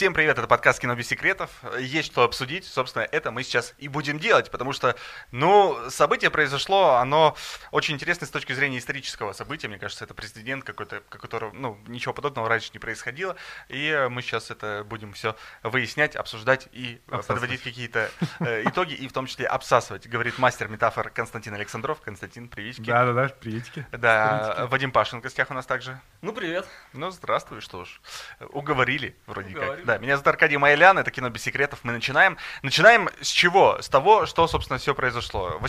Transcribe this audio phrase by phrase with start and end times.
[0.00, 1.50] Всем привет, это подкаст «Кино без секретов».
[1.78, 4.96] Есть что обсудить, собственно, это мы сейчас и будем делать, потому что,
[5.30, 7.36] ну, событие произошло, оно
[7.70, 9.68] очень интересно с точки зрения исторического события.
[9.68, 13.36] Мне кажется, это президент какой-то, которого, ну, ничего подобного раньше не происходило,
[13.68, 19.06] и мы сейчас это будем все выяснять, обсуждать и э, подводить какие-то э, итоги, и
[19.06, 22.00] в том числе обсасывать, говорит мастер метафор Константин Александров.
[22.00, 22.86] Константин, приветики.
[22.86, 23.86] Да-да-да, приветики.
[23.92, 24.70] Да, приветики.
[24.70, 26.00] Вадим Пашин в гостях у нас также.
[26.22, 26.66] Ну, привет.
[26.94, 28.00] Ну, здравствуй, что ж.
[28.48, 29.76] Уговорили, вроде Уговорили.
[29.76, 29.89] как.
[29.90, 31.80] Да, меня зовут Аркадий Майлян, это кино без секретов.
[31.82, 32.36] Мы начинаем.
[32.62, 33.82] Начинаем с чего?
[33.82, 35.60] С того, что, собственно, все произошло.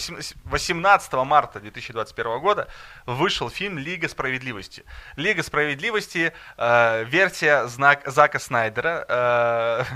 [0.44, 2.68] 18 марта 2021 года
[3.08, 4.86] вышел фильм «Лига справедливости».
[5.16, 9.88] «Лига справедливости», э, версия знак, Зака Снайдера,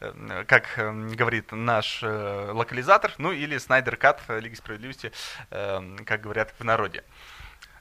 [0.00, 5.10] э, как э, говорит наш э, локализатор, ну или Снайдер Кат Лиги справедливости,
[5.50, 7.02] э, как говорят в народе.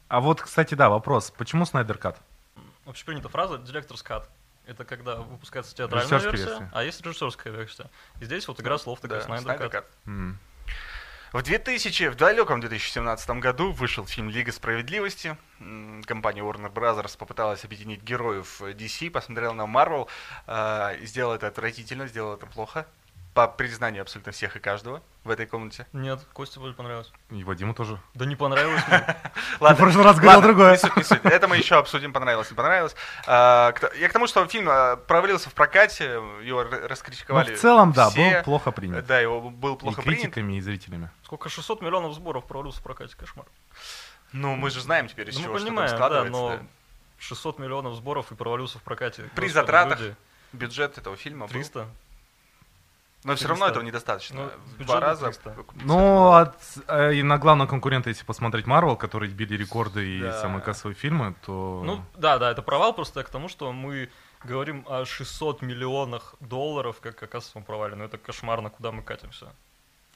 [0.07, 1.29] А вот, кстати, да, вопрос.
[1.29, 2.17] Почему Снайдер Кат?
[2.85, 4.27] Вообще принята фраза «директорс кат».
[4.65, 7.89] Это когда выпускается театральная версия, версия, а есть режиссерская версия.
[8.19, 9.85] И здесь вот игра слов такая, да, Снайдер Кат.
[10.05, 10.35] Mm.
[11.33, 15.37] В 2000, в далеком 2017 году вышел фильм «Лига справедливости».
[16.05, 17.17] Компания Warner Bros.
[17.17, 20.09] попыталась объединить героев DC, посмотрела на Marvel,
[20.47, 22.85] э, сделала это отвратительно, сделала это плохо
[23.33, 25.87] по признанию абсолютно всех и каждого в этой комнате.
[25.93, 27.11] Нет, Косте вроде понравилось.
[27.29, 27.97] И Вадиму тоже.
[28.13, 29.15] Да не понравилось мне.
[29.59, 30.79] Ладно, в прошлый раз говорил другое.
[31.23, 32.95] Это мы еще обсудим, понравилось, не понравилось.
[33.27, 38.09] А, я к тому, что фильм а, провалился в прокате, его раскритиковали В целом, да,
[38.09, 39.05] был плохо принят.
[39.05, 40.19] Да, его был плохо принят.
[40.19, 41.09] И критиками, и зрителями.
[41.23, 43.45] Сколько, 600 миллионов сборов провалился в прокате, кошмар.
[44.33, 46.31] Ну, мы же знаем теперь, из чего что там складывается.
[46.31, 46.59] но
[47.19, 49.29] 600 миллионов сборов и провалился в прокате.
[49.35, 49.99] При затратах
[50.53, 51.87] бюджет этого фильма 300.
[53.23, 54.51] Но все равно этого недостаточно.
[54.77, 55.31] Ну, Два раза.
[55.83, 56.55] Ну, от,
[56.87, 60.41] э, и на главного конкурента, если посмотреть Марвел, которые били рекорды и да.
[60.41, 61.81] самые кассовые фильмы, то...
[61.85, 64.09] Ну, да, да, это провал просто к тому, что мы
[64.43, 67.95] говорим о 600 миллионах долларов как о кассовом провале.
[67.95, 69.53] Но это кошмарно, куда мы катимся.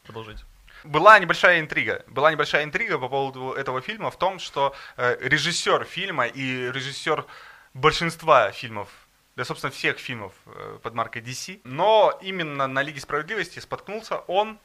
[0.04, 0.44] Продолжите.
[0.84, 2.04] Была небольшая интрига.
[2.08, 7.26] Была небольшая интрига по поводу этого фильма в том, что э, режиссер фильма и режиссер
[7.74, 8.90] большинства фильмов
[9.36, 11.62] для, собственно, всех фильмов э, под маркой DC.
[11.64, 14.58] Но именно на Лиге Справедливости споткнулся он.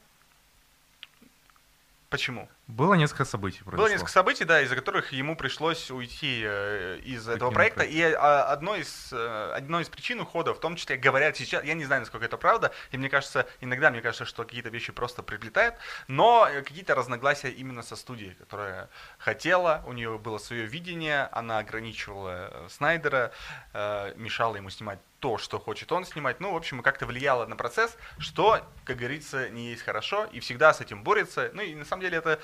[2.09, 2.49] Почему?
[2.71, 3.59] Было несколько событий.
[3.59, 3.85] Произошло.
[3.85, 7.83] Было несколько событий, да, из-за которых ему пришлось уйти э, из Таким этого проекта.
[7.83, 11.75] И а, одно из, э, одной из причин ухода, в том числе, говорят сейчас, я
[11.75, 15.23] не знаю, насколько это правда, и мне кажется, иногда мне кажется, что какие-то вещи просто
[15.23, 15.75] приплетают,
[16.09, 18.89] но какие-то разногласия именно со студией, которая
[19.19, 23.33] хотела, у нее было свое видение, она ограничивала э, Снайдера,
[24.17, 26.41] мешала ему снимать то, что хочет он снимать.
[26.41, 30.73] Ну, в общем, как-то влияло на процесс, что, как говорится, не есть хорошо, и всегда
[30.73, 31.51] с этим борется.
[31.53, 32.39] Ну, и на самом деле это э,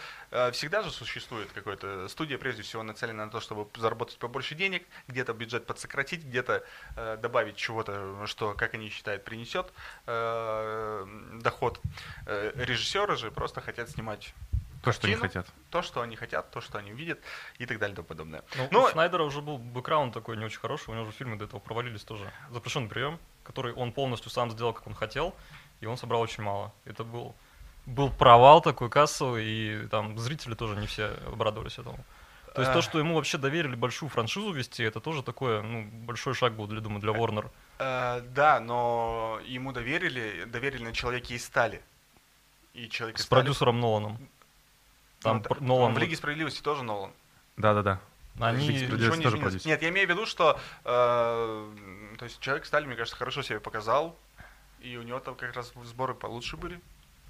[0.53, 5.33] всегда же существует какая-то студия, прежде всего, нацелена на то, чтобы заработать побольше денег, где-то
[5.33, 6.65] бюджет подсократить, где-то
[6.97, 9.73] э, добавить чего-то, что, как они считают, принесет
[10.07, 11.81] э, доход.
[12.27, 14.35] Э, режиссеры же просто хотят снимать
[14.83, 15.47] то, что они хотят.
[15.71, 17.19] То, что они хотят, то, что они видят
[17.59, 18.45] и так далее и тому подобное.
[18.57, 18.85] Ну, Но...
[18.85, 21.59] у Снайдера уже был бэкграунд такой не очень хороший, у него уже фильмы до этого
[21.59, 22.33] провалились тоже.
[22.51, 25.35] Запрещенный прием, который он полностью сам сделал, как он хотел,
[25.81, 26.73] и он собрал очень мало.
[26.85, 27.35] Это был,
[27.87, 32.05] был провал такой кассовый, и там зрители тоже не все обрадовались этому.
[32.55, 36.33] То есть то, что ему вообще доверили большую франшизу вести, это тоже такой ну, большой
[36.33, 37.51] шаг был, для, думаю, для Warner.
[37.79, 41.83] Uh, да, но ему доверили, доверили на человеке из стали.
[42.73, 43.41] И человек С стали...
[43.41, 44.19] продюсером Ноланом.
[45.21, 45.95] Там ну, Нолан.
[45.95, 47.13] В Лиге справедливости тоже Нолан.
[47.59, 48.01] Да, да, да.
[48.41, 49.67] Они ничего не тоже продюсер.
[49.67, 51.71] Нет, я имею в виду, что э,
[52.19, 54.17] то есть человек Сталин, мне кажется, хорошо себя показал,
[54.81, 56.81] и у него там как раз сборы получше были.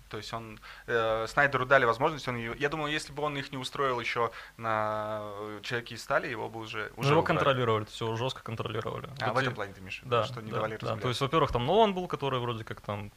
[0.08, 3.58] То есть он э, Снайдеру дали возможность, он я думаю, если бы он их не
[3.58, 5.22] устроил еще на
[5.62, 9.08] человеке из стали, его бы уже уже его контролировали, все жестко контролировали.
[9.20, 10.96] А в этом плане ты Миша, да, что не да, давали да.
[10.96, 13.10] То есть, во-первых, там Нолан был, который вроде как там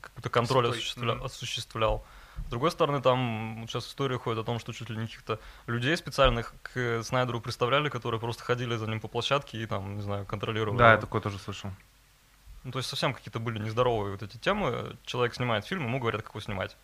[0.00, 1.14] какой-то контроль осуществля...
[1.14, 1.24] mm-hmm.
[1.24, 2.04] осуществлял.
[2.46, 5.96] С другой стороны, там сейчас история ходит о том, что чуть ли не каких-то людей
[5.96, 10.26] специальных к Снайдеру представляли, которые просто ходили за ним по площадке и там, не знаю,
[10.26, 10.78] контролировали.
[10.78, 11.70] Да, я такое тоже слышал.
[12.64, 14.96] Ну, то есть совсем какие-то были нездоровые вот эти темы.
[15.04, 16.76] Человек снимает фильм, ему говорят, как его снимать.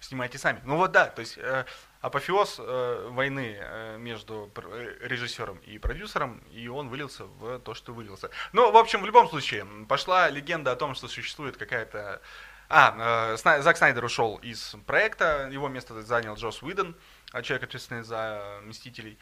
[0.00, 0.60] Снимайте сами.
[0.64, 1.64] Ну вот да, то есть э,
[2.00, 7.92] апофеоз э, войны э, между э, режиссером и продюсером, и он вылился в то, что
[7.92, 8.30] вылился.
[8.52, 12.20] Ну, в общем, в любом случае, пошла легенда о том, что существует какая-то
[12.68, 16.96] а, э, Зак Снайдер ушел из проекта, его место занял Джос Уидон,
[17.32, 19.18] а человек, ответственный за «Мстителей».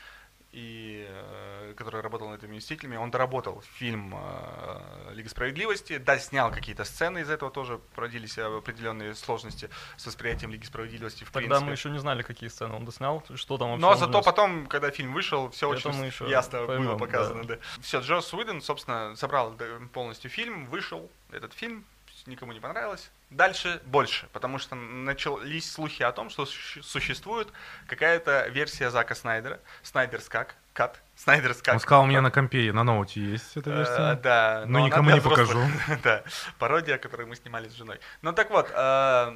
[0.54, 6.52] И, э, который работал над этими «Мстителями», он доработал фильм э, «Лига справедливости», да, снял
[6.52, 11.66] какие-то сцены, из этого тоже породились определенные сложности с восприятием «Лиги справедливости» в Тогда принципе.
[11.66, 14.24] мы еще не знали, какие сцены он доснял, что там вообще Но зато внес.
[14.24, 17.44] потом, когда фильм вышел, все Это очень еще ясно было поймем, показано.
[17.44, 17.58] Да.
[17.80, 21.84] Все, Джос Уидон, собственно, собрал да, полностью фильм, вышел этот фильм,
[22.26, 23.10] никому не понравилось.
[23.34, 27.48] Дальше больше, потому что начались слухи о том, что суще- существует
[27.88, 31.74] какая-то версия Зака Снайдера, Снайдерс как, кат, Снайдерс как.
[31.74, 34.14] Он сказал, у меня на компе, на ноуте есть эта Э, версия.
[34.22, 35.60] Да, Но она никому для не покажу.
[36.04, 36.22] Да,
[36.60, 37.98] пародия, которую мы снимали с женой.
[38.22, 39.32] Ну так вот, э,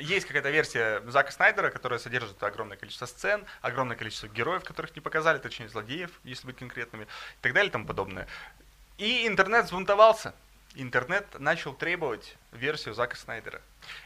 [0.00, 5.00] есть какая-то версия Зака Снайдера, которая содержит огромное количество сцен, огромное количество героев, которых не
[5.00, 8.26] показали, точнее злодеев, если быть конкретными, и так далее и тому подобное.
[8.98, 10.34] И интернет взбунтовался.
[10.78, 13.62] Интернет начал требовать версию Зака Снайдера.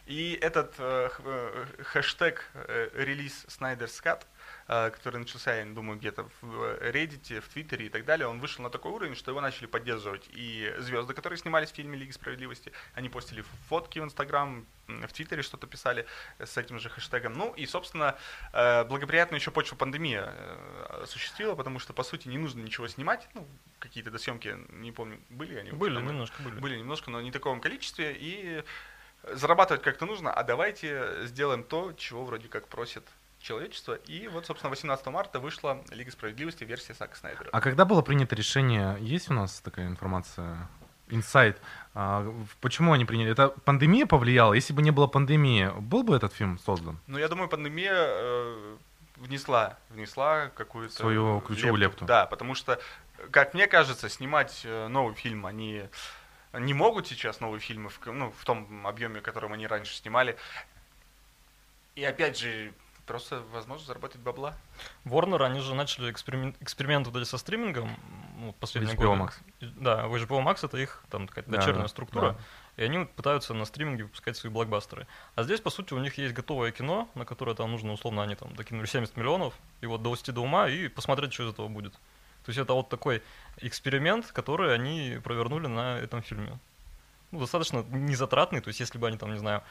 [0.06, 4.24] И этот э, э, хэштег э, релиз Снайдерс Cut, э,
[4.70, 8.62] который начался, я думаю, где-то в э, Reddit, в Твиттере и так далее, он вышел
[8.62, 12.70] на такой уровень, что его начали поддерживать и звезды, которые снимались в фильме Лиги Справедливости.
[12.94, 16.06] Они постили фотки в Инстаграм, в Твиттере что-то писали
[16.38, 17.32] с этим же хэштегом.
[17.32, 18.16] Ну и, собственно,
[18.52, 23.28] э, благоприятную еще почву пандемия э, осуществила, потому что, по сути, не нужно ничего снимать.
[23.34, 23.48] Ну,
[23.80, 25.72] какие-то досъемки, не помню, были они?
[25.72, 26.06] Были, там?
[26.06, 26.60] немножко были.
[26.60, 28.16] Были немножко, но не в таком количестве.
[28.16, 28.62] И
[29.24, 33.04] зарабатывать как-то нужно, а давайте сделаем то, чего вроде как просит
[33.40, 33.94] человечество.
[33.94, 37.48] И вот, собственно, 18 марта вышла Лига Справедливости, версия Зака Снайдера.
[37.52, 40.68] А когда было принято решение, есть у нас такая информация,
[41.08, 41.60] инсайт,
[41.94, 43.32] а, почему они приняли?
[43.32, 44.52] Это пандемия повлияла?
[44.52, 46.98] Если бы не было пандемии, был бы этот фильм создан?
[47.06, 48.76] Ну, я думаю, пандемия э,
[49.16, 50.94] внесла, внесла какую-то...
[50.94, 52.04] Свою ключевую лепту.
[52.04, 52.80] Да, потому что,
[53.30, 55.88] как мне кажется, снимать э, новый фильм они
[56.52, 60.36] не могут сейчас новые фильмы в, ну, в том объеме, в котором они раньше снимали.
[61.94, 62.72] И опять же,
[63.10, 64.54] просто возможность заработать бабла.
[65.04, 67.96] Warner, они же начали эксперимент, эксперимент вот эти со стримингом
[68.38, 69.22] ну, последние HBO годы.
[69.22, 69.32] Max.
[69.80, 72.32] Да, в HBO Max это их там такая Да, дочерняя да, структура.
[72.32, 72.38] да.
[72.76, 75.08] И они пытаются на стриминге выпускать свои блокбастеры.
[75.34, 78.36] А здесь, по сути, у них есть готовое кино, на которое там нужно, условно, они
[78.36, 81.94] там докинули 70 миллионов, и вот довести до ума и посмотреть, что из этого будет.
[81.94, 83.24] То есть это вот такой
[83.56, 86.60] эксперимент, который они провернули на этом фильме.
[87.32, 89.62] Ну, достаточно незатратный, то есть если бы они там, не знаю,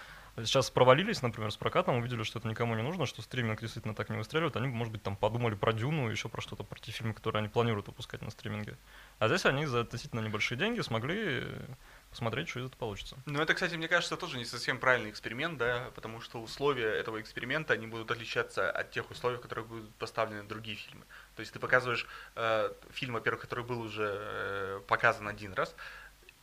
[0.46, 4.10] сейчас провалились, например, с прокатом, увидели, что это никому не нужно, что стриминг действительно так
[4.10, 7.14] не выстреливает, они может быть, там подумали про Дюну, еще про что-то, про те фильмы,
[7.14, 8.78] которые они планируют выпускать на стриминге.
[9.20, 11.66] А здесь они за относительно небольшие деньги смогли э,
[12.10, 13.18] посмотреть, что из этого получится.
[13.26, 17.20] Ну, это, кстати, мне кажется, тоже не совсем правильный эксперимент, да, потому что условия этого
[17.22, 21.06] эксперимента, они будут отличаться от тех условий, в которых будут поставлены другие фильмы.
[21.36, 25.76] То есть ты показываешь э, фильм, во-первых, который был уже э, показан один раз,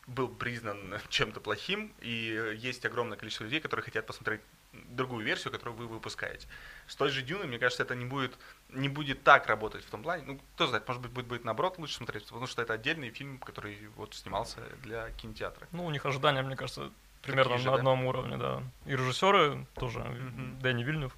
[0.06, 4.40] был признан чем-то плохим, и есть огромное количество людей, которые хотят посмотреть
[4.72, 6.46] другую версию, которую вы выпускаете.
[6.86, 8.36] С той же Дюной, мне кажется, это не будет,
[8.68, 10.22] не будет так работать в том плане.
[10.26, 13.38] Ну, кто знает, может быть, будет, будет наоборот лучше смотреть, потому что это отдельный фильм,
[13.38, 15.66] который вот снимался для кинотеатра.
[15.72, 16.90] Ну, у них ожидания, мне кажется,
[17.22, 17.76] примерно же, на да?
[17.78, 18.62] одном уровне, да.
[18.84, 20.60] И режиссеры тоже, Мгм.
[20.60, 21.16] Дэнни Вильнев,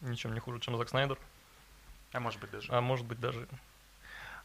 [0.00, 1.18] ничем не хуже, чем Зак Снайдер,
[2.12, 2.70] А может быть даже.
[2.72, 3.46] а может быть даже...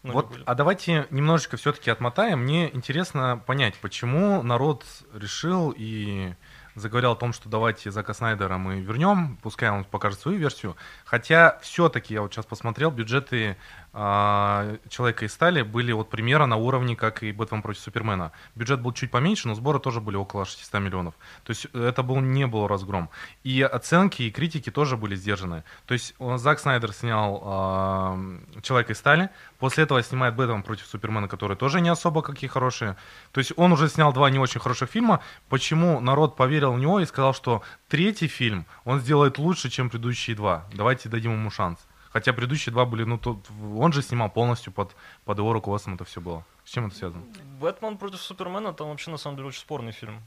[0.03, 2.39] ну, не вот, а давайте немножечко все-таки отмотаем.
[2.39, 4.83] Мне интересно понять, почему народ
[5.13, 6.33] решил и
[6.75, 10.75] заговорил о том, что давайте Зака Снайдера мы вернем, пускай он покажет свою версию.
[11.06, 13.57] Хотя все-таки, я вот сейчас посмотрел, бюджеты
[13.93, 18.31] Человека из стали были вот примерно на уровне, как и Бэтмен против Супермена.
[18.55, 21.13] Бюджет был чуть поменьше, но сборы тоже были около 600 миллионов.
[21.43, 23.09] То есть э, это был, не был разгром.
[23.43, 25.66] И оценки, и критики тоже были сдержаны.
[25.87, 28.19] То есть э, Зак Снайдер снял а,
[28.61, 32.95] Человека из стали, после этого снимает Бэтмен против Супермена, которые тоже не особо какие хорошие.
[33.33, 35.19] То есть он уже снял два не очень хороших фильма.
[35.49, 40.35] Почему народ поверил в него и сказал, что третий фильм он сделает лучше, чем предыдущие
[40.37, 40.66] два.
[40.73, 41.80] Давайте дадим ему шанс.
[42.11, 46.03] Хотя предыдущие два были, ну, тут, он же снимал полностью под, под его руководством это
[46.03, 46.45] все было.
[46.65, 47.23] С чем это связано?
[47.59, 50.21] Бэтмен против Супермена там вообще на самом деле очень спорный фильм.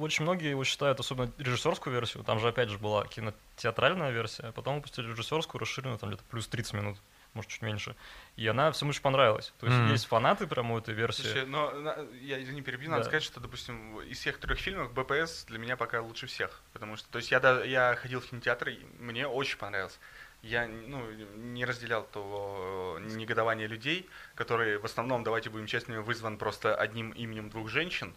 [0.00, 4.52] Очень многие его считают, особенно режиссерскую версию, там же опять же была кинотеатральная версия, а
[4.52, 6.98] потом выпустили режиссерскую, расширенную, там где-то плюс 30 минут,
[7.34, 7.96] может чуть меньше.
[8.36, 9.52] И она всем очень понравилась.
[9.58, 9.88] То есть Мгм.
[9.88, 11.22] есть фанаты прямо у этой версии.
[11.22, 11.72] Слушай, но
[12.20, 13.08] я извини, перебью, надо Да.
[13.10, 16.62] сказать, что, допустим, из всех трех фильмов БПС для меня пока лучше всех.
[16.72, 19.98] Потому что, то есть я, я ходил в кинотеатр, и мне очень понравился.
[20.42, 21.02] Я ну,
[21.36, 27.10] не разделял того э, негодования людей, которые в основном, давайте будем честными, вызван просто одним
[27.10, 28.14] именем двух женщин.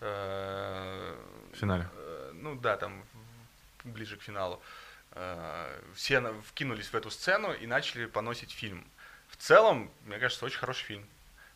[0.00, 1.16] Э,
[1.52, 1.88] В финале.
[1.94, 3.04] э, Ну да, там
[3.84, 4.60] ближе к финалу.
[5.94, 8.86] Все вкинулись в эту сцену и начали поносить фильм.
[9.28, 11.06] В целом, мне кажется, очень хороший фильм.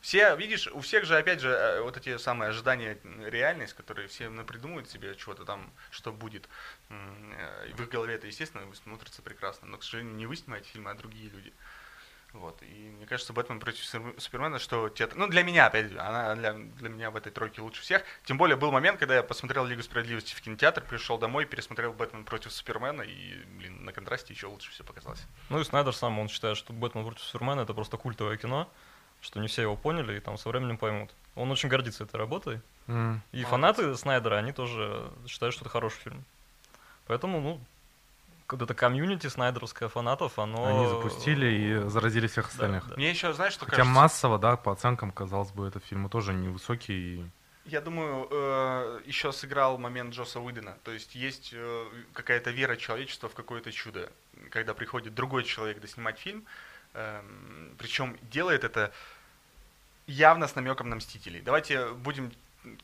[0.07, 4.31] Все, видишь, у всех же, опять же, э, вот эти самые ожидания, реальность, которые все
[4.45, 6.49] придумывают себе чего-то там, что будет.
[6.91, 9.67] Э, В их голове это, естественно, смотрится прекрасно.
[9.67, 11.53] Но, к сожалению, не вы снимаете фильмы, а другие люди.
[12.33, 12.63] Вот.
[12.63, 15.09] И мне кажется, Бэтмен против Супермена, что те...
[15.13, 18.05] Ну, для меня, опять же, она для, для меня в этой тройке лучше всех.
[18.27, 22.25] Тем более был момент, когда я посмотрел Лигу Справедливости в кинотеатр, пришел домой, пересмотрел Бэтмен
[22.25, 25.27] против Супермена, и, блин, на контрасте еще лучше все показалось.
[25.49, 28.71] Ну и Снайдер сам, он считает, что Бэтмен против Супермена это просто культовое кино,
[29.21, 31.11] что не все его поняли и там со временем поймут.
[31.35, 32.61] Он очень гордится этой работой.
[32.87, 33.19] Mm.
[33.33, 33.49] И Молодец.
[33.49, 36.25] фанаты Снайдера, они тоже считают, что это хороший фильм.
[37.07, 37.61] Поэтому, ну,
[38.47, 40.67] когда это комьюнити снайдеровское фанатов, оно...
[40.67, 42.85] Они запустили и заразили всех остальных.
[42.85, 42.97] Да, да.
[42.97, 43.95] Мне еще, знаешь, что Хотя кажется...
[43.95, 47.29] массово, да, по оценкам, казалось бы, этот фильм тоже невысокий.
[47.65, 50.77] Я думаю, э, еще сыграл момент Джоса Уидена.
[50.85, 54.11] То есть есть э, какая-то вера человечества в какое-то чудо,
[54.51, 56.45] когда приходит другой человек доснимать фильм,
[57.79, 58.93] причем делает это
[60.07, 61.41] явно с намеком на Мстителей.
[61.41, 62.33] Давайте будем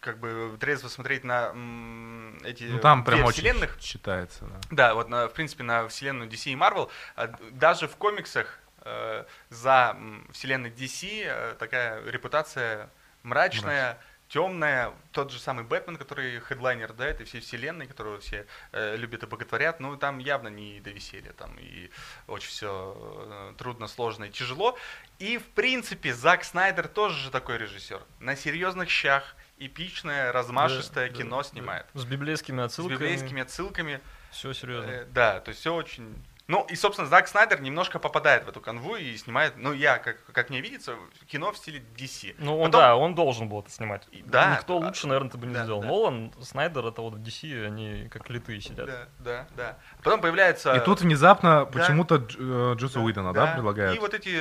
[0.00, 3.78] как бы трезво смотреть на м, эти ну, там прям вселенных.
[3.80, 4.60] считается, да.
[4.70, 6.90] Да, вот на, в принципе на вселенную DC и Marvel.
[7.16, 9.96] А, даже в комиксах э, за
[10.30, 12.90] вселенной DC э, такая репутация
[13.22, 13.98] мрачная, Мрачная
[14.32, 19.22] темная, тот же самый Бэтмен, который хедлайнер, да, этой всей вселенной, которую все э, любят
[19.22, 21.90] и боготворят, ну, там явно не до веселья, там и
[22.26, 24.78] очень все э, трудно, сложно и тяжело.
[25.18, 28.02] И, в принципе, Зак Снайдер тоже же такой режиссер.
[28.20, 31.86] На серьезных щах, эпичное, размашистое да, кино да, снимает.
[31.92, 32.00] Да.
[32.00, 32.96] С библейскими отсылками.
[32.96, 34.00] С библейскими отсылками.
[34.30, 34.90] Все серьезно.
[34.90, 36.14] Э, да, то есть все очень
[36.52, 40.22] ну, и, собственно, Зак Снайдер немножко попадает в эту канву и снимает, ну, я, как,
[40.32, 42.34] как мне видится, кино в стиле DC.
[42.38, 42.80] Ну, он, Потом...
[42.80, 44.06] да, он должен был это снимать.
[44.26, 44.56] Да.
[44.56, 45.80] Никто да, лучше, наверное, это бы не да, сделал.
[45.80, 45.86] Да.
[45.86, 48.84] Нолан, Снайдер, это вот в DC, они как литые сидят.
[48.84, 49.78] Да, да, да.
[50.02, 50.74] Потом появляется...
[50.74, 51.64] И тут внезапно да.
[51.64, 53.96] почему-то э, Джосса да, Уидона, да, да, предлагают?
[53.96, 54.38] И вот эти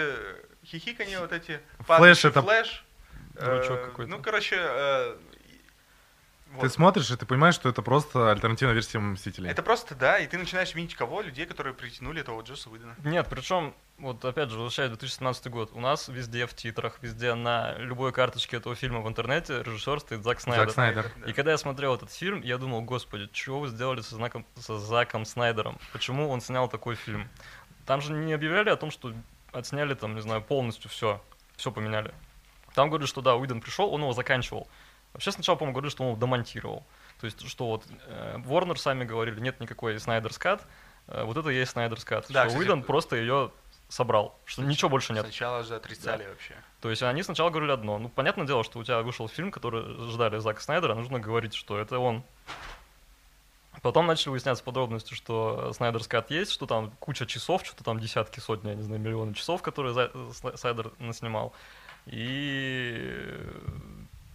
[0.65, 1.62] хихикания, вот эти...
[1.80, 2.41] Флэш это...
[2.41, 2.84] Флэш.
[3.36, 4.12] Дурачок э, какой-то.
[4.12, 5.15] Ну, короче, э,
[6.53, 6.62] вот.
[6.62, 9.50] Ты смотришь, и ты понимаешь, что это просто альтернативная версия Мстителей.
[9.50, 11.22] Это просто, да, и ты начинаешь видеть кого?
[11.22, 12.96] Людей, которые притянули этого Джоса Уидона.
[13.05, 17.77] Нет, причем, вот опять же, возвращаясь 2017 год, у нас везде в титрах, везде на
[17.77, 20.65] любой карточке этого фильма в интернете режиссер стоит Зак Снайдер.
[20.65, 21.12] Зак Снайдер.
[21.25, 24.77] И когда я смотрел этот фильм, я думал, господи, чего вы сделали со, знаком, со
[24.77, 25.79] Заком Снайдером?
[25.93, 27.29] Почему он снял такой фильм?
[27.86, 29.13] Там же не объявляли о том, что
[29.53, 31.22] отсняли там, не знаю, полностью все,
[31.55, 32.13] все поменяли.
[32.74, 34.67] Там говорят, что да, Уидон пришел, он его заканчивал.
[35.13, 36.86] Вообще сначала, по-моему, говорили, что он его домонтировал.
[37.20, 40.65] То есть, что вот э, Warner сами говорили, нет никакой Снайдерс Кат,
[41.08, 42.25] э, вот это и есть Снайдерс Кат.
[42.30, 43.51] Да, что Уидон просто ее
[43.89, 45.24] собрал, что ничего больше нет.
[45.24, 46.30] Сначала же отрицали да.
[46.30, 46.56] вообще.
[46.80, 47.98] То есть они сначала говорили одно.
[47.98, 51.77] Ну, понятное дело, что у тебя вышел фильм, который ждали Зака Снайдера, нужно говорить, что
[51.77, 52.24] это он.
[53.82, 58.39] Потом начали выясняться подробности, что Снайдер Скат есть, что там куча часов, что-то там десятки,
[58.39, 60.12] сотни, я не знаю, миллионы часов, которые
[60.56, 61.53] Снайдер наснимал.
[62.06, 63.39] И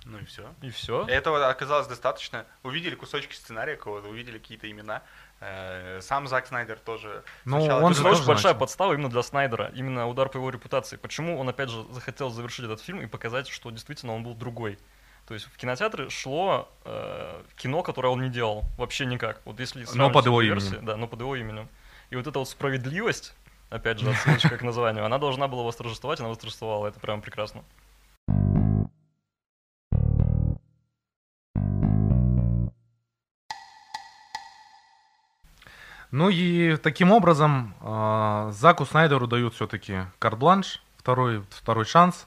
[0.07, 0.55] ну и все.
[0.63, 1.05] И все.
[1.07, 2.47] Этого оказалось достаточно.
[2.63, 5.03] Увидели кусочки сценария кого-то, увидели какие-то имена.
[5.41, 7.25] Э, сам Зак Снайдер тоже.
[7.45, 8.61] Ну, он же очень большая начал.
[8.61, 10.97] подстава именно для Снайдера, именно удар по его репутации.
[10.97, 14.79] Почему он опять же захотел завершить этот фильм и показать, что действительно он был другой.
[15.27, 19.41] То есть в кинотеатры шло э, кино, которое он не делал вообще никак.
[19.45, 20.85] Вот если но под его версии, именем.
[20.85, 21.69] Да, но под его именем.
[22.11, 23.35] И вот эта вот справедливость,
[23.71, 26.87] опять же, отсылочка к названию, она должна была восторжествовать, она восторжествовала.
[26.87, 27.65] Это прям прекрасно.
[36.11, 42.27] Ну и таким образом э, Заку Снайдеру дают все-таки карт-бланш, второй, второй шанс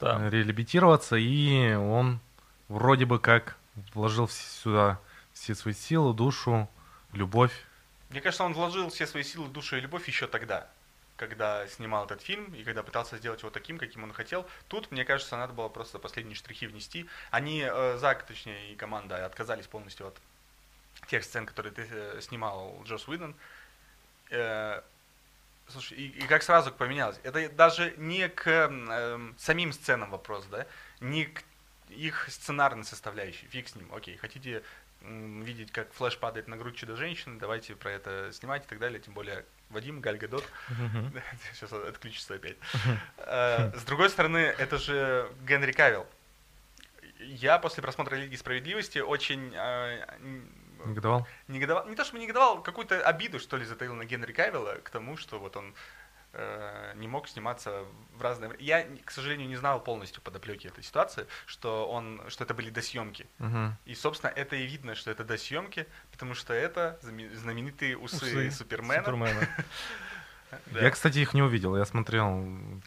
[0.00, 0.18] да.
[0.20, 2.20] Э, реабилитироваться, и он
[2.68, 3.56] вроде бы как
[3.94, 4.98] вложил сюда
[5.32, 6.68] все свои силы, душу,
[7.12, 7.52] любовь.
[8.10, 10.66] Мне кажется, он вложил все свои силы, душу и любовь еще тогда,
[11.16, 14.46] когда снимал этот фильм и когда пытался сделать его таким, каким он хотел.
[14.68, 17.08] Тут, мне кажется, надо было просто последние штрихи внести.
[17.30, 20.16] Они, э, Зак, точнее, и команда отказались полностью от
[21.08, 23.34] тех сцен, которые ты э, снимал, Джос Уидон,
[24.30, 24.80] э,
[25.68, 27.18] слушай, и, и как сразу поменялось.
[27.22, 30.66] Это даже не к э, самим сценам вопрос, да,
[31.00, 31.42] не к
[31.88, 34.62] их сценарной составляющей, фиг с ним, окей, хотите
[35.02, 39.14] видеть, как флэш падает на грудь чудо-женщины, давайте про это снимать и так далее, тем
[39.14, 40.44] более Вадим, Галь Гадот,
[41.52, 42.56] сейчас отключится опять.
[43.18, 46.06] Э, с другой стороны, это же Генри Кавилл.
[47.20, 50.04] Я после просмотра Лиги Справедливости очень э,
[50.84, 51.26] Негодовал?
[51.48, 51.86] Негодовал.
[51.88, 55.38] Не то, что негодовал, какую-то обиду, что ли, затаил на Генри Кавилла к тому, что
[55.38, 55.74] вот он
[56.96, 58.64] не мог сниматься в разное время.
[58.64, 63.26] Я, к сожалению, не знал полностью подоплеки этой ситуации, что он, что это были досъемки.
[63.38, 63.76] Угу.
[63.86, 69.04] И, собственно, это и видно, что это досъемки, потому что это знаменитые усы, усы Супермена.
[69.04, 69.48] Супермена.
[70.66, 70.80] Да.
[70.80, 72.30] Я, кстати, их не увидел, я смотрел...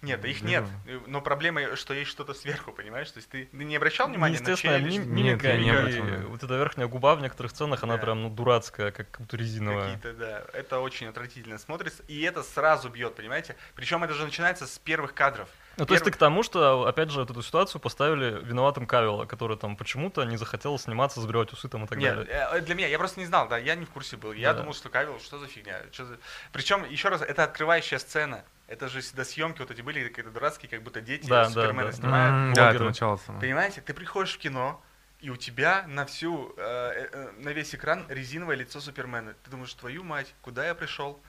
[0.02, 0.66] Нет, их нет,
[1.08, 3.12] но проблема, что есть что-то сверху, понимаешь?
[3.12, 5.06] То есть ты, ты не обращал внимания на челюсть?
[5.06, 8.02] мимика нет, и не вот эта верхняя губа в некоторых сценах, она да.
[8.02, 9.96] прям, ну, дурацкая, как будто резиновая.
[9.96, 13.56] Какие-то, да, это очень отвратительно смотрится, и это сразу бьет, понимаете?
[13.76, 15.50] Причем это же начинается с первых кадров.
[15.80, 19.58] Ну, то есть ты к тому, что, опять же, эту ситуацию поставили виноватым Кавилла, который
[19.58, 22.48] там почему-то не захотел сниматься, забирать усы там и так Нет, далее.
[22.52, 24.34] Э, для меня, я просто не знал, да, я не в курсе был.
[24.34, 24.60] Я да.
[24.60, 25.82] думал, что Кавилл, что за фигня?
[25.92, 26.18] Что за...
[26.52, 28.44] Причем, еще раз, это открывающая сцена.
[28.68, 31.90] Это же всегда съемки вот эти были какие-то дурацкие, как будто дети да, Супермена да,
[31.90, 31.94] да.
[31.94, 32.56] снимают.
[32.56, 34.82] Да, это начало Понимаете, ты приходишь в кино,
[35.22, 39.34] и у тебя на всю, э, э, на весь экран резиновое лицо Супермена.
[39.44, 41.22] Ты думаешь, твою мать, куда я пришел?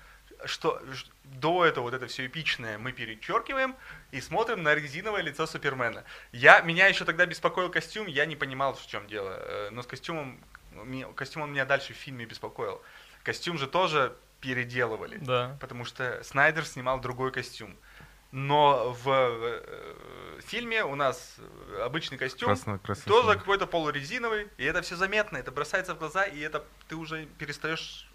[0.46, 0.82] Что
[1.24, 3.76] до этого вот это все эпичное мы перечеркиваем
[4.10, 6.04] и смотрим на резиновое лицо Супермена.
[6.32, 9.36] Я, меня еще тогда беспокоил костюм, я не понимал, в чем дело.
[9.38, 10.40] Э, но с костюмом,
[11.14, 12.82] костюм он меня дальше в фильме беспокоил.
[13.22, 15.18] Костюм же тоже переделывали.
[15.18, 15.56] Да.
[15.60, 17.76] Потому что Снайдер снимал другой костюм.
[18.32, 19.94] Но в э,
[20.40, 21.36] фильме у нас
[21.82, 26.38] обычный костюм, Красно, тоже какой-то полурезиновый, и это все заметно, это бросается в глаза, и
[26.40, 28.08] это ты уже перестаешь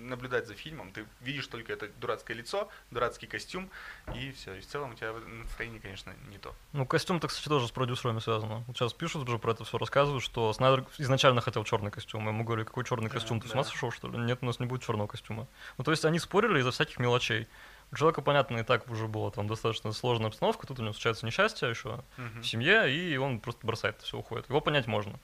[0.00, 3.70] наблюдать за фильмом, ты видишь только это дурацкое лицо, дурацкий костюм,
[4.14, 4.54] и все.
[4.54, 6.54] И в целом у тебя настроение, конечно, не то.
[6.72, 8.64] Ну, костюм-то, кстати, тоже с продюсерами связано.
[8.66, 12.26] Вот сейчас пишут уже про это все, рассказывают, что Снайдер изначально хотел черный костюм.
[12.26, 13.52] Ему говорю, какой черный костюм, ты да.
[13.52, 14.18] с ума сошел, что ли?
[14.18, 15.46] Нет, у нас не будет черного костюма.
[15.78, 17.48] Ну, то есть они спорили из-за всяких мелочей.
[17.92, 21.26] У человека, понятно, и так уже было там достаточно сложная обстановка, тут у него случается
[21.26, 22.40] несчастье еще uh-huh.
[22.40, 24.48] в семье, и он просто бросает все, уходит.
[24.48, 25.18] Его понять можно.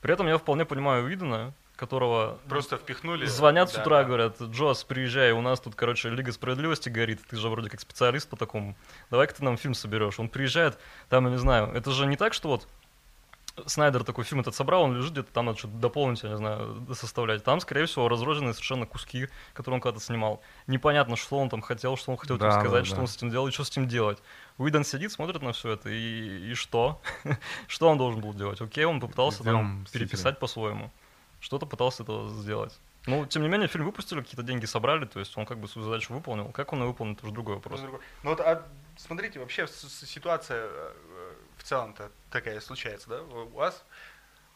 [0.00, 3.26] При этом я вполне понимаю Уидона, которого просто впихнули.
[3.26, 4.04] Звонят да, с утра, да.
[4.04, 8.28] говорят, Джос, приезжай, у нас тут, короче, Лига Справедливости горит, ты же вроде как специалист
[8.28, 8.76] по такому,
[9.10, 10.18] давай-ка ты нам фильм соберешь.
[10.18, 12.68] Он приезжает, там, я не знаю, это же не так, что вот
[13.66, 16.86] Снайдер такой фильм этот собрал, он лежит где-то там, надо что-то дополнить, я не знаю,
[16.94, 17.44] составлять.
[17.44, 20.40] Там, скорее всего, разрозненные совершенно куски, которые он когда-то снимал.
[20.66, 23.02] Непонятно, что он там хотел, что он хотел да, сказать, да, что да.
[23.02, 24.18] он с этим делал и что с этим делать.
[24.56, 27.02] Уидон сидит, смотрит на все это, и, и что?
[27.66, 28.60] что он должен был делать?
[28.60, 30.90] Окей, он попытался там переписать по-своему.
[31.40, 32.78] Что-то пытался это сделать.
[33.06, 35.86] Ну, тем не менее, фильм выпустили, какие-то деньги собрали, то есть он как бы свою
[35.86, 36.50] задачу выполнил.
[36.52, 37.80] Как он ее выполнил, это уже другой вопрос.
[38.22, 38.64] Ну вот, а
[38.96, 40.92] смотрите, вообще ситуация э,
[41.56, 43.84] в целом-то такая случается, да, у вас.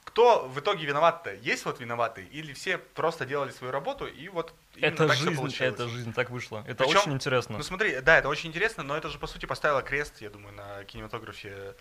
[0.05, 1.35] Кто в итоге виноват-то?
[1.35, 2.27] Есть вот виноватый?
[2.27, 6.65] Или все просто делали свою работу и вот это так жизнь, это жизнь, так вышло.
[6.67, 7.59] Это Причем, очень интересно.
[7.59, 10.55] Ну смотри, да, это очень интересно, но это же по сути поставило крест, я думаю,
[10.55, 11.75] на кинематографе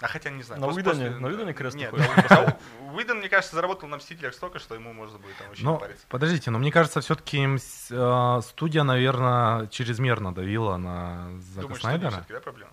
[0.00, 0.62] а хотя не знаю.
[0.62, 2.56] На Уидоне, на Уидоне крест Нет, на,
[2.94, 6.06] Уидон, мне кажется, заработал на Мстителях столько, что ему можно будет там очень но, париться.
[6.08, 12.10] Подождите, но мне кажется, все-таки э, студия, наверное, чрезмерно давила на Зака Думаешь, Снайдера.
[12.10, 12.70] Думаешь, да, проблема?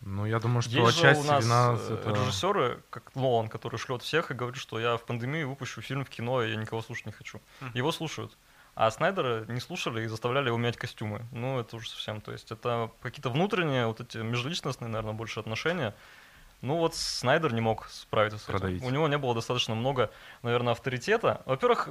[0.00, 1.76] Ну, я думаю, что Есть отчасти же у нас вина...
[1.78, 2.10] Э, это...
[2.10, 6.08] режиссеры, как Нолан, который шлет всех и говорит, что я в пандемию выпущу фильм в
[6.08, 7.40] кино, и я никого слушать не хочу.
[7.60, 7.70] Mm.
[7.74, 8.36] Его слушают.
[8.74, 11.26] А Снайдера не слушали и заставляли его менять костюмы.
[11.32, 12.20] Ну, это уже совсем.
[12.20, 15.94] То есть это какие-то внутренние, вот эти межличностные, наверное, больше отношения.
[16.60, 18.52] Ну вот Снайдер не мог справиться с этим.
[18.52, 18.82] Продавить.
[18.84, 20.10] У него не было достаточно много,
[20.42, 21.42] наверное, авторитета.
[21.44, 21.88] Во-первых,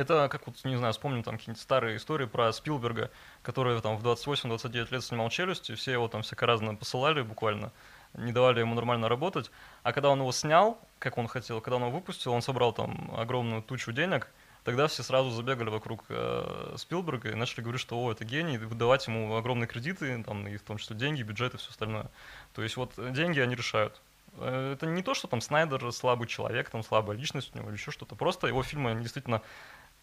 [0.00, 3.10] это, как вот, не знаю, вспомним там какие-нибудь старые истории про Спилберга,
[3.42, 7.72] который там в 28-29 лет снимал «Челюсть», и все его там всяко разно посылали буквально,
[8.14, 9.50] не давали ему нормально работать.
[9.82, 13.12] А когда он его снял, как он хотел, когда он его выпустил, он собрал там
[13.16, 14.28] огромную тучу денег–
[14.64, 19.06] тогда все сразу забегали вокруг э, Спилберга и начали говорить, что о, это гений, выдавать
[19.06, 22.10] ему огромные кредиты, там, и в том числе деньги, бюджет и все остальное.
[22.54, 24.00] То есть вот деньги они решают.
[24.34, 27.76] Э, это не то, что там Снайдер слабый человек, там слабая личность у него или
[27.76, 28.14] еще что-то.
[28.14, 29.42] Просто его фильмы действительно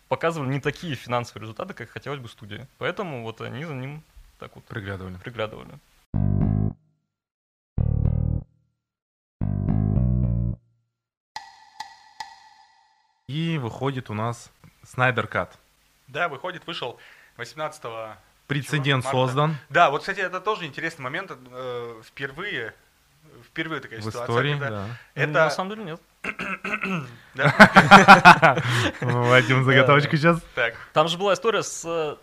[0.07, 2.67] показывали не такие финансовые результаты, как хотелось бы студии.
[2.77, 4.03] Поэтому вот они за ним
[4.39, 5.15] так вот приглядывали.
[5.17, 5.79] приглядывали.
[13.27, 14.49] И выходит у нас
[14.83, 15.57] Снайдер Кат.
[16.07, 16.97] Да, выходит, вышел
[17.35, 17.83] 18
[18.47, 19.27] Прецедент чего?
[19.27, 19.57] создан.
[19.69, 21.31] Да, вот, кстати, это тоже интересный момент.
[21.51, 22.73] Э, впервые,
[23.43, 24.23] впервые такая в ситуация.
[24.23, 24.87] Истории, когда да.
[25.15, 25.33] Это...
[25.33, 26.01] На самом деле нет.
[29.01, 30.41] Мы вводим заготовочку сейчас.
[30.93, 32.17] Там же была история с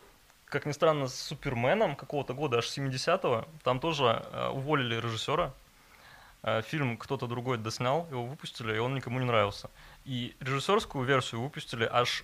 [0.54, 3.44] как ни странно, с Суперменом какого-то года, аж 70-го.
[3.64, 5.52] Там тоже э, уволили режиссера.
[6.44, 9.68] Э, фильм кто-то другой доснял, его выпустили, и он никому не нравился.
[10.04, 12.22] И режиссерскую версию выпустили аж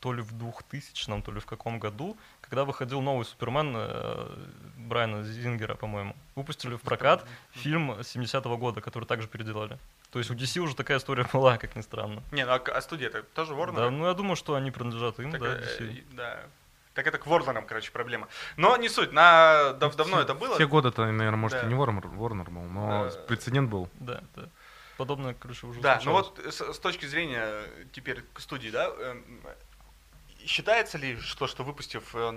[0.00, 4.36] то ли в 2000 то ли в каком году, когда выходил новый Супермен э,
[4.78, 6.16] Брайана Зингера, по-моему.
[6.34, 9.78] Выпустили в прокат фильм 70-го года, который также переделали.
[10.10, 12.22] То есть у DC уже такая история была, как ни странно.
[12.32, 13.76] Не, ну а, а студия это тоже Warner?
[13.76, 15.98] Да, ну я думаю, что они принадлежат им, так, да, DC.
[15.98, 16.40] Э, да.
[16.94, 18.26] Так это к Ворнерам, короче, проблема.
[18.56, 20.56] Но не суть, на дав давно все, это было.
[20.56, 21.66] Все годы-то, наверное, может, да.
[21.66, 23.16] и не Warner, Warner был, но да.
[23.28, 23.88] прецедент был.
[24.00, 24.48] Да, да
[25.00, 29.40] подобное, короче, уже Да, ну вот с, с точки зрения теперь к студии, да, эм,
[30.46, 32.14] считается ли, что, что выпустив...
[32.14, 32.32] Э,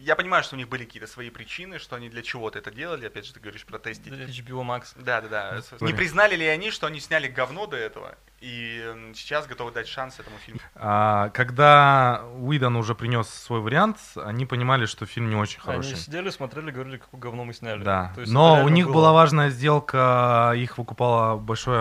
[0.00, 3.06] я понимаю, что у них были какие-то свои причины, что они для чего-то это делали.
[3.06, 4.12] Опять же, ты говоришь про тестить.
[4.12, 4.88] HBO Max.
[4.96, 5.62] Да, да, да.
[5.80, 8.16] Не признали ли они, что они сняли говно до этого?
[8.40, 10.60] И сейчас готовы дать шанс этому фильму.
[10.76, 15.92] А, когда Уидон уже принес свой вариант, они понимали, что фильм не очень хороший.
[15.92, 17.82] Они сидели, смотрели, говорили, какое говно мы сняли.
[17.82, 18.14] Да.
[18.26, 18.94] Но у них было...
[18.94, 21.78] была важная сделка, их выкупала большой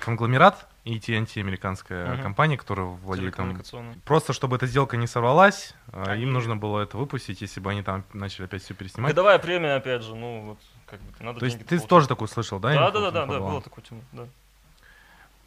[0.00, 2.22] конгломерат, AT&T, американская угу.
[2.22, 3.60] компания, которая владеет там...
[4.04, 7.82] Просто чтобы эта сделка не сорвалась, а, им нужно было это выпустить, если бы они
[7.82, 9.10] там начали опять все переснимать.
[9.10, 11.88] Годовая премия, опять же, ну вот как бы надо То есть ты получить.
[11.88, 12.72] тоже такой слышал, да?
[12.72, 14.26] Да, да, да, да, да, было такое тему, да.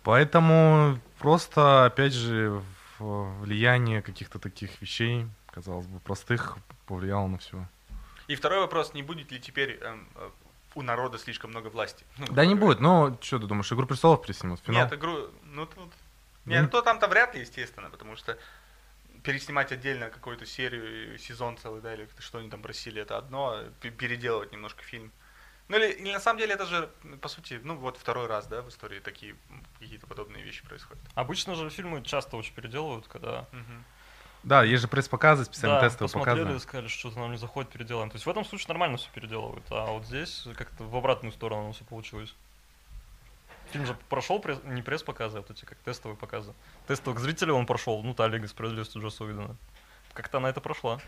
[0.04, 2.62] Поэтому просто, опять же,
[3.00, 7.66] влияние каких-то таких вещей, казалось бы, простых, повлияло на все.
[8.28, 10.30] И второй вопрос, не будет ли теперь эм, э,
[10.76, 12.06] у народа слишком много власти?
[12.18, 14.62] Ну, да не будет, но что ты думаешь, «Игру престолов» переснимут?
[14.62, 14.84] Финал?
[14.84, 15.92] Нет, «Игру...» Ну, тут...
[16.46, 18.38] Нет, ну, то там-то вряд ли, естественно, потому что
[19.24, 23.72] переснимать отдельно какую-то серию, сезон целый, да, или что они там просили, это одно, а
[23.82, 25.12] переделывать немножко фильм–
[25.70, 26.90] ну или, или на самом деле это же,
[27.22, 29.36] по сути, ну вот второй раз, да, в истории такие
[29.80, 31.02] какие-то подобные вещи происходят.
[31.16, 33.48] Обычно же фильмы часто очень переделывают, когда...
[33.52, 33.84] Угу.
[34.44, 36.38] Да, есть же пресс-показы, специальные да, тестовые показы.
[36.38, 38.10] посмотрели, сказали, что нам не заходит, переделаем.
[38.10, 41.72] То есть в этом случае нормально все переделывают, а вот здесь как-то в обратную сторону
[41.72, 42.36] все получилось.
[43.72, 46.54] Фильм же прошел пресс, не пресс-показы, а вот эти как тестовые показы.
[46.88, 49.56] Тестовых зрителей он прошел, ну та Лига справедливости Джосса Уидона.
[50.14, 51.00] Как-то она это прошла.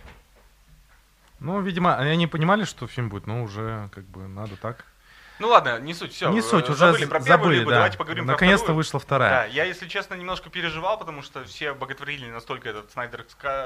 [1.40, 4.86] Ну, видимо, они понимали, что фильм будет, но уже как бы надо так.
[5.40, 6.30] Ну ладно, не суть, все.
[6.30, 7.76] Не суть, уже забыли про первую забыли, лигу, да.
[7.76, 9.30] давайте поговорим Наконец-то вышла вторая.
[9.30, 13.26] Да, я, если честно, немножко переживал, потому что все боготворили настолько этот Снайдер,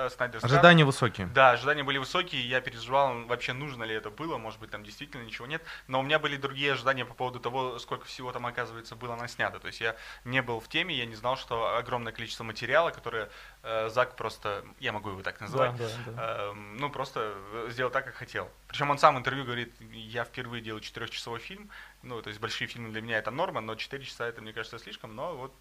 [0.09, 1.27] Снайдер Ожидания высокие.
[1.27, 5.23] Да, ожидания были высокие, я переживал, вообще нужно ли это было, может быть, там действительно
[5.23, 5.61] ничего нет.
[5.87, 9.59] Но у меня были другие ожидания по поводу того, сколько всего там, оказывается, было наснято.
[9.59, 13.29] То есть я не был в теме, я не знал, что огромное количество материала, которое
[13.63, 16.37] э, Зак просто, я могу его так называть, да, да, да.
[16.51, 17.33] Э, ну просто
[17.69, 18.49] сделал так, как хотел.
[18.67, 21.58] Причем он сам в интервью говорит, я впервые делаю четырехчасовой фильм,
[22.03, 24.79] ну, то есть большие фильмы для меня это норма, но 4 часа это, мне кажется,
[24.79, 25.53] слишком, но вот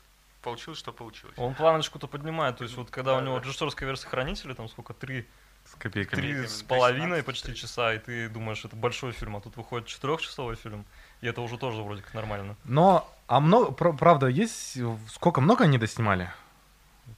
[0.42, 1.34] получилось, что получилось.
[1.36, 3.44] Он планочку-то поднимает, то есть вот когда да, у него да.
[3.44, 5.26] режиссерская версия Хранителя, там сколько, три
[5.64, 6.20] с копейками.
[6.20, 10.56] Три с половиной почти часа, и ты думаешь, это большой фильм, а тут выходит четырехчасовой
[10.56, 10.84] фильм,
[11.20, 12.56] и это уже тоже вроде как нормально.
[12.64, 16.30] Но, а много, правда, есть, сколько, много они доснимали?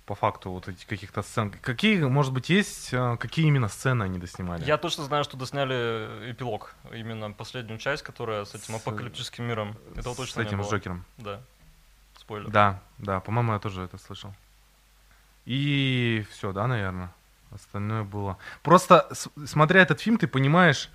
[0.07, 1.50] По факту вот эти каких-то сцен.
[1.50, 4.64] Какие, может быть, есть, а, какие именно сцены они доснимали?
[4.64, 9.76] Я точно знаю, что досняли эпилог, именно последнюю часть, которая с этим с, апокалиптическим миром.
[9.96, 10.68] Этого точно С этим, не было.
[10.68, 11.05] с Джокером?
[11.18, 11.40] Да.
[12.18, 12.50] Спойлер.
[12.50, 14.35] Да, да, по-моему, я тоже это слышал.
[15.46, 17.12] И все, да, наверное.
[17.50, 18.38] Остальное было.
[18.62, 19.09] Просто,
[19.44, 20.88] смотря этот фильм, ты понимаешь,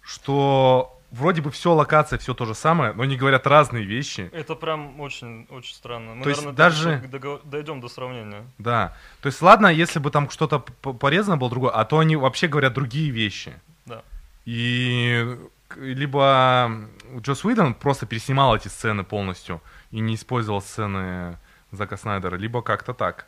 [0.00, 4.30] что вроде бы все локация, все то же самое, но они говорят разные вещи.
[4.32, 6.14] Это прям очень, очень странно.
[6.14, 8.44] Мы, то есть наверное, даже дойдем до сравнения.
[8.58, 8.96] Да.
[9.20, 12.74] То есть ладно, если бы там что-то порезано было другое, а то они вообще говорят
[12.74, 13.54] другие вещи.
[13.86, 14.02] Да.
[14.44, 15.38] И
[15.76, 16.70] либо
[17.18, 21.38] Джос Уидон просто переснимал эти сцены полностью и не использовал сцены
[21.72, 23.26] Зака Снайдера, либо как-то так.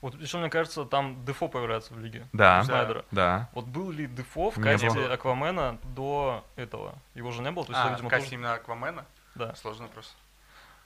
[0.00, 2.26] Вот еще мне кажется, там Дефо появляется в лиге.
[2.32, 2.62] Да.
[2.64, 3.04] Снайдера.
[3.10, 3.48] Да.
[3.52, 5.12] Вот был ли Дефо в касте было.
[5.12, 6.94] Аквамена до этого?
[7.14, 7.64] Его же не было?
[7.64, 8.34] То есть, а, видимо, в касте тоже...
[8.34, 9.04] именно Аквамена?
[9.34, 9.54] Да.
[9.54, 10.14] Сложно просто.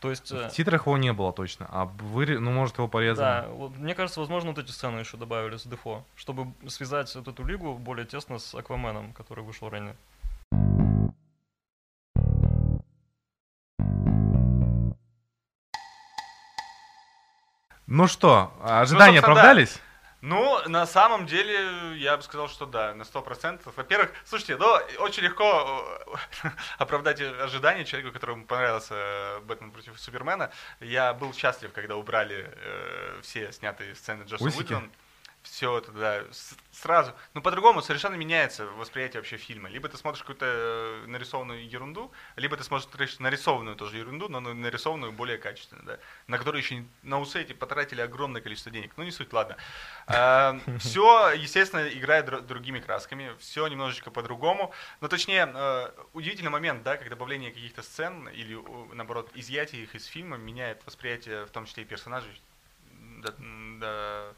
[0.01, 0.31] То есть...
[0.31, 3.43] В титрах его не было точно, а вы, ну, может, его порезали.
[3.43, 7.29] Да, вот, мне кажется, возможно, вот эти сцены еще добавили с Дефо, чтобы связать вот
[7.29, 9.95] эту лигу более тесно с Акваменом, который вышел ранее.
[17.91, 19.75] Ну что, ожидания ну, оправдались?
[19.75, 19.81] Да.
[20.23, 23.73] Ну, на самом деле, я бы сказал, что да, на сто процентов.
[23.77, 24.67] Во-первых, слушайте, ну,
[25.01, 25.85] очень легко
[26.45, 26.49] э,
[26.79, 30.53] оправдать ожидания человеку, которому понравился э, «Бэтмен против Супермена».
[30.79, 34.89] Я был счастлив, когда убрали э, все снятые сцены Джосса Уидона
[35.43, 36.25] все это, да,
[36.71, 37.13] сразу.
[37.35, 39.69] Ну, по-другому совершенно меняется восприятие вообще фильма.
[39.69, 45.13] Либо ты смотришь какую-то э, нарисованную ерунду, либо ты смотришь нарисованную тоже ерунду, но нарисованную
[45.13, 48.93] более качественно, да, на которую еще на усы эти потратили огромное количество денег.
[48.97, 49.57] Ну, не суть, ладно.
[50.13, 54.73] А, все, естественно, играет другими красками, все немножечко по-другому.
[55.01, 58.59] Но точнее, э, удивительный момент, да, как добавление каких-то сцен или,
[58.93, 62.41] наоборот, изъятие их из фильма меняет восприятие, в том числе и персонажей,
[63.23, 63.35] да,
[63.81, 64.35] да,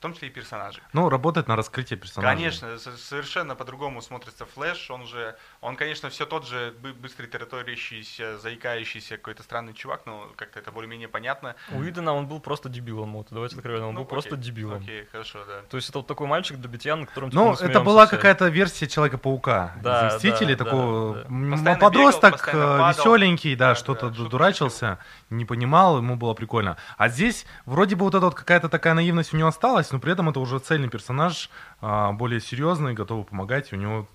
[0.00, 0.82] в том числе и персонажей.
[0.94, 2.34] Ну, работает на раскрытие персонажей.
[2.34, 4.90] Конечно, совершенно по-другому смотрится Флэш.
[4.90, 10.58] Он же, он, конечно, все тот же быстрый тараторящийся, заикающийся какой-то странный чувак, но как-то
[10.58, 11.54] это более-менее понятно.
[11.70, 14.82] У Идена он был просто дебилом, вот, давайте откровенно, он ну, был окей, просто дебилом.
[14.82, 15.68] Окей, хорошо, да.
[15.68, 18.48] То есть это вот такой мальчик для битья, на котором типа, Ну, это была какая-то
[18.48, 19.74] версия Человека-паука.
[19.82, 21.50] Да, из Мстителей, да, такого да, да.
[21.50, 22.88] Постоянно подросток, бегал, падал.
[22.88, 26.78] веселенький, да, Да, что-то да, дурачился, не понимал, ему было прикольно.
[26.96, 30.12] А здесь вроде бы вот эта вот какая-то такая наивность у него осталась, но при
[30.12, 31.50] этом это уже цельный персонаж,
[31.80, 33.72] а, более серьезный, готовый помогать.
[33.72, 34.06] У него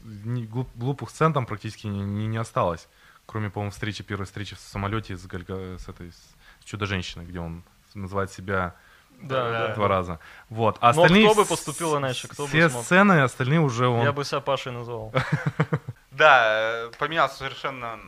[0.75, 2.87] глупых сцен там практически не, не- не осталось.
[3.25, 7.63] Кроме, по-моему, встречи, первой встречи в самолете с, Гальга- с этой с Чудо-женщиной, где он
[7.93, 8.75] называет себя
[9.21, 9.67] Да, Да.
[9.69, 9.75] да.
[9.75, 10.19] два раза.
[10.49, 10.77] Вот.
[10.81, 12.83] А Но остальные кто бы поступил иначе, кто бы все смог?
[12.83, 14.03] сцены, остальные уже он...
[14.03, 15.13] Я бы себя Пашей назвал.
[16.11, 17.99] Да, э, поменялся совершенно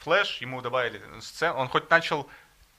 [0.00, 2.26] Флэш, ему добавили сцену, он хоть начал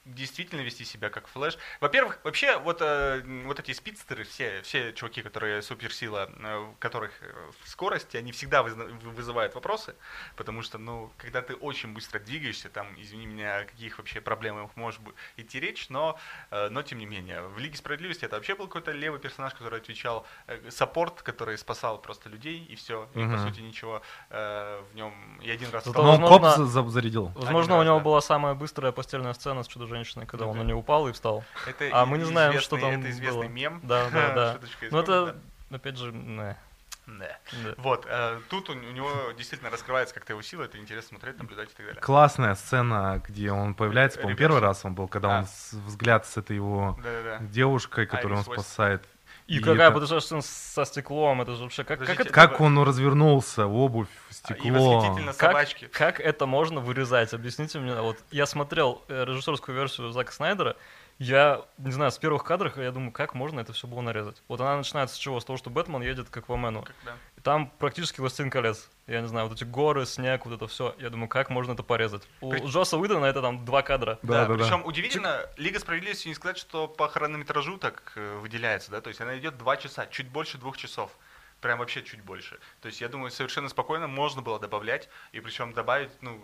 [0.05, 1.57] действительно вести себя как Флэш.
[1.79, 7.51] Во-первых, вообще вот, э, вот эти спидстеры, все, все чуваки, которые суперсила, э, которых э,
[7.63, 9.95] в скорости, они всегда вызна- вы- вызывают вопросы,
[10.35, 14.71] потому что, ну, когда ты очень быстро двигаешься, там, извини меня, о каких вообще проблемах
[14.75, 16.19] может быть идти речь, но,
[16.51, 17.41] э, но тем не менее.
[17.47, 22.01] В Лиге Справедливости это вообще был какой-то левый персонаж, который отвечал, э, саппорт, который спасал
[22.01, 25.93] просто людей, и все, и по сути ничего э, в нем, и один раз стал-
[26.03, 27.27] Но он возможно- коп за- за- зарядил.
[27.35, 28.03] Возможно, раз, у него да.
[28.03, 30.67] была самая быстрая постельная сцена с Чудо-женщиной, когда он на Да.
[30.67, 31.43] нее упал и встал.
[31.67, 33.49] Это А мы не знаем, известный- что там Это известный было.
[33.49, 33.79] мем.
[33.83, 34.59] Да, да, да.
[34.91, 35.35] Ну это,
[35.71, 36.57] опять же, не.
[37.05, 37.37] Да.
[37.65, 37.73] Да.
[37.77, 41.69] Вот, э, тут у, у него действительно раскрывается как-то его сила, это интересно смотреть, наблюдать
[41.69, 42.01] и так далее.
[42.01, 45.39] Классная сцена, где он появляется, по-моему, первый раз он был, когда А.
[45.39, 47.45] он с- взгляд с этой его Да-да-да.
[47.45, 48.61] девушкой, которую он Айрис Уэст.
[48.69, 49.05] спасает.
[49.47, 52.29] И, И какая это- потрясающая сцена со стеклом, это же вообще, как, как это...
[52.29, 54.99] Как он развернулся, обувь, И стекло.
[54.99, 55.85] восхитительно Как, собачки.
[55.87, 57.33] как это можно вырезать?
[57.33, 57.93] Объясните мне.
[57.95, 60.75] Вот я смотрел э, режиссерскую версию Зака Снайдера,
[61.19, 64.41] я, не знаю, с первых кадров я думаю, как можно это все было нарезать.
[64.47, 65.39] Вот она начинается с чего?
[65.39, 66.81] С того, что Бэтмен едет к Аквамену.
[66.83, 67.13] Как, да.
[67.43, 68.89] Там практически «Властелин колец».
[69.05, 70.95] Я не знаю, вот эти горы, снег, вот это все.
[70.97, 72.23] Я думаю, как можно это порезать?
[72.39, 74.17] У При- Джоса Уидона это там два кадра.
[74.21, 74.63] Да, Да, да, да.
[74.63, 79.19] причем удивительно, Лига Справедливости не сказать, что по хронометражу так э, выделяется, да, то есть
[79.19, 81.11] она идет два часа, чуть больше двух часов.
[81.59, 82.59] Прям вообще чуть больше.
[82.81, 86.41] То есть я думаю, совершенно спокойно можно было добавлять, и причем добавить, ну,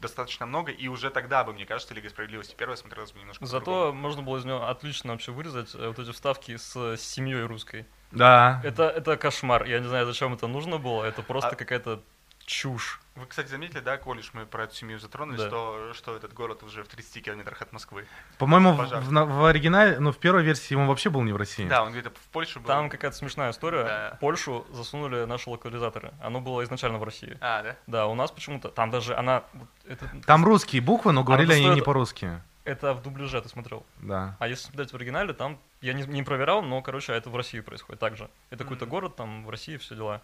[0.00, 3.64] достаточно много, и уже тогда бы, мне кажется, Лига Справедливости первая смотрелась бы немножко Зато
[3.64, 4.00] по-другому.
[4.00, 7.86] можно было из него отлично вообще вырезать э, вот эти вставки с семьей русской.
[8.12, 8.60] Да.
[8.64, 9.64] Это, это кошмар.
[9.64, 11.04] Я не знаю, зачем это нужно было.
[11.04, 12.02] Это просто А- какая-то
[12.44, 13.00] чушь.
[13.14, 15.48] Вы, кстати, заметили, да, коль уж мы про эту семью затронулись, Да.
[15.48, 18.06] что, что этот город уже в 30 километрах от Москвы.
[18.38, 21.68] По-моему, в, в в оригинале, ну, в первой версии он вообще был не в России.
[21.68, 22.66] Да, он где-то в Польше был.
[22.66, 23.84] Там какая-то смешная история.
[23.84, 24.18] Да.
[24.20, 26.12] Польшу засунули наши локализаторы.
[26.22, 27.36] Оно было изначально в России.
[27.40, 27.76] А, да?
[27.86, 28.70] Да, у нас почему-то.
[28.70, 29.44] Там даже она.
[29.86, 32.42] Это, Там русские буквы, но говорили они стоит- не по-русски.
[32.64, 33.84] Это в дубляже ты смотрел.
[34.00, 34.36] Да.
[34.38, 37.60] А если смотреть в оригинале, там я не, не проверял, но, короче, это в России
[37.60, 38.30] происходит также.
[38.50, 38.90] Это какой-то Мгм.
[38.90, 40.22] город, там в России все дела.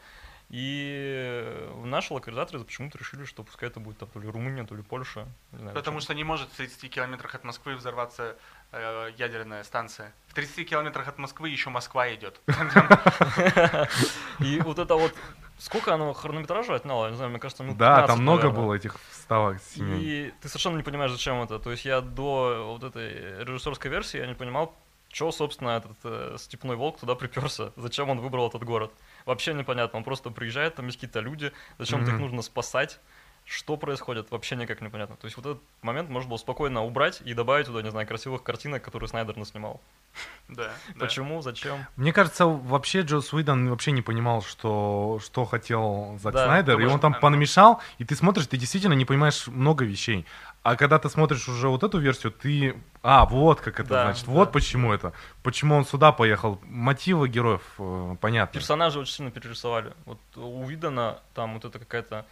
[0.51, 4.83] И наши локализаторы почему-то решили, что пускай это будет там, то ли Румыния, то ли
[4.83, 5.27] Польша.
[5.53, 8.35] Не знаю, Потому что не может в 30 километрах от Москвы взорваться
[8.73, 10.15] э, ядерная станция.
[10.29, 12.41] В 30 километрах от Москвы еще Москва идет.
[14.41, 15.15] И вот это вот...
[15.59, 17.05] Сколько оно хронометража отняло?
[17.07, 18.63] Я не знаю, мне кажется, минут Да, 15, там много наверное.
[18.65, 19.77] было этих вставок с.
[19.77, 21.59] И ты совершенно не понимаешь, зачем это.
[21.59, 24.75] То есть я до вот этой режиссерской версии я не понимал,
[25.11, 27.73] что, собственно, этот э, степной волк туда приперся.
[27.77, 28.93] Зачем он выбрал этот город?
[29.25, 29.99] Вообще непонятно.
[29.99, 32.23] Он просто приезжает, там есть какие-то люди, зачем-то их Мгм.
[32.23, 33.01] нужно спасать.
[33.49, 35.17] Что происходит, вообще никак непонятно.
[35.17, 38.43] То есть вот этот момент можно было спокойно убрать и добавить туда, не знаю, красивых
[38.43, 39.81] картинок, которые Снайдер наснимал.
[40.49, 40.71] Да.
[40.99, 41.85] Почему, зачем?
[41.97, 46.87] Мне кажется, вообще Джос Уидон вообще не понимал, что, что хотел Зак Да, Снайдер, и
[46.87, 50.25] он там понамешал, и ты смотришь, ты действительно не понимаешь много вещей.
[50.63, 52.79] А когда ты смотришь уже вот эту версию, ты...
[53.03, 54.33] А, вот как это Да, значит, да.
[54.33, 55.13] вот почему это.
[55.43, 56.59] Почему он сюда поехал.
[56.65, 58.53] Мотивы героев э, понятны.
[58.59, 59.93] Персонажи очень сильно перерисовали.
[60.05, 62.27] Вот у Видана там вот это какая-то...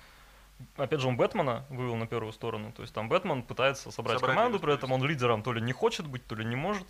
[0.76, 2.72] Опять же, он Бэтмена вывел на первую сторону.
[2.72, 5.72] То есть там Бэтмен пытается собрать, Собрать команду, при этом он лидером то ли не
[5.72, 6.86] хочет быть, то ли не может.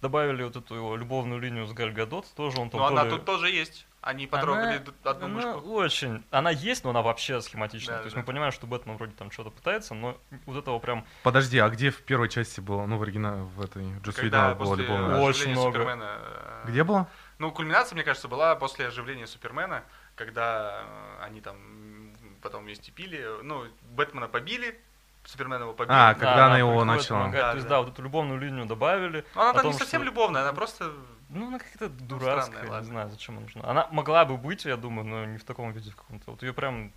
[0.00, 3.04] Добавили вот эту его любовную линию с Галь Гадот, тоже он там Но то она
[3.04, 3.86] ли- тут тоже есть.
[4.00, 5.70] Они потрогали Она- одну Она мышку.
[5.74, 6.24] очень...
[6.32, 7.98] Она есть, но она вообще схематичная.
[7.98, 8.20] Да, то есть да.
[8.20, 11.06] мы понимаем, что Бэтмен вроде там что-то пытается, но вот этого прям...
[11.22, 14.68] Подожди, а где в первой части было, ну, в оригинале, в этой Когда Уидона было
[14.70, 15.20] после любовное?
[15.20, 15.78] Очень много.
[15.78, 17.08] Супермена, э, Где было?
[17.38, 19.84] Ну, кульминация, мне кажется, была после оживления Супермена,
[20.16, 20.82] когда
[21.20, 22.01] э, они там
[22.42, 23.24] потом вместе пили.
[23.42, 24.78] Ну, Бэтмена побили,
[25.24, 25.94] Супермена его побили.
[25.96, 27.28] А, когда Да, она его начала.
[27.30, 27.76] Да, то есть, да.
[27.76, 29.24] да, вот эту любовную линию добавили.
[29.34, 30.92] Но она там том, не совсем что- любовная, она просто...
[31.28, 33.62] Ну, она какая-то дурацкая, странная, не знаю, зачем она нужна.
[33.64, 36.32] Она могла бы быть, я думаю, но не в таком виде в каком-то.
[36.32, 36.92] Вот ее прям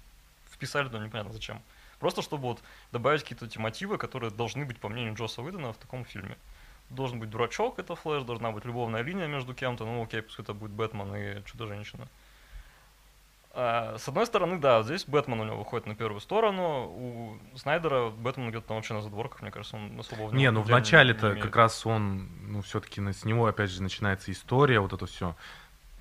[0.52, 1.62] вписали, но непонятно зачем.
[2.00, 2.60] Просто чтобы вот
[2.92, 6.38] добавить какие-то эти мотивы, которые должны быть, по мнению Джоса Уидона, в таком фильме.
[6.90, 10.54] должен быть дурачок, это Флэш, должна быть любовная линия между кем-то, ну окей, пусть это
[10.54, 12.08] будет Бэтмен и Чудо-женщина.
[13.58, 18.10] А, с одной стороны, да, здесь Бэтмен у него выходит на первую сторону, у Снайдера
[18.10, 20.36] Бэтмен где-то там вообще на задворках, мне кажется, он особо...
[20.36, 24.82] Не, ну в начале-то как раз он, ну все-таки с него опять же начинается история,
[24.82, 25.36] вот это все.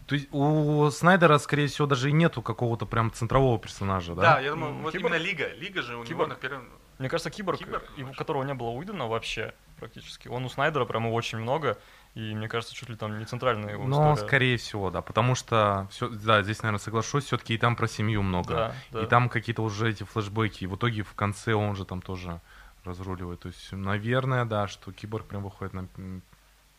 [0.07, 4.23] То есть у Снайдера, скорее всего, даже и нету какого-то прям центрового персонажа, да?
[4.23, 5.14] Да, я думаю, вот Киборг?
[5.14, 5.49] именно Лига.
[5.55, 6.11] Лига же у Киборг.
[6.11, 6.69] него на первом...
[6.99, 10.29] Мне кажется, Киборг, Киборг его, которого не было Уидона вообще практически.
[10.29, 11.79] Он у Снайдера прямо очень много.
[12.14, 14.29] И мне кажется, чуть ли там не центральная его Ну, история.
[14.29, 15.03] скорее всего, да.
[15.03, 18.55] Потому что, все, да, здесь, наверное, соглашусь, все-таки и там про семью много.
[18.55, 19.03] Да, да.
[19.03, 20.64] И там какие-то уже эти флешбеки.
[20.64, 22.40] И в итоге в конце он же там тоже
[22.85, 23.40] разруливает.
[23.40, 25.88] То есть, наверное, да, что Киборг прям выходит на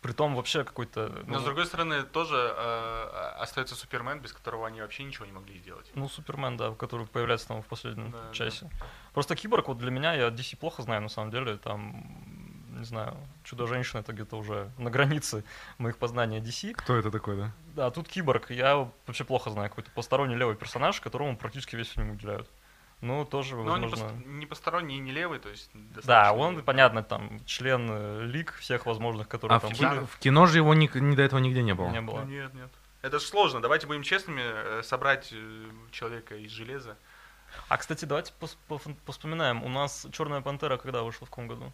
[0.05, 1.11] Притом вообще какой-то...
[1.25, 1.33] Ну...
[1.33, 5.57] Но с другой стороны, тоже э, остается Супермен, без которого они вообще ничего не могли
[5.57, 5.91] сделать.
[5.95, 8.69] Ну, Супермен, да, который появляется там в последнем да, часе.
[8.71, 8.85] Да.
[9.15, 12.44] Просто Киборг, вот для меня, я DC плохо знаю, на самом деле, там
[12.75, 15.43] не знаю, Чудо-женщина это где-то уже на границе
[15.77, 16.73] моих познаний DC.
[16.73, 17.51] Кто это такой, да?
[17.75, 18.51] Да, тут Киборг.
[18.51, 22.49] Я вообще плохо знаю, какой-то посторонний левый персонаж, которому практически весь фильм уделяют.
[23.01, 24.07] Ну, тоже, Но возможно...
[24.07, 25.69] он не, не посторонний и не левый, то есть...
[26.05, 30.05] Да, он, понятно, там, член э, лиг всех возможных, которые а там в были.
[30.05, 31.89] в кино же его ни, ни до этого нигде не было?
[31.89, 32.21] Не было.
[32.21, 32.69] Ну, нет, нет.
[33.01, 33.61] Это же сложно.
[33.61, 36.97] Давайте будем честными, э, собрать э, человека из железа.
[37.67, 39.63] А, кстати, давайте пос пос поспоминаем.
[39.63, 41.71] У нас «Черная пантера» когда вышла, в каком году?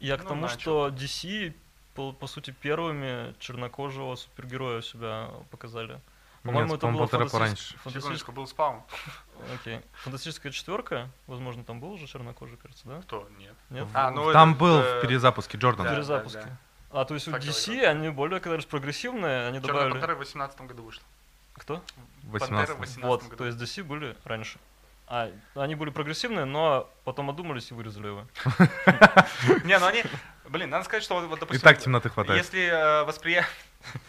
[0.00, 0.58] Я к ну, тому, начал.
[0.58, 1.54] что DC,
[1.94, 6.00] по, по сути, первыми чернокожего супергероя себя показали.
[6.42, 7.38] По-моему, это было фантастическое...
[7.38, 7.78] пораньше.
[7.78, 8.82] Фантастическое был спаун.
[9.54, 9.80] Окей.
[10.02, 13.02] Фантастическая четверка, возможно, там был уже чернокожий, кажется, да?
[13.02, 13.28] Кто?
[13.38, 13.54] Нет.
[13.68, 13.86] Нет?
[13.92, 14.98] А, ну там это, был э...
[14.98, 15.84] в перезапуске Джордан.
[15.84, 16.40] Да, в перезапуске.
[16.40, 17.00] Да, да.
[17.02, 19.92] А, то есть у DC, они более, когда прогрессивные, они Черная добавили...
[19.92, 21.04] Пантера в 18 году вышла.
[21.54, 21.82] Кто?
[22.22, 23.36] В 18 Вот, году.
[23.36, 24.58] то есть DC были раньше.
[25.12, 28.28] А, они были прогрессивные, но потом одумались и вырезали его.
[29.64, 30.04] Не, ну они...
[30.48, 31.60] Блин, надо сказать, что вот, допустим...
[31.60, 32.40] И так темноты хватает.
[32.40, 33.50] Если э, восприятие...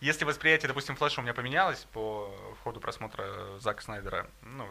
[0.00, 4.68] Если восприятие, допустим, флеша у меня поменялось по ходу просмотра Зака Снайдера, ну,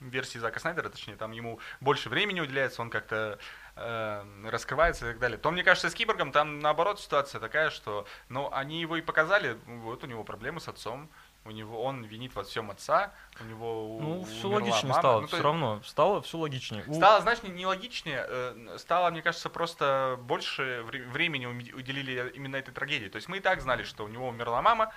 [0.00, 3.38] версии Зака Снайдера, точнее, там ему больше времени уделяется, он как-то
[3.76, 8.06] э, раскрывается и так далее, то, мне кажется, с Киборгом там, наоборот, ситуация такая, что,
[8.30, 11.10] ну, они его и показали, вот у него проблемы с отцом,
[11.44, 15.00] у него он винит во всем отца, у него ну все логичнее мама.
[15.00, 16.84] стало, ну, все равно стало все логичнее.
[16.94, 22.72] Стало, знаешь, не, не логичнее, э, стало, мне кажется, просто больше времени уделили именно этой
[22.72, 23.08] трагедии.
[23.08, 24.92] То есть мы и так знали, что у него умерла мама,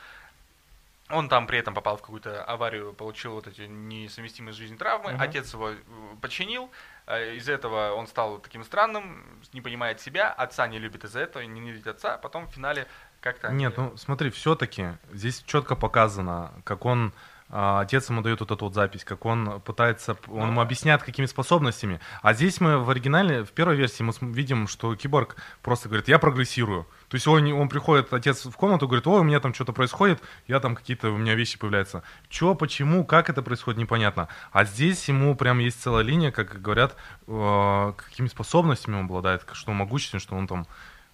[1.09, 5.11] он там при этом попал в какую-то аварию, получил вот эти несовместимые с жизнью травмы,
[5.11, 5.21] uh-huh.
[5.21, 5.75] отец его э,
[6.19, 6.71] починил,
[7.05, 11.43] э, из этого он стал таким странным, не понимает себя, отца не любит из-за этого,
[11.43, 12.87] не любит отца, потом в финале
[13.25, 13.51] как-то...
[13.51, 17.11] Нет, ну смотри, все-таки здесь четко показано, как он
[17.49, 21.25] а, отец ему дает вот эту вот запись, как он пытается, он ему объясняет какими
[21.25, 21.99] способностями.
[22.21, 26.19] А здесь мы в оригинале, в первой версии мы видим, что киборг просто говорит, я
[26.19, 26.87] прогрессирую.
[27.07, 30.21] То есть он, он приходит, отец в комнату, говорит, ой, у меня там что-то происходит,
[30.47, 32.03] я там какие-то, у меня вещи появляются.
[32.29, 34.27] Че, почему, как это происходит, непонятно.
[34.51, 36.95] А здесь ему прям есть целая линия, как говорят,
[37.27, 40.67] э, какими способностями он обладает, что он могущественный, что он там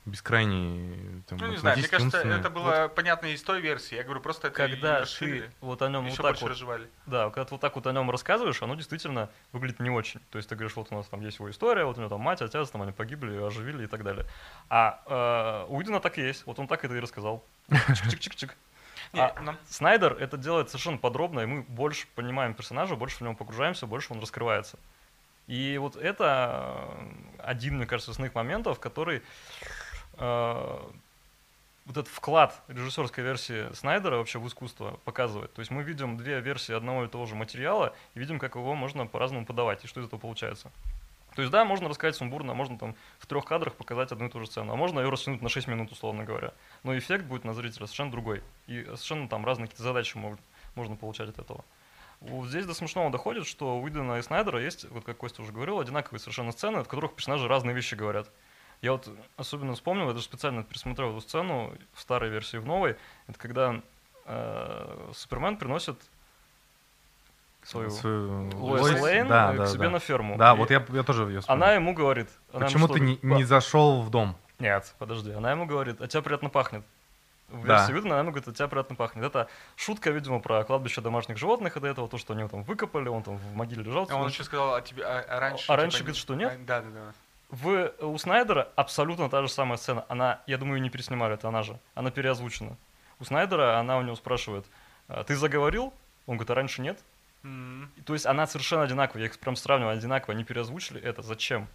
[0.06, 2.96] бескрайний там, ну, не знаю, мне кажется, это было вот.
[2.96, 3.96] понятно из той версии.
[3.96, 6.90] Я говорю, просто это когда ты вот о нем вот так вот, разжевали.
[7.06, 10.20] Да, когда ты вот так вот о нем рассказываешь, оно действительно выглядит не очень.
[10.32, 12.22] То есть ты говоришь, вот у нас там есть его история, вот у него там
[12.22, 14.26] мать, отец, там они погибли, оживили и так далее.
[14.70, 17.44] А э, у Уидона так и есть, вот он так это и рассказал.
[17.70, 18.52] Чик-чик-чик-чик.
[19.14, 19.58] А нам...
[19.68, 24.14] Снайдер это делает совершенно подробно, и мы больше понимаем персонажа, больше в него погружаемся, больше
[24.14, 24.80] он раскрывается.
[25.48, 26.88] И вот это
[27.38, 29.22] один, мне кажется, из основных моментов, который
[29.62, 29.81] Э,
[30.18, 35.52] вот этот вклад режиссерской версии Снайдера вообще в искусство показывает.
[35.54, 38.76] То есть мы видим две версии одного и того же материала и видим, как его
[38.76, 40.72] можно по-разному подавать и что из этого получается.
[41.36, 44.42] То есть да, можно рассказать сумбурно, можно там в трех кадрах показать одну и ту
[44.42, 46.54] же сцену, а можно ее растянуть на 6 минут, условно говоря.
[46.84, 48.44] Но эффект будет на зрителя совершенно другой.
[48.68, 50.18] И совершенно там разные какие-то задачи
[50.76, 51.64] можно получать от этого.
[52.20, 55.52] Вот здесь до смешного доходит, что у Уидона и Снайдера есть, вот как Костя уже
[55.52, 58.30] говорил, одинаковые совершенно сцены, в которых персонажи разные вещи говорят.
[58.82, 62.98] Я вот особенно вспомнил, я даже специально пересмотрел эту сцену в старой версии в новой.
[63.28, 63.82] Это когда
[64.26, 65.98] э, Супермен приносит
[67.64, 69.90] свою, свою Лоис Лейн да, к да, себе да.
[69.92, 70.38] на ферму.
[70.38, 71.64] Да, и вот я, я тоже ее вспомнил.
[71.64, 72.30] Она ему говорит...
[72.54, 74.36] Она Почему ему, ты не, не зашел в дом?
[74.58, 75.32] Нет, подожди.
[75.32, 76.84] Она ему говорит, а тебя приятно пахнет.
[77.50, 77.94] В версии да.
[77.94, 79.26] видно, она ему говорит, а тебя приятно пахнет.
[79.26, 82.64] Это шутка, видимо, про кладбище домашних животных, и до этого то, что они его там
[82.64, 84.08] выкопали, он там в могиле лежал.
[84.10, 85.64] А он еще сказал, а тебе а, а раньше...
[85.64, 86.52] А типа, раньше говорит, что нет?
[86.54, 87.14] А, да, да, да.
[87.52, 90.06] В, у Снайдера абсолютно та же самая сцена.
[90.08, 91.78] Она, я думаю, не переснимали, это она же.
[91.96, 92.78] Она переозвучена.
[93.20, 94.66] У Снайдера она у него спрашивает,
[95.08, 95.94] «А ты заговорил?
[96.28, 97.00] Он говорит, а раньше нет.
[97.44, 98.04] Mm-hmm.
[98.06, 99.24] То есть она совершенно одинаковая.
[99.24, 100.34] Я их прям сравниваю, одинаково.
[100.34, 101.22] Они переозвучили это.
[101.22, 101.68] Зачем?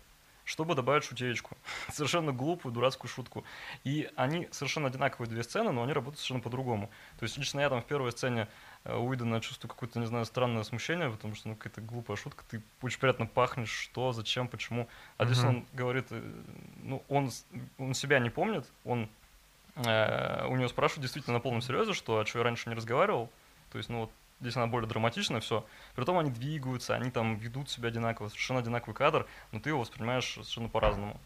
[0.47, 1.57] чтобы добавить шутеечку.
[1.93, 3.45] совершенно глупую, дурацкую шутку.
[3.85, 6.89] И они совершенно одинаковые две сцены, но они работают совершенно по-другому.
[7.19, 8.49] То есть лично я там в первой сцене
[8.87, 12.63] э, Уидона чувствую какое-то, не знаю, странное смущение, потому что ну, какая-то глупая шутка, ты
[12.83, 14.89] очень приятно пахнешь, что, зачем, почему.
[15.19, 15.49] А здесь Мгм.
[15.49, 16.23] он говорит, э,
[16.83, 17.31] ну, он,
[17.79, 19.09] он себя не помнит, он
[19.77, 23.31] э, у него спрашивают действительно на полном серьезе, что, а что я раньше не разговаривал,
[23.73, 24.11] то есть, ну, вот
[24.41, 25.65] здесь она более драматичная, все.
[25.95, 30.33] Притом они двигаются, они там ведут себя одинаково, совершенно одинаковый кадр, но ты его воспринимаешь
[30.33, 31.21] совершенно по-разному.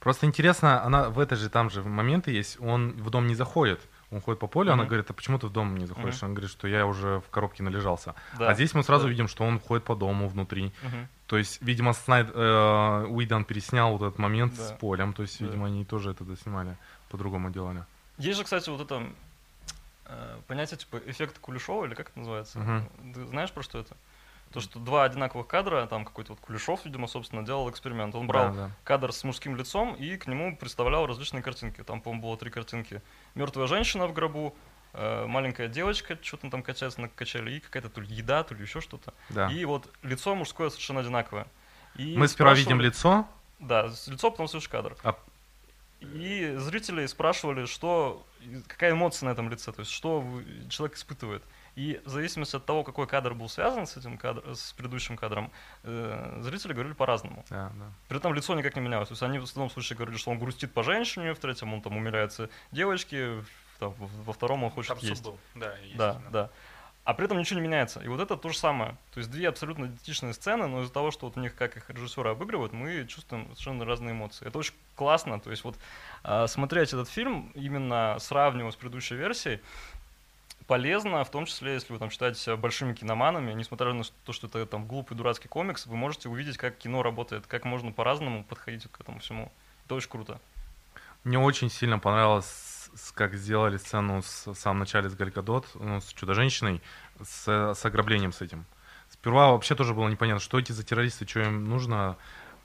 [0.00, 3.80] Просто интересно, она в этой же там же моменты есть, он в дом не заходит.
[4.12, 4.88] Он ходит по полю, она Мгм.
[4.88, 6.16] говорит, а почему ты в дом не заходишь?
[6.16, 6.26] Мгм.
[6.30, 8.14] Он говорит, что я уже в коробке належался.
[8.38, 8.50] Да.
[8.50, 9.10] А здесь мы сразу да.
[9.10, 10.72] видим, что он ходит по дому внутри.
[10.82, 11.08] Мгм.
[11.26, 14.62] То есть, видимо, Снайд, э, Уидон переснял вот этот момент Да.
[14.68, 15.12] с полем.
[15.12, 15.46] То есть, Да.
[15.46, 16.76] видимо, они тоже это доснимали,
[17.10, 17.84] по-другому делали.
[18.18, 19.02] Есть же, кстати, вот это
[20.08, 22.58] э, понятие типа эффект Кулешова, или как это называется?
[22.60, 23.12] Мгм.
[23.12, 23.96] Ты знаешь, про что это?
[24.56, 28.14] То, что два одинаковых кадра, там какой-то вот Кулешов, видимо, собственно, делал эксперимент.
[28.14, 28.70] Он брал Да, да.
[28.84, 31.82] кадр с мужским лицом и к нему представлял различные картинки.
[31.82, 33.02] Там, по-моему, было три картинки.
[33.34, 34.56] Мертвая женщина в гробу,
[34.94, 38.62] э, маленькая девочка, что-то там качается на качеле, и какая-то то ли еда, то ли
[38.62, 39.12] еще что-то.
[39.28, 39.52] да.
[39.52, 41.46] И вот лицо мужское совершенно одинаковое.
[41.96, 43.28] И Мы сперва видим лицо,
[43.58, 44.96] Да, лицо, потом слышишь кадр.
[45.04, 45.16] А-
[46.00, 48.24] И зрители спрашивали, что,
[48.68, 50.24] какая эмоция на этом лице, то есть что
[50.70, 51.42] человек испытывает.
[51.76, 55.52] И в зависимости от того, какой кадр был связан с этим кадр, с предыдущим кадром,
[55.84, 57.44] э, зрители говорили по-разному.
[57.50, 57.92] да, да.
[58.08, 59.08] При этом лицо никак не менялось.
[59.08, 61.82] То есть они в одном случае говорили, что он грустит по женщине, в третьем он
[61.82, 63.44] там умиляется девочке,
[63.78, 65.22] там, во втором он хочет Там есть.
[65.22, 65.38] был.
[65.54, 66.30] Да, Да, естественно.
[66.30, 66.50] да.
[67.04, 68.00] А при этом ничего не меняется.
[68.00, 68.96] И вот это то же самое.
[69.12, 71.88] То есть две абсолютно идентичные сцены, но из-за того, что вот у них как их
[71.88, 74.44] режиссеры обыгрывают, мы чувствуем совершенно разные эмоции.
[74.48, 75.38] Это очень классно.
[75.38, 75.76] То есть вот
[76.24, 79.60] а, смотреть этот фильм, именно сравнивая с предыдущей версией,
[80.66, 84.66] полезно, в том числе, если вы там считаете большими киноманами, несмотря на то, что это
[84.66, 89.00] там глупый дурацкий комикс, вы можете увидеть, как кино работает, как можно по-разному подходить к
[89.00, 89.52] этому всему.
[89.84, 90.40] Это очень круто.
[91.24, 96.12] Мне очень сильно понравилось, как сделали сцену с, в самом начале с Галькадот, ну, с
[96.12, 96.80] Чудо-женщиной,
[97.22, 98.64] с, с ограблением с этим.
[99.10, 102.16] Сперва вообще тоже было непонятно, что эти за террористы, что им нужно,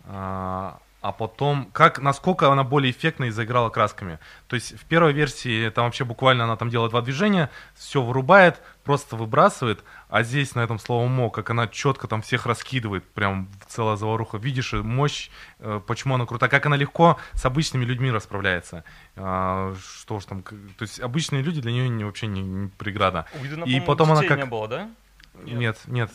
[0.06, 4.20] а, а потом, как, насколько она более эффектно и заиграла красками.
[4.48, 8.62] То есть в первой версии там вообще буквально она там делает два движения, все вырубает,
[8.84, 13.50] просто выбрасывает, а здесь на этом слово мо, как она четко там всех раскидывает, прям
[13.68, 14.38] целая заваруха.
[14.38, 18.84] Видишь э, мощь, э, почему она крута, как она легко с обычными людьми расправляется.
[19.16, 23.26] А, что ж там, то есть обычные люди для нее не, вообще не, не преграда.
[23.42, 24.90] У Идена, И потом она как- не было, да?
[25.34, 26.12] Нет, нет,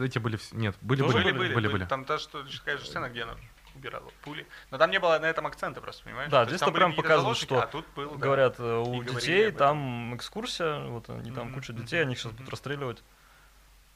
[0.00, 3.10] эти были, нет, были, были, Были, были, были, были, Там та, что, такая же сцена,
[3.10, 3.34] где она
[3.76, 4.46] убирала пули.
[4.70, 6.30] Но там не было на этом акцента просто, понимаешь?
[6.30, 8.16] Да, То там были прям показывают, что а тут был, да.
[8.16, 12.32] Говорят, э, у детей там экскурсия, вот они там Мгм, куча детей, они их сейчас
[12.32, 13.02] будут расстреливать.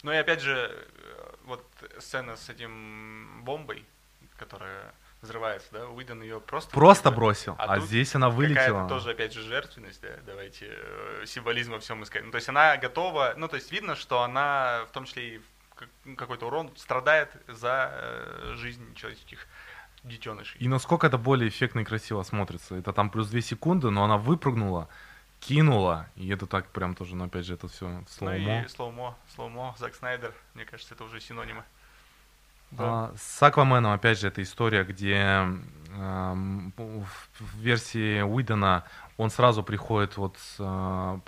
[0.02, 1.66] Ну и опять же, э, вот
[1.98, 3.84] сцена с этим бомбой,
[4.38, 6.70] которая взрывается, да, Уидон ее просто...
[6.70, 8.88] Просто бросил, А а, здесь она Какая-то вылетела.
[8.88, 12.24] тоже, опять же, жертвенность, да, давайте э, символизм во всем искать.
[12.24, 15.40] Ну, то есть она готова, ну, то есть видно, что она, в том числе и
[16.16, 19.46] какой-то урон, страдает за э, жизнь человеческих
[20.04, 20.60] детенышей.
[20.60, 22.74] И насколько это более эффектно и красиво смотрится.
[22.74, 24.88] Это там плюс 2 секунды, но она выпрыгнула,
[25.40, 28.62] кинула, и это так прям тоже, ну опять же, это все Ну slow-mo.
[28.62, 31.64] и slow-mo, slow-mo, Зак Снайдер, мне кажется, это уже синонимы.
[32.78, 38.84] А, с Акваменом, опять же, это история, где эм, в, версии Уидона
[39.16, 41.18] он сразу приходит вот, э,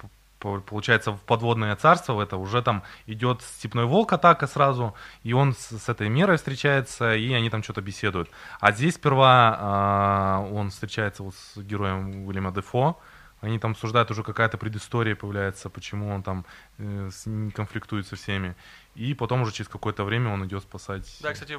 [0.42, 5.52] получается, в подводное царство, в это уже там идет степной волк атака сразу, и он
[5.52, 8.30] с, с этой мерой встречается, и они там что-то беседуют.
[8.60, 13.00] А здесь сперва э, он встречается вот с героем Уильяма Дефо,
[13.42, 16.46] они там обсуждают, уже какая-то предыстория появляется, почему он там
[16.78, 17.10] э,
[17.54, 18.54] конфликтует со всеми.
[18.94, 21.18] И потом уже через какое-то время он идет спасать.
[21.20, 21.58] Да, кстати,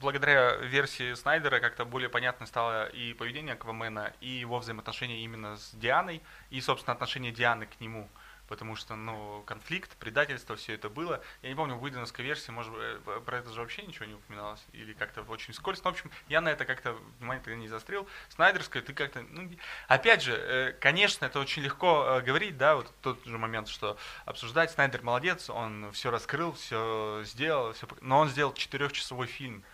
[0.00, 5.72] благодаря версии Снайдера как-то более понятно стало и поведение Аквамена, и его взаимоотношения именно с
[5.74, 8.08] Дианой, и, собственно, отношение Дианы к нему.
[8.48, 11.20] Потому что, ну, конфликт, предательство, все это было.
[11.42, 14.14] Я не помню, в выдановской версии, может быть, э, про это же вообще ничего не
[14.14, 14.64] упоминалось.
[14.72, 15.88] Или как-то очень скользко.
[15.88, 18.06] Ну, в общем, я на это как-то внимание тогда не заострил.
[18.28, 19.22] Снайдерская, ты как-то...
[19.22, 19.50] Ну,
[19.88, 23.96] опять же, э, конечно, это очень легко э, говорить, да, вот тот же момент, что
[24.26, 24.70] обсуждать.
[24.70, 27.88] Снайдер молодец, он все раскрыл, все сделал, все...
[28.00, 29.64] но он сделал четырехчасовой фильм.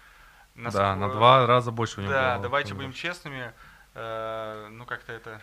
[0.55, 3.53] Да, Насколько- на два раза больше у него Да, было давайте будем честными.
[3.95, 5.41] э, ну, как-то это...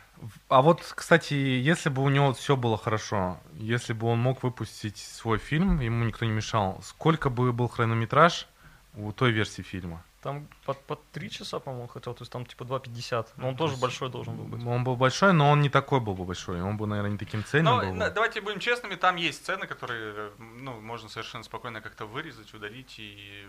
[0.47, 4.97] А вот, кстати, если бы у него все было хорошо, если бы он мог выпустить
[4.97, 8.47] свой фильм, ему никто не мешал, сколько бы был хронометраж
[8.95, 10.03] у той версии фильма?
[10.21, 13.27] Там по, по 3 часа, по-моему, хотел, то есть там типа 2.50.
[13.37, 14.65] Но он Ну, тоже то есть- большой должен был быть.
[14.65, 16.61] Он был большой, но он не такой был бы большой.
[16.61, 17.93] Он бы, наверное, не таким цельным Ну, был.
[17.93, 18.09] бы.
[18.13, 22.95] давайте будем честными, там есть сцены, которые, э, ну, можно совершенно спокойно как-то вырезать, удалить
[22.99, 23.45] и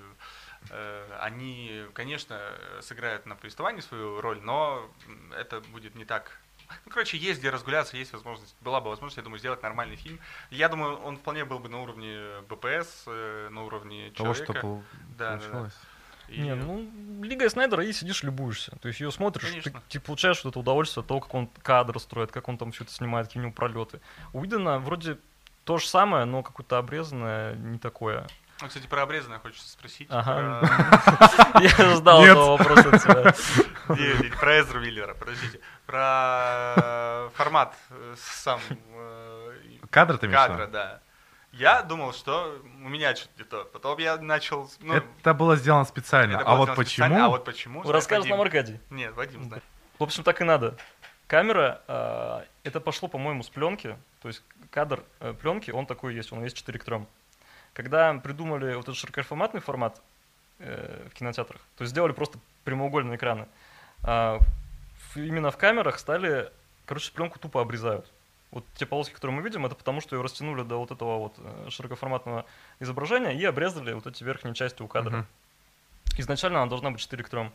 [1.20, 2.40] они, конечно,
[2.80, 4.88] сыграют на повествовании свою роль, но
[5.36, 6.38] это будет не так
[6.86, 10.20] ну, короче, есть где разгуляться, есть возможность, была бы возможность, я думаю, сделать нормальный фильм.
[10.50, 14.52] Я думаю, он вполне был бы на уровне БПС, э, на уровне Того, человека.
[14.52, 14.84] что пол-
[15.18, 15.48] Да, да, да.
[15.50, 15.78] получилось.
[16.28, 16.88] И- Не, ну,
[17.24, 18.76] Лига Снайдера, и сидишь, любуешься.
[18.80, 19.82] То есть ее смотришь, ты, Конечно.
[19.88, 22.84] ты получаешь вот это удовольствие от того, как он кадр строит, как он там все
[22.84, 24.00] это снимает, какие у него пролеты.
[24.32, 25.18] У Уидона вроде
[25.64, 28.28] то же самое, но какое-то обрезанное, не такое.
[28.62, 30.08] Ну, кстати, про обрезанное хочется спросить.
[30.11, 30.61] Ага.
[30.61, 33.34] Про- Я ждал этого вопроса от тебя.
[34.40, 35.61] Про Эзру Виллера, подождите.
[35.86, 38.61] Про формат э, сам
[38.94, 39.52] э,
[39.90, 41.00] Кадр ты имеешь кадра, да.
[41.52, 43.64] Я думал, что у меня что-то не то.
[43.64, 44.70] Потом я начал...
[44.80, 46.36] Ну, Это было сделано специально.
[46.36, 47.24] это А было вот сделано специально, почему?
[47.24, 47.82] А вот почему?
[47.92, 48.80] Расскажет нам Аркадий.
[48.90, 49.64] Нет, Вадим знает.
[49.98, 50.76] В общем, так и надо.
[51.26, 53.96] Камера, э, это пошло, по-моему, с пленки.
[54.22, 55.02] То есть кадр
[55.40, 57.06] пленки, он такой есть, он есть 4 к 3.
[57.75, 60.01] Когда придумали вот этот широкоформатный формат
[60.59, 63.47] э, в кинотеатрах, то есть сделали просто прямоугольные экраны,
[64.03, 64.39] а
[65.14, 66.51] в- именно в камерах стали,
[66.87, 68.11] короче, пленку тупо обрезают.
[68.51, 71.35] Вот те полоски, которые мы видим, это потому, что ее растянули до вот этого вот
[71.39, 72.45] э, широкоформатного
[72.81, 75.18] изображения и обрезали вот эти верхние части у кадра.
[75.18, 75.27] Мгм.
[76.18, 77.51] Изначально она должна быть 4 к 3.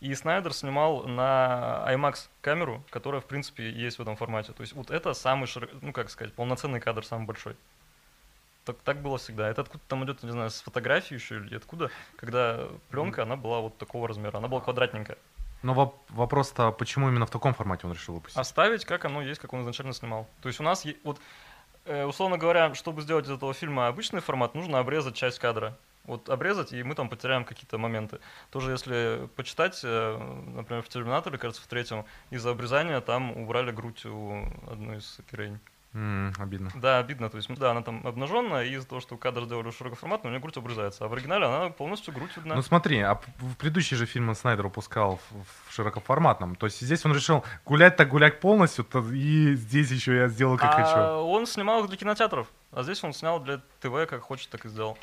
[0.00, 4.52] И Снайдер снимал на IMAX камеру, которая, в принципе, есть в этом формате.
[4.52, 7.56] То есть вот это самый, широ- ну как сказать, полноценный кадр, самый большой.
[8.66, 9.48] Так, так было всегда.
[9.48, 13.60] Это откуда там идет, не знаю, с фотографии еще или откуда, когда пленка, она была
[13.60, 15.16] вот такого размера, она была квадратненькая.
[15.62, 18.36] Но воп- вопрос-то, почему именно в таком формате он решил выпустить?
[18.38, 20.28] Оставить, как оно есть, как он изначально снимал.
[20.42, 21.20] То есть у нас, е- вот,
[21.84, 25.78] э, условно говоря, чтобы сделать из этого фильма обычный формат, нужно обрезать часть кадра.
[26.04, 28.18] Вот обрезать, и мы там потеряем какие-то моменты.
[28.50, 30.18] Тоже если почитать, э,
[30.54, 35.58] например, в «Терминаторе», кажется, в третьем, из-за обрезания там убрали грудь у одной из героинь.
[35.96, 36.70] М, обидно.
[36.74, 37.30] Да, обидно.
[37.30, 40.42] То есть, да, она там обнаженная, и из-за того, что кадр сделали широкоформатный, у нее
[40.42, 41.06] грудь обрезается.
[41.06, 42.54] А в оригинале она полностью грудь видна.
[42.54, 46.54] Ну смотри, а в предыдущие же фильмы Снайдер выпускал в, в широкоформатном.
[46.56, 50.58] То есть здесь он решил гулять так гулять полностью, то и здесь еще я сделал
[50.58, 51.00] как а хочу.
[51.26, 54.68] он снимал их для кинотеатров, а здесь он снял для ТВ, как хочет, так и
[54.68, 54.98] сделал.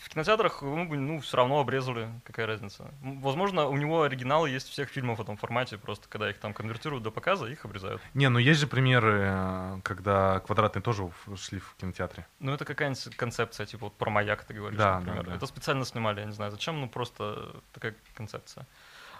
[0.00, 2.92] В кинотеатрах ну, бы, ну, все равно обрезали, какая разница.
[3.02, 7.02] Возможно, у него оригиналы есть всех фильмов в этом формате, просто когда их там конвертируют
[7.02, 8.00] до показа, их обрезают.
[8.14, 12.26] Не, ну есть же примеры, э, когда квадратные тоже шли в кинотеатре.
[12.40, 15.24] Ну, это какая-нибудь концепция, типа вот про маяк ты говоришь, Да, например.
[15.24, 15.36] да, да.
[15.36, 18.66] Это специально снимали, я не знаю, зачем, ну просто такая концепция.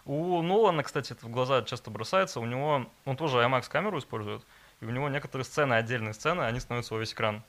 [0.05, 4.43] У Нолана, кстати, это в глаза часто бросается, у него, он тоже IMAX камеру использует,
[4.81, 7.43] и у него некоторые сцены, отдельные сцены, они становятся во весь экран.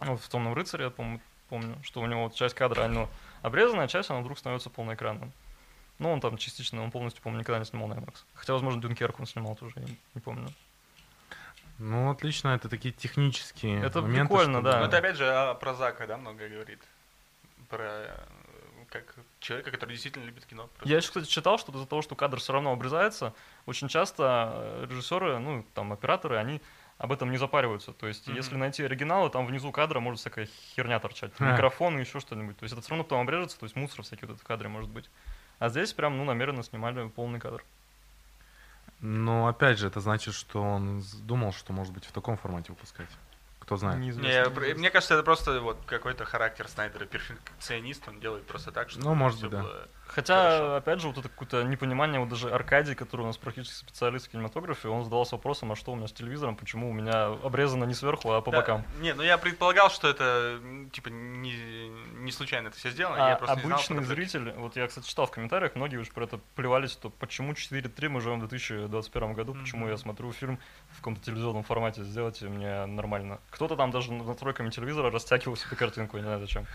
[0.00, 0.90] Вот в «Темном рыцаре», я
[1.50, 3.08] помню, что у него вот часть кадра, она
[3.42, 5.32] обрезанная, часть, она вдруг становится полноэкранным.
[5.98, 8.14] Ну, он там частично, он полностью, помню, никогда не снимал на IMAX.
[8.34, 9.84] Хотя, возможно, Дюнкерк он снимал тоже, я
[10.14, 10.48] не помню.
[11.78, 14.28] Ну, отлично, это такие технические Это моменты.
[14.28, 14.80] прикольно, чтобы- да.
[14.80, 16.80] Ну, это опять же а, про Зака, да, много говорит.
[17.68, 18.16] Про э,
[18.90, 20.68] как человека, который действительно любит кино.
[20.68, 20.88] Просто.
[20.88, 23.32] Я еще, кстати, читал, что из-за того, что кадр все равно обрезается,
[23.66, 26.60] очень часто э, режиссеры, ну, там, операторы, они
[27.00, 27.92] об этом не запариваются.
[27.92, 28.36] То есть, Мгм.
[28.36, 30.46] если найти оригиналы, там внизу кадра может всякая
[30.76, 31.32] херня торчать.
[31.38, 31.52] А.
[31.52, 32.58] Микрофон и еще что-нибудь.
[32.58, 34.68] То есть, это все равно потом обрежется, то есть, мусор всякий вот этот в кадре
[34.68, 35.08] может быть.
[35.58, 37.64] А здесь прям, ну, намеренно снимали полный кадр.
[39.00, 43.08] Но опять же, это значит, что он думал, что может быть в таком формате выпускать.
[43.60, 43.98] Кто знает.
[43.98, 44.54] Неизвестно, Не, неизвестно.
[44.60, 49.04] пр- мне кажется, это просто вот какой-то характер Снайдера, перфекционист, он делает просто так, чтобы
[49.06, 49.62] Ну, может быть, да.
[49.62, 50.74] было- Хотя, Хорошо.
[50.76, 54.30] опять же, вот это какое-то непонимание, вот даже Аркадий, который у нас практически специалист в
[54.30, 57.94] кинематографе, он задавался вопросом, а что у меня с телевизором, почему у меня обрезано не
[57.94, 58.84] сверху, а по Да, бокам.
[58.98, 60.58] Не, ну я предполагал, что это
[60.92, 61.88] типа не,
[62.24, 63.18] не случайно это все сделано.
[63.18, 64.14] я А просто не знал обычный про это.
[64.14, 68.08] зритель, вот я, кстати, читал в комментариях, многие уже про это плевались, что почему 4.3
[68.08, 69.90] мы живем в 2021 году, почему Мгм.
[69.92, 70.58] я смотрю фильм
[70.90, 73.38] в каком-то телевизионном формате, сделайте мне нормально.
[73.50, 76.66] Кто-то там даже настройками телевизора растягивал себе картинку, я не знаю зачем.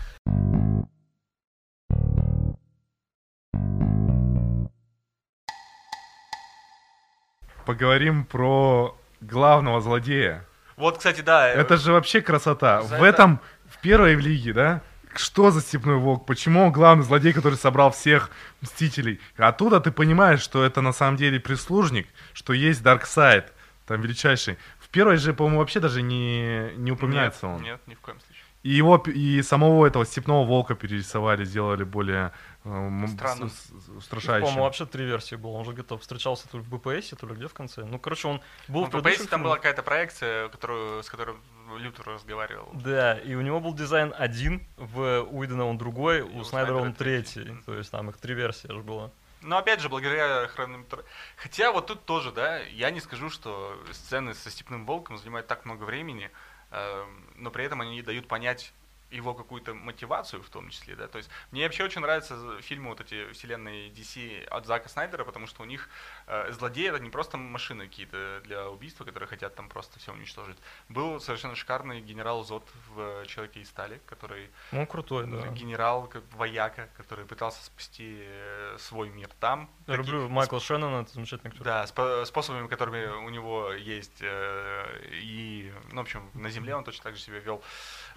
[7.66, 10.44] Поговорим про главного злодея.
[10.76, 11.48] Вот, кстати, да.
[11.50, 12.82] э, Это же вообще красота.
[12.82, 14.80] за в это- этом, в первой в лиге, да?
[15.16, 16.26] Что за Степной Волк?
[16.26, 19.18] Почему он главный злодей, который собрал всех Мстителей?
[19.36, 23.52] Оттуда ты понимаешь, что это на самом деле прислужник, что есть Дарксайд,
[23.86, 24.58] там величайший.
[24.78, 27.62] В первой же, по-моему, вообще даже не, не упоминается нет, он.
[27.62, 28.42] Нет, ни в коем случае.
[28.62, 32.32] И его, и самого этого Степного Волка перерисовали, сделали более
[32.66, 33.50] э, м- Странным.
[33.50, 34.42] с- с- Их, устрашающим.
[34.46, 35.52] По-моему, вообще три версии было.
[35.52, 37.84] Он же где-то встречался то ли в БПС, то ли где в конце.
[37.84, 41.36] Ну, короче, он был Ну, в ППС там была какая-то проекция, которую, с которой
[41.78, 42.68] Лютер разговаривал.
[42.74, 46.92] Да, и у него был дизайн один, в Уидона он другой, у, у Снайдера он
[46.94, 47.42] третий.
[47.44, 47.62] третий.
[47.64, 49.10] То есть там их три версии аж было.
[49.42, 51.04] Но опять же, благодаря хронометраж...
[51.36, 55.64] Хотя вот тут тоже, да, я не скажу, что сцены со Степным Волком занимают так
[55.64, 56.30] много времени,
[56.72, 58.72] эм, но при этом они дают понять
[59.10, 63.00] его какую-то мотивацию в том числе, да, то есть мне вообще очень нравятся фильмы вот
[63.00, 65.88] эти вселенные DC от Зака Снайдера, потому что у них
[66.26, 70.58] э, злодеи это не просто машины какие-то для убийства, которые хотят там просто все уничтожить.
[70.88, 74.50] Был совершенно шикарный генерал Зод в Человеке из стали, который...
[74.72, 75.48] Ну, крутой, да.
[75.48, 79.70] Генерал, как вояка, который пытался спасти э, свой мир там.
[79.86, 81.62] Я Такие- люблю Майкла Шеннона, это замечательный актер.
[81.64, 84.18] да, спо- способами, которыми у него есть.
[84.20, 87.62] э, И, ну, в общем, на Земле он точно так же себя вел.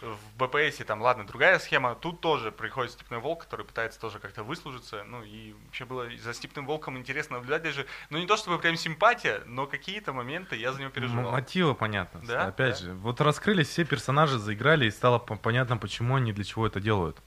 [0.02, 0.38] В
[0.80, 1.96] БПСе там, ладно, другая схема.
[1.96, 5.04] Тут тоже приходит Степной Волк, который пытается тоже как-то выслужиться.
[5.08, 7.86] Ну, и вообще было за Степным Волком интересно наблюдать даже.
[8.10, 11.32] Ну, не то чтобы прям симпатия, но какие-то моменты я за него переживал.
[11.32, 12.22] Мотивы понятно.
[12.26, 12.86] Да, Опять да.
[12.86, 16.80] же, вот раскрылись все персонажи, заиграли, и стало по- понятно, почему они для чего это
[16.80, 17.18] делают.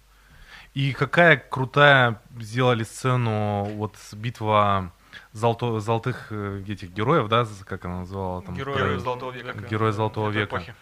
[0.74, 4.92] И какая крутая сделали сцену, вот битва
[5.34, 8.55] золото- золотых э, этих героев, да, как она называла там?
[8.55, 9.59] Герои Герои Золотого века.
[9.68, 10.57] Герои Золотого века.
[10.57, 10.74] эпохи.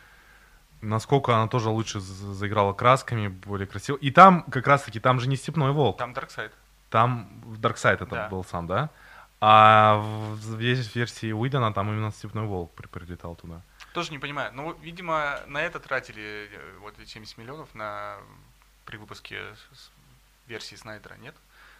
[0.82, 3.96] Насколько она тоже лучше заиграла красками, более красиво.
[3.96, 5.98] И там, как раз таки, там же не Степной Волк.
[5.98, 6.52] Там Дарксайд.
[6.88, 7.28] Там
[7.58, 8.28] Дарксайд это Да.
[8.28, 8.88] был сам, да?
[9.42, 13.60] А в в ве- версии Уидона там именно Степной Волк при- прилетал туда.
[13.94, 14.52] Тоже не понимаю.
[14.54, 18.16] Ну, видимо, на это тратили э, вот эти 70 миллионов на
[18.84, 19.40] при выпуске
[20.46, 21.34] версии Снайдера, нет?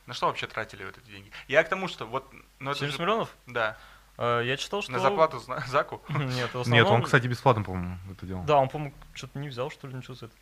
[0.06, 1.30] На что вообще тратили вот эти деньги?
[1.48, 2.30] Я к тому, что вот...
[2.58, 3.28] Ну, это 70 же- миллионов?
[3.46, 3.76] Да,
[4.20, 4.92] Я читал, что...
[4.92, 6.02] на зарплату Заку.
[6.10, 6.72] Нет, в основном...
[6.72, 8.44] Нет, он, кстати, бесплатно, по-моему, это делал.
[8.44, 10.38] Да, он, по-моему, что-то не взял, что ли, ничего с этого.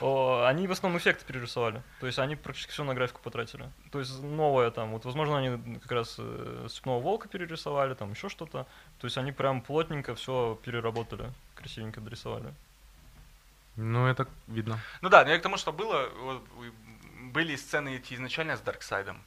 [0.00, 1.82] О, Они в основном эффекты перерисовали.
[2.00, 3.70] То есть они практически все на графику потратили.
[3.90, 8.28] То есть новое там, вот возможно они как раз э, Степного Волка перерисовали, там еще
[8.28, 8.66] что-то.
[9.00, 12.54] То есть они прям плотненько все переработали, красивенько дорисовали.
[13.76, 14.78] Ну, это видно.
[15.00, 16.08] Ну да, но я к тому, что было...
[16.20, 16.44] вот,
[17.32, 19.22] были сцены эти изначально с Дарксайдом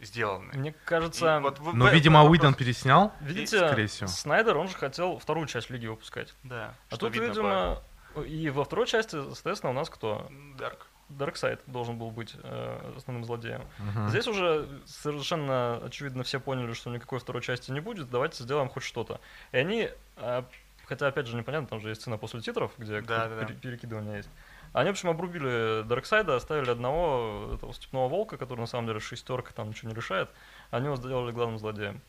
[0.00, 0.52] сделаны.
[0.54, 3.12] Мне И кажется, вот в- Но, в- видимо, вопрос- Уидон переснял.
[3.20, 4.08] видите, скорее всего.
[4.08, 6.34] Снайдер, он же хотел вторую часть Лиги выпускать.
[6.44, 7.82] Да, А что тут, видно видимо,
[8.26, 10.26] и во второй части, соответственно, у нас кто?
[10.28, 10.86] по- Дарк.
[11.08, 13.62] Дарксайд должен был быть э, основным злодеем.
[13.78, 14.10] Мгм.
[14.10, 18.82] Здесь уже совершенно очевидно все поняли, что никакой второй части не будет, давайте сделаем хоть
[18.82, 19.18] что-то.
[19.52, 20.42] И они, э,
[20.84, 23.44] хотя опять же непонятно, там же есть сцена после титров, где Да, да, да.
[23.46, 24.28] пере- перекидывание есть.
[24.72, 29.52] Они, в общем, обрубили Дарксайда, оставили одного этого степного волка, который на самом деле шестерка
[29.52, 30.28] там ничего не решает.
[30.70, 32.00] Они его сделали главным злодеем.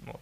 [0.00, 0.20] Вот.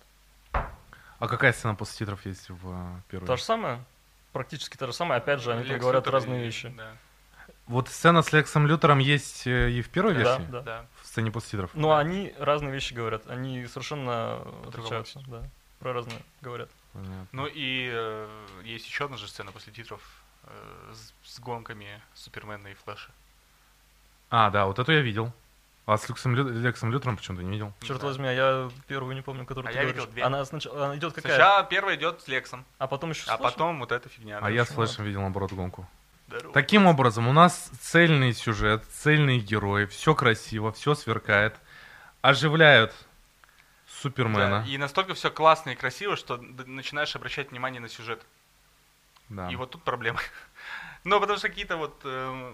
[0.53, 3.26] А какая сцена после титров есть в э, первой?
[3.26, 3.84] То же самое,
[4.32, 5.18] практически то же самое.
[5.18, 6.72] Опять же, они там Лекс говорят Лютер разные и- вещи.
[6.76, 6.93] Да,
[7.66, 10.51] Вот сцена с Лексом Лютером есть э, и в первой Да, версии?
[10.51, 10.61] да.
[10.62, 10.86] да.
[11.03, 11.70] В сцене после титров?
[11.74, 13.28] Но они разные вещи говорят.
[13.28, 14.36] Они совершенно
[14.66, 15.20] отличаются.
[15.26, 15.43] Да.
[15.78, 16.70] Про разные говорят.
[16.93, 17.26] Понятно.
[17.32, 18.28] Ну и э,
[18.64, 20.01] есть еще одна же сцена после титров
[20.92, 23.11] с, с гонками Супермена и Флэша.
[24.30, 25.32] А, да, вот эту я видел.
[25.86, 27.72] А с Лексом, Лю- Лексом Лютером почему-то не видел.
[27.80, 28.14] Черт знаю.
[28.14, 30.01] возьми, а я первую не помню, которую А ты я говоришь.
[30.03, 30.22] видел две.
[30.22, 31.34] Она сначала она идет какая?
[31.34, 33.53] Сначала первый идет с Лексом, А потом еще с а Флэшем?
[33.53, 34.38] потом вот эта фигня.
[34.38, 34.48] А да.
[34.51, 34.68] я с?
[34.68, 35.88] Флэшем видел, наоборот, гонку.
[36.28, 36.55] Здорово.
[36.55, 41.57] Таким образом, у нас цельный сюжет, цельные герои, все красиво, все сверкает,
[42.20, 42.94] оживляют
[43.88, 44.62] Супермена.
[44.64, 48.24] Да, и настолько все классно и красиво, что начинаешь обращать внимание на сюжет.
[49.31, 49.49] Да.
[49.51, 50.20] И вот тут проблемы.
[51.03, 51.99] Ну, потому что какие-то вот...
[52.05, 52.53] э,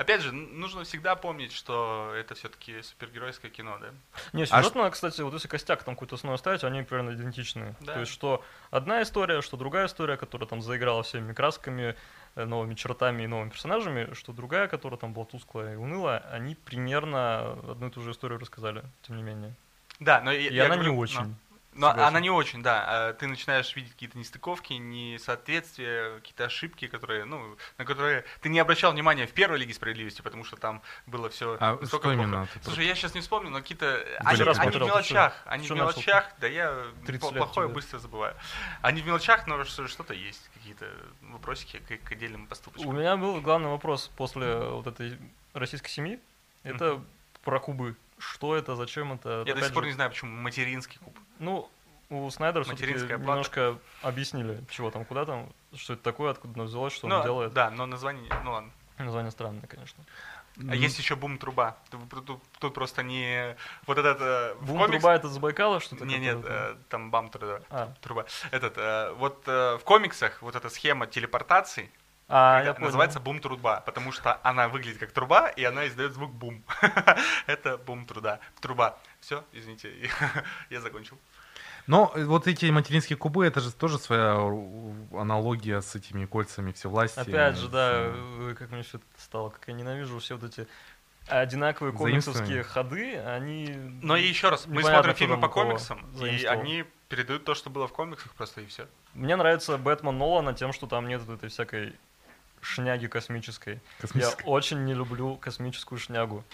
[0.00, 3.88] Опять же, нужно всегда помнить, что это все-таки супергеройское кино, да?
[4.32, 7.74] Не, А сюжетно, кстати, вот если костяк там какую-то основу ставить, они примерно идентичные.
[7.80, 7.94] Да.
[7.94, 11.96] То есть, что одна история, что другая история, которая там заиграла всеми красками,
[12.34, 16.54] э, новыми чертами и новыми персонажами, что другая, которая там была тусклая и унылая, они
[16.54, 19.54] примерно одну и ту же историю рассказали, тем не менее.
[19.98, 21.20] Да, но И я она говорю, не очень.
[21.20, 21.34] Но
[21.72, 22.00] Согласен.
[22.00, 22.84] она не очень, да.
[22.86, 28.58] А Ты начинаешь видеть какие-то нестыковки, несоответствия, какие-то ошибки, которые, ну, на которые ты не
[28.58, 32.14] обращал внимания в первой Лиге Справедливости, потому что там было все А настолько что плохо.
[32.14, 32.46] именно?
[32.52, 34.04] ты Слушай, я сейчас не вспомню, но какие-то...
[34.20, 38.34] Они, они в мелочах, они в мелочах, да я 30 пл- лет плохое быстро забываю.
[38.82, 40.86] Они в мелочах, но что- что-то есть, какие-то
[41.22, 42.96] вопросики к, к отдельным У поступочкам.
[42.98, 45.18] меня был главный вопрос после вот этой
[45.54, 46.18] российской семьи.
[46.62, 47.00] Это
[47.44, 47.96] про кубы.
[48.18, 49.38] Что это, зачем это?
[49.40, 51.16] Я до Опять сих пор же, не знаю, почему материнский куб.
[51.40, 51.68] Ну,
[52.10, 53.22] у Снайдера Материнская плата.
[53.22, 57.22] немножко объяснили, чего там, куда там, что это такое, откуда оно взялось, что Ну, он
[57.22, 57.52] делает.
[57.52, 58.70] Да, но название, ну ладно.
[58.98, 60.04] Название странное, конечно.
[60.68, 61.76] А есть еще бум-труба.
[61.90, 63.56] Тут, тут- тут просто не...
[63.86, 64.20] Вот этот...
[64.20, 66.04] э, в Бум комикс- труба это с Байкала что-то?
[66.04, 67.60] Не, нет, э, там бам труба.
[67.70, 68.26] А, труба.
[68.50, 71.90] Этот, э, вот э, в комиксах вот эта схема телепортации
[72.32, 76.30] а я называется бум труба, потому что она выглядит как труба, и она издает звук
[76.32, 76.62] бум.
[77.46, 78.38] Это бум труда.
[78.60, 78.96] Труба.
[79.20, 79.92] Все, извините,
[80.70, 81.18] я закончил.
[81.86, 84.34] Но вот эти материнские кубы, это же тоже своя
[85.12, 87.22] аналогия с этими кольцами всевластия.
[87.22, 88.12] Опять же, да,
[88.56, 90.68] как мне все это стало, как я ненавижу все вот эти
[91.26, 93.74] одинаковые комиксовские ходы, они...
[94.02, 97.88] Но и еще раз, мы смотрим фильмы по комиксам, и они передают то, что было
[97.88, 98.86] в комиксах, просто и все.
[99.14, 101.96] Мне нравится Бэтмен Нолана тем, что там нет вот этой всякой
[102.60, 103.80] шняги космической.
[104.00, 104.42] Космической.
[104.44, 106.44] Я очень не люблю космическую шнягу.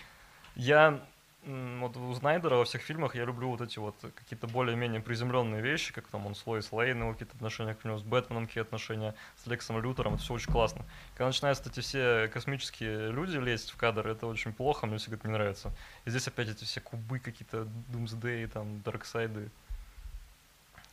[0.54, 1.00] Я
[1.46, 5.92] вот у Снайдера во всех фильмах я люблю вот эти вот какие-то более-менее приземленные вещи,
[5.92, 9.14] как там он с Лоис Лейн, его какие-то отношения к нему, с Бэтменом какие отношения,
[9.36, 10.84] с Лексом Лютером, это все очень классно.
[11.12, 15.28] Когда начинают эти все космические люди лезть в кадр, это очень плохо, мне всегда это
[15.28, 15.72] не нравится.
[16.04, 19.50] И здесь опять эти все кубы какие-то, Doomsday, там, Дарксайды.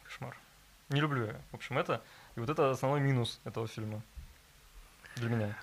[0.04, 0.38] Кошмар.
[0.90, 1.42] Не люблю я.
[1.52, 2.02] В общем, это...
[2.36, 4.02] И вот это основной минус этого фильма.
[5.16, 5.58] Для меня.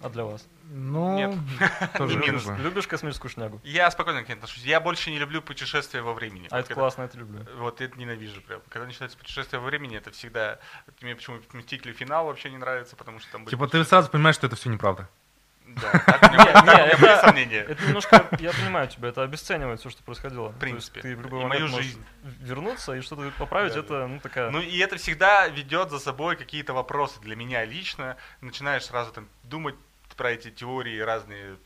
[0.00, 0.46] А для вас?
[0.70, 1.34] Ну, Нет.
[1.96, 2.46] тоже минус.
[2.58, 3.60] Любишь космическую шнягу?
[3.64, 4.62] Я спокойно к ней отношусь.
[4.64, 6.48] Я больше не люблю путешествия во времени.
[6.50, 7.46] А Вот это когда- классно, это люблю.
[7.56, 8.60] Вот это ненавижу прям.
[8.68, 10.58] Когда начинается путешествие во времени, это всегда...
[11.00, 13.50] Мне почему Мстители финал вообще не нравится, потому что там были...
[13.54, 15.08] Типа ты сразу понимаешь, что это все неправда.
[15.66, 17.60] Да, так у меня- Не, так у не, меня были это- сомнения.
[17.68, 20.48] Это немножко, я понимаю тебя, это обесценивает все, что происходило.
[20.48, 21.00] В принципе.
[21.00, 22.04] ты в любой И момент мою жизнь.
[22.22, 24.50] вернуться и что-то поправить, Да, это, ну, такая...
[24.50, 28.16] Ну и это всегда ведет за собой какие-то вопросы для меня лично.
[28.40, 29.74] Начинаешь сразу там думать
[30.16, 31.56] про эти теории разные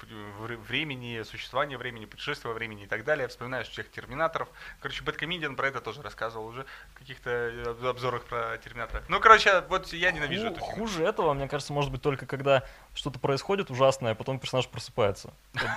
[0.40, 3.28] вре- времени, существования времени, путешествия во времени и так далее.
[3.28, 4.48] Вспоминаешь всех терминаторов.
[4.80, 9.04] Короче, Бэткомедиан про это тоже рассказывал уже в каких-то э, об- обзорах про терминаторов.
[9.08, 10.74] Ну, короче, вот я ненавижу Ху- эту фигню.
[10.74, 15.32] Хуже этого, мне кажется, может быть только когда что-то происходит ужасное, а потом персонаж просыпается.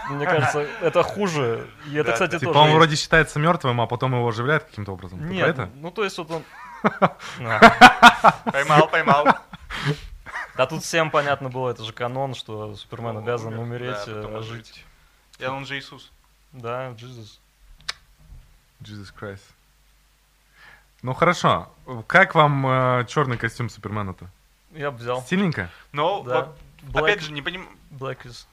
[0.09, 1.67] Мне кажется, это хуже.
[1.87, 2.75] И это, кстати, тоже он есть.
[2.75, 5.29] вроде считается мертвым, а потом его оживляют каким-то образом.
[5.29, 6.43] Нет, ну то есть вот он...
[8.51, 9.27] Поймал, поймал.
[10.55, 14.67] Да тут всем понятно было, это же канон, что Супермен обязан Умер, умереть, э, ожить.
[14.67, 14.85] жить.
[15.39, 16.11] И он же Иисус.
[16.51, 17.39] Да, Джизус.
[18.81, 19.41] Jesus Christ.
[21.01, 21.71] Ну хорошо.
[22.07, 24.29] Как вам черный костюм Супермена-то?
[24.71, 25.21] Я бы взял.
[25.21, 25.69] Стильненько?
[25.91, 26.53] Но Да.
[26.83, 28.45] Black, опять же, не понимаю, Black is...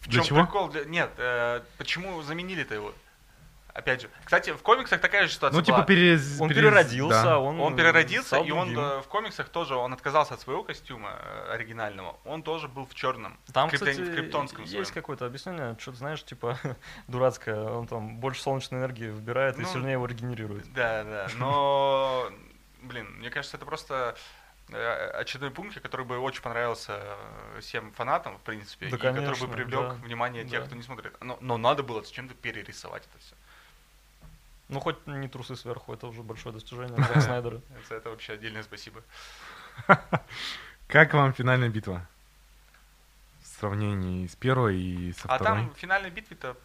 [0.00, 0.44] в Для чем чего?
[0.44, 0.68] прикол.
[0.68, 2.94] Для- Нет, э, почему заменили-то его?
[3.74, 5.86] Опять же, кстати, в комиксах такая же ситуация Ну типа была.
[5.86, 6.40] перез...
[6.40, 7.38] Он переродился, да.
[7.40, 7.60] он...
[7.60, 8.80] Он переродился, и он другим.
[8.84, 12.16] э, в комиксах тоже, он отказался от своего костюма э, оригинального.
[12.24, 13.36] Он тоже был в черном.
[13.52, 14.86] Там, в, криптон- кстати, в криптонском есть своем.
[14.94, 16.56] какое-то объяснение, что-то, знаешь, типа,
[17.08, 20.72] дурацкое, он там больше солнечной энергии вбирает и Ну, сильнее его регенерирует.
[20.72, 21.26] Да, да.
[21.36, 22.30] Но,
[22.82, 24.14] блин, мне кажется, это просто
[24.70, 27.00] э, очередной пункт, который бы очень понравился
[27.58, 30.66] всем фанатам, в принципе, Да, и который конечно, бы привлек да, внимание тех, да.
[30.66, 31.16] кто не смотрит.
[31.20, 33.34] Но, но надо было зачем-то перерисовать это все.
[34.68, 37.60] Ну, хоть не трусы сверху, это уже большое достижение Зака Снайдера.
[37.88, 39.02] За это вообще отдельное спасибо.
[40.88, 42.06] Как вам финальная битва?
[43.42, 45.58] В сравнении с первой и со А второй?
[45.60, 46.56] там в финальной битве-то...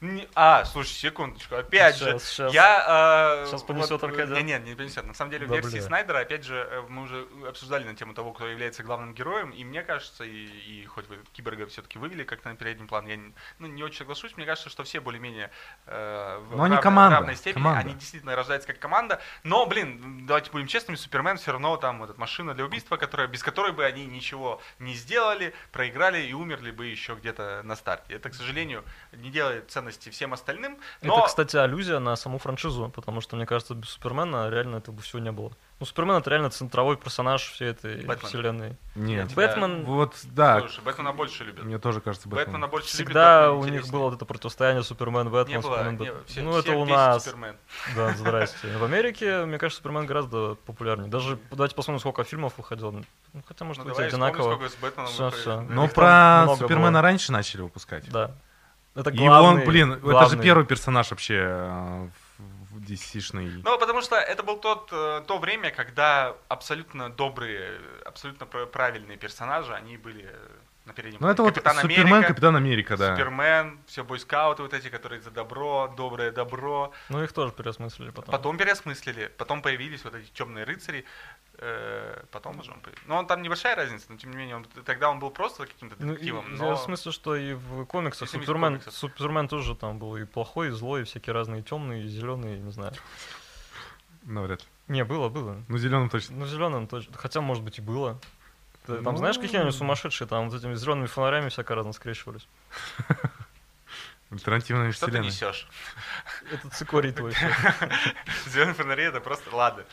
[0.00, 2.54] Не- А, слушай, секундочку, опять же, Щас, щас.
[2.54, 3.46] я...
[3.50, 4.36] Щас понесет Аркадия.
[4.42, 5.04] Не, не, не понесет.
[5.04, 5.82] На самом деле, в Да, версии бля.
[5.82, 9.64] Снайдера, опять же, э, мы уже обсуждали на тему того, кто является главным героем, и
[9.64, 13.32] мне кажется, и, и хоть вы Киборга все-таки вывели как-то на передний план, я не,
[13.58, 15.50] ну, не очень соглашусь, мне кажется, что все более-менее
[15.86, 17.80] э, в Но они равной- команда, равной степени, команда.
[17.80, 22.10] они действительно рождаются как команда, но, блин, давайте будем честными, Супермен все равно там вот
[22.10, 26.70] эта машина для убийства, которая, без которой бы они ничего не сделали, проиграли и умерли
[26.70, 28.14] бы еще где-то на старте.
[28.14, 31.18] Это, к сожалению, не делает ценности всем остальным, но...
[31.18, 35.02] Это, кстати, аллюзия на саму франшизу, потому что, мне кажется, без Супермена реально этого бы
[35.02, 35.52] всего не было.
[35.78, 38.28] Ну, Супермен это реально центровой персонаж всей этой Бэтмен.
[38.28, 38.76] вселенной.
[38.94, 39.32] Нет.
[39.34, 40.60] Бэтмен Вот, да.
[40.60, 41.64] Слушай, Бэтмена больше любят.
[41.64, 42.46] Мне тоже кажется Бэтмен.
[42.46, 45.70] Бэтмена больше Всегда любят, у Бэтмен них было вот это противостояние Супермен, Бэтмен, Не было,
[45.76, 46.14] Супермен, не Бэтмен.
[46.16, 46.24] было.
[46.26, 47.24] Все- ну, всех это у нас.
[47.24, 47.56] Супермен.
[47.96, 48.68] Да, здрасте.
[48.76, 51.08] В Америке, мне кажется, Супермен гораздо популярнее.
[51.08, 52.90] Даже давайте посмотрим, сколько фильмов выходило.
[52.90, 53.04] Ну,
[53.46, 54.52] хотя, может Ну, быть, давай вспомним, одинаково.
[54.56, 55.40] сколько с Бэтменом Всё, выходит.
[55.40, 55.56] всё.
[55.56, 55.62] Да.
[55.62, 57.00] Но про Супермена было.
[57.02, 58.06] раньше начали выпускать.
[58.10, 58.32] Да.
[58.94, 60.42] Это И главный, он, блин, это же главный.
[60.42, 62.08] первый персонаж вообще э,
[62.88, 63.62] DC-шный.
[63.64, 69.16] Ну, потому что это был тот, э, то время, когда абсолютно добрые, абсолютно пр- правильные
[69.16, 70.48] персонажи, они были э,
[70.90, 73.14] на переднем Ну, это вот Капитан Супермен, Америка, Капитан Америка, да.
[73.16, 76.92] Супермен, все бойскауты вот эти, которые за добро, доброе добро.
[77.08, 78.32] Ну, их тоже переосмыслили потом.
[78.32, 81.04] Потом переосмыслили, потом появились вот эти темные рыцари,
[81.58, 83.04] э, потом уже он появился.
[83.08, 85.96] Но он там небольшая разница, но тем не менее, он, тогда он был просто каким-то
[85.98, 86.52] Ну, и- детективом.
[86.56, 86.76] я но...
[86.76, 88.92] в смысле, что и в комиксах Супермен, комиксах.
[88.94, 92.72] Супермен тоже там был и плохой, и злой, и всякие разные темные, и зеленые, не
[92.72, 92.92] знаю.
[94.24, 94.66] Навряд ли.
[94.88, 95.62] Не, было, было.
[95.68, 96.36] Ну, зеленым точно.
[96.36, 97.16] Ну, зеленым точно.
[97.16, 98.18] Хотя, может быть, и было.
[98.98, 102.46] Ты Там Ну, знаешь, какие они сумасшедшие, там вот этими зелеными фонарями всяко разно скрещивались.
[104.30, 105.30] Альтернативная Что ты вселенная.
[105.30, 105.68] несешь?
[106.52, 107.32] Это цикорий твой.
[108.46, 109.84] Зеленые фонари это просто, ладно,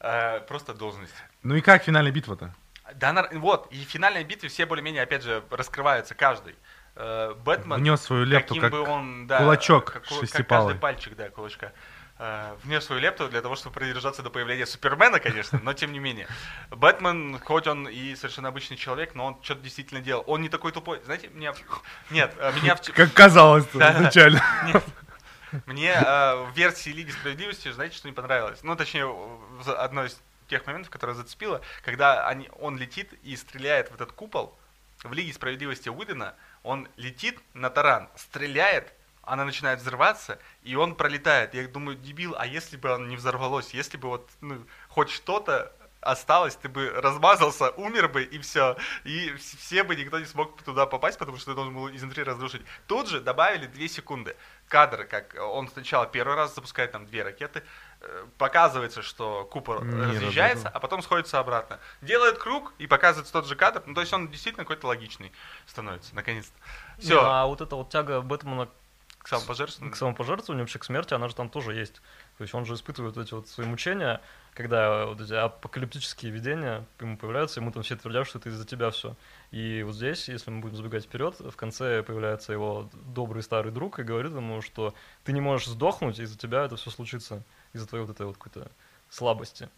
[0.00, 1.14] Э, просто должность.
[1.42, 2.54] Ну и как финальная битва-то?
[2.96, 6.54] Да, вот, и в финальной битве все более-менее, опять же, раскрываются каждый.
[6.94, 10.74] Э, Бэтмен, Внес свою лепту, каким как бы он, да, кулачок как, ку- как шестипалый.
[10.74, 11.72] каждый пальчик, да, кулачка,
[12.62, 16.28] внес свою лепту для того, чтобы продержаться до появления Супермена, конечно, но тем не менее.
[16.70, 20.22] Бэтмен, хоть он и совершенно обычный человек, но он что-то действительно делал.
[20.26, 21.00] Он не такой тупой.
[21.04, 21.54] Знаете, меня...
[22.10, 22.76] Нет, э, меня...
[22.76, 23.98] как казалось Да-да.
[23.98, 24.42] изначально.
[24.66, 24.84] Нет.
[25.66, 28.62] Мне э, в версии Лиги Справедливости, знаете, что не понравилось?
[28.62, 29.12] Ну, точнее,
[29.66, 34.56] одной из тех моментов, которые зацепило, когда они, он летит и стреляет в этот купол.
[35.02, 38.92] В Лиге справедливости Уидена он летит на таран, стреляет,
[39.26, 41.54] она начинает взрываться, и он пролетает.
[41.54, 45.72] Я думаю, дебил, а если бы она не взорвалось, если бы вот ну, хоть что-то
[46.04, 48.76] осталось, ты бы размазался, умер бы, и все.
[49.04, 52.62] И все бы, никто не смог туда попасть, потому что ты должен был изнутри разрушить.
[52.86, 54.36] Тут же добавили 2 секунды.
[54.68, 57.62] Кадр, как он сначала первый раз запускает там две ракеты,
[58.00, 61.80] э, показывается, что купор не разъезжается, а потом сходится обратно.
[62.00, 63.82] Делает круг и показывается тот же кадр.
[63.86, 65.32] Ну, то есть он действительно какой-то логичный
[65.66, 66.54] становится, наконец-то.
[66.98, 67.20] Все.
[67.20, 68.68] а вот эта вот тяга Бэтмена
[69.24, 69.94] к самопожертвованию?
[69.94, 71.94] К самопожертвованию, вообще к смерти, она же там тоже есть.
[72.36, 74.20] То есть он же испытывает эти вот свои мучения,
[74.52, 78.90] когда вот эти апокалиптические видения ему появляются, ему там все твердят, что это из-за тебя
[78.90, 79.16] все.
[79.50, 83.98] И вот здесь, если мы будем забегать вперед, в конце появляется его добрый старый друг
[83.98, 84.94] и говорит ему, что
[85.24, 88.70] ты не можешь сдохнуть, из-за тебя это все случится, из-за твоей вот этой вот какой-то
[89.08, 89.70] слабости.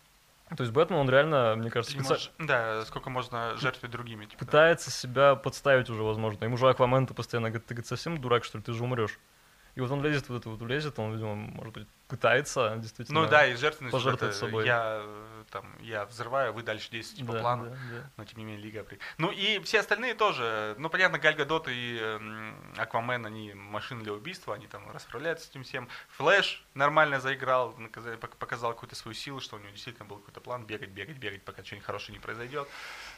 [0.57, 2.09] То есть Бэтмен, он реально, мне кажется, специ...
[2.09, 4.25] можешь, Да, сколько можно жертвовать другими.
[4.25, 4.97] Типа, пытается да.
[4.97, 6.45] себя подставить уже, возможно.
[6.45, 9.21] Ему же Аквамен-то постоянно говорит, ты говорит, совсем дурак, что ли, ты же умрешь.
[9.77, 13.29] И вот он лезет в это вот, лезет, он, видимо, может быть, пытается действительно Ну
[13.29, 14.65] да, и жертвенность пожертвовать это, собой.
[14.65, 15.03] Я,
[15.51, 18.11] там, я взрываю, вы дальше действуете да, по плану, да, да.
[18.17, 18.99] но тем не менее Лига при...
[19.19, 24.13] Ну и все остальные тоже, ну понятно, Галь Гадот и э, Аквамен, они машины для
[24.13, 25.89] убийства, они там расправляются с этим всем.
[26.17, 27.77] Флэш нормально заиграл,
[28.39, 31.65] показал какую-то свою силу, что у него действительно был какой-то план, бегать, бегать, бегать, пока
[31.65, 32.69] что-нибудь хорошее не произойдет.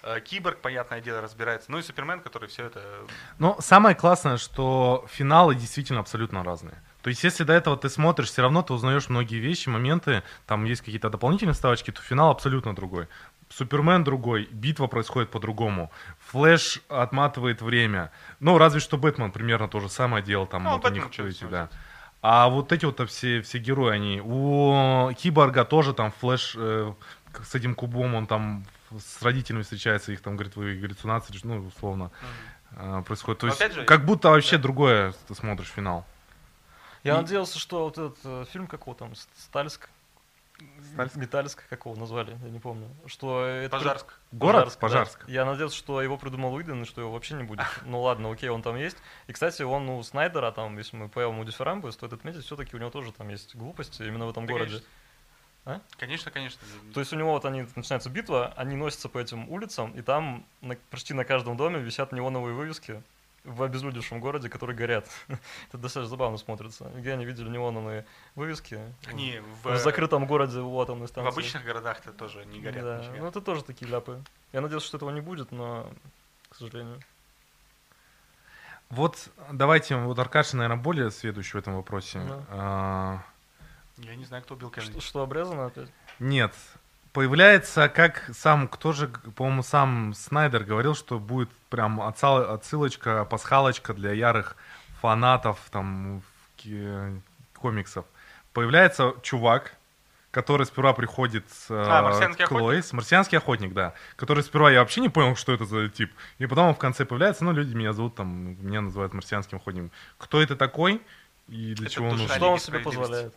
[0.02, 1.70] Э, Киборг, понятное дело, разбирается.
[1.70, 3.06] Ну и Супермен, который все это...
[3.38, 6.82] Но самое классное, что финалы действительно абсолютно разные.
[7.02, 10.64] То есть, если до этого ты смотришь, все равно ты узнаешь многие вещи, моменты, там
[10.64, 13.06] есть какие-то дополнительные ставочки, то финал абсолютно другой.
[13.50, 15.90] Супермен другой, битва происходит по-другому.
[16.30, 18.10] Флэш отматывает время.
[18.40, 21.44] Ну, разве что Бэтмен примерно то же самое делал, там ну, вот у них эти,
[21.44, 21.70] да.
[22.20, 24.20] А вот эти вот все, все герои, они...
[24.20, 26.92] У Киборга тоже там Флэш э,
[27.44, 32.10] с этим кубом, он там с родителями встречается, их там, говорит, вы галлюцинации, ну, условно,
[32.72, 33.04] mm-hmm.
[33.04, 33.40] происходит.
[33.40, 34.62] То есть, же, как будто вообще да.
[34.62, 36.06] другое ты смотришь финал.
[37.04, 37.16] Я и...
[37.16, 39.88] надеялся, что вот этот э, фильм какого там, Стальск,
[40.92, 41.16] Стальск?
[41.16, 42.88] Металлиск, как его назвали, я не помню.
[43.06, 44.18] Что это Пожарск.
[44.32, 44.80] Город Пожарск.
[44.80, 45.26] Пожарск.
[45.26, 45.32] Да.
[45.32, 47.64] Я надеялся, что его придумал Уидон, и что его вообще не будет.
[47.84, 48.96] Ну ладно, окей, он там есть.
[49.28, 52.78] И, кстати, он у Снайдера, там, если мы по ему дифирамбы, стоит отметить, все-таки у
[52.78, 54.70] него тоже там есть глупости именно в этом да, городе.
[54.70, 54.88] Конечно.
[55.64, 55.80] А?
[55.98, 56.60] Конечно, конечно.
[56.94, 60.44] То есть у него вот они начинается битва, они носятся по этим улицам, и там
[60.60, 63.02] на, почти на каждом доме висят неоновые вывески
[63.48, 65.08] в обезлюдевшем городе, которые горят.
[65.68, 66.90] Это достаточно забавно смотрится.
[66.94, 68.78] Где они видели неоновые вывески?
[69.06, 71.30] Они в, в закрытом городе у атомной станции.
[71.30, 72.84] В обычных городах-то тоже не горят.
[72.84, 73.18] Да, нифига.
[73.18, 74.22] ну это тоже такие ляпы.
[74.52, 75.90] Я надеюсь, что этого не будет, но,
[76.50, 77.00] к сожалению.
[78.90, 82.20] Вот давайте, вот Аркаша, наверное, более следующий в этом вопросе.
[82.26, 82.44] Да.
[82.48, 83.22] А...
[83.98, 84.92] Я не знаю, кто убил Кеннеди.
[84.92, 85.88] Что, что обрезано опять?
[86.18, 86.54] Нет,
[87.12, 94.12] появляется, как сам, кто же, по-моему, сам Снайдер говорил, что будет прям отсылочка, пасхалочка для
[94.12, 94.56] ярых
[95.00, 96.22] фанатов там
[97.54, 98.04] комиксов.
[98.52, 99.74] Появляется чувак,
[100.30, 102.92] который сперва приходит а, марсианский к Лоис.
[102.92, 103.94] Марсианский охотник, да.
[104.16, 106.12] Который сперва я вообще не понял, что это за тип.
[106.38, 109.90] И потом в конце появляется, ну, люди меня зовут, там, меня называют марсианским охотником.
[110.18, 111.02] Кто это такой
[111.48, 112.36] и для это чего он нужен?
[112.36, 113.34] Что он себе позволяет?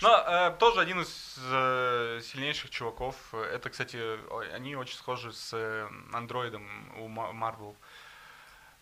[0.00, 3.16] Но э, тоже один из э, сильнейших чуваков.
[3.34, 4.18] Это, кстати,
[4.54, 6.66] они очень схожи с э, андроидом
[6.98, 7.76] у Marvel.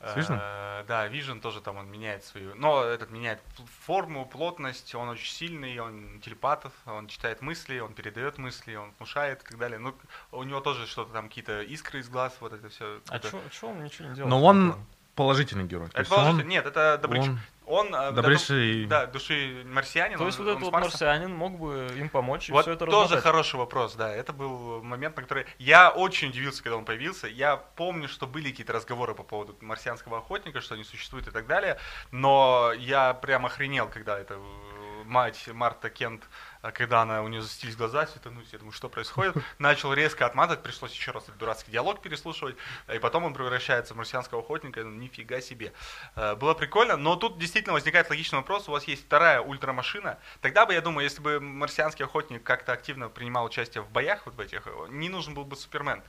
[0.01, 0.39] С Vision?
[0.41, 2.55] Э, да, Vision тоже там он меняет свою.
[2.55, 3.43] Но этот меняет
[3.85, 9.43] форму, плотность, он очень сильный, он телепатов, он читает мысли, он передает мысли, он внушает
[9.43, 9.79] и так далее.
[9.79, 9.95] Ну,
[10.33, 13.01] у него тоже что-то там, какие-то искры из глаз, вот это все.
[13.11, 14.31] А что он ничего не делает?
[14.31, 14.75] Но он
[15.21, 15.89] положительный герой.
[15.93, 16.45] Это положительный?
[16.45, 17.23] Он, Нет, это добрыч...
[17.23, 18.87] он, он э, добрейший...
[18.87, 20.17] да, души марсианин.
[20.17, 22.87] То есть он, вот этот вот марсианин мог бы им помочь и вот все это
[22.87, 23.23] тоже размотать.
[23.23, 24.11] хороший вопрос, да.
[24.11, 27.29] Это был момент, на который я очень удивился, когда он появился.
[27.29, 31.47] Я помню, что были какие-то разговоры по поводу марсианского охотника, что они существуют и так
[31.47, 31.79] далее,
[32.11, 34.39] но я прям охренел, когда это
[35.11, 36.23] э, мать Марта Кент
[36.63, 40.63] а когда она, у нее застились глаза, светанулись, я думаю, что происходит, начал резко отматывать,
[40.63, 42.57] пришлось еще раз этот дурацкий диалог переслушивать,
[42.93, 45.73] и потом он превращается в марсианского охотника, ну, нифига себе.
[46.17, 50.67] Э, было прикольно, но тут действительно возникает логичный вопрос, у вас есть вторая ультрамашина, тогда
[50.67, 54.41] бы, я думаю, если бы марсианский охотник как-то активно принимал участие в боях вот в
[54.41, 56.03] этих, не нужен был бы Супермен.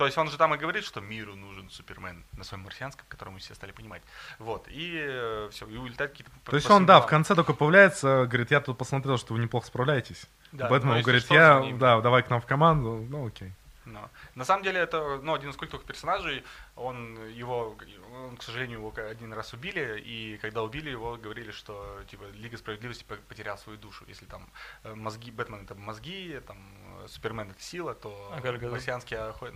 [0.00, 3.34] То есть он же там и говорит, что миру нужен Супермен на своем марсианском, который
[3.34, 4.00] мы все стали понимать.
[4.38, 6.32] Вот, и э, все, и улетают какие-то...
[6.42, 9.66] То есть он, да, в конце только появляется, говорит, я тут посмотрел, что вы неплохо
[9.66, 10.24] справляетесь.
[10.52, 13.52] Да, Бэтмен говорит, я, да, давай к нам в команду, ну окей.
[13.84, 14.10] Но.
[14.34, 16.44] На самом деле это ну, один из культовых персонажей.
[16.76, 17.76] Он его,
[18.12, 22.56] он, к сожалению, его один раз убили, и когда убили его, говорили, что типа Лига
[22.56, 24.04] справедливости потерял свою душу.
[24.06, 24.48] Если там
[24.84, 26.58] э, мозги, Бэтмен это мозги, там
[27.02, 28.40] э, Супермен это сила, то а.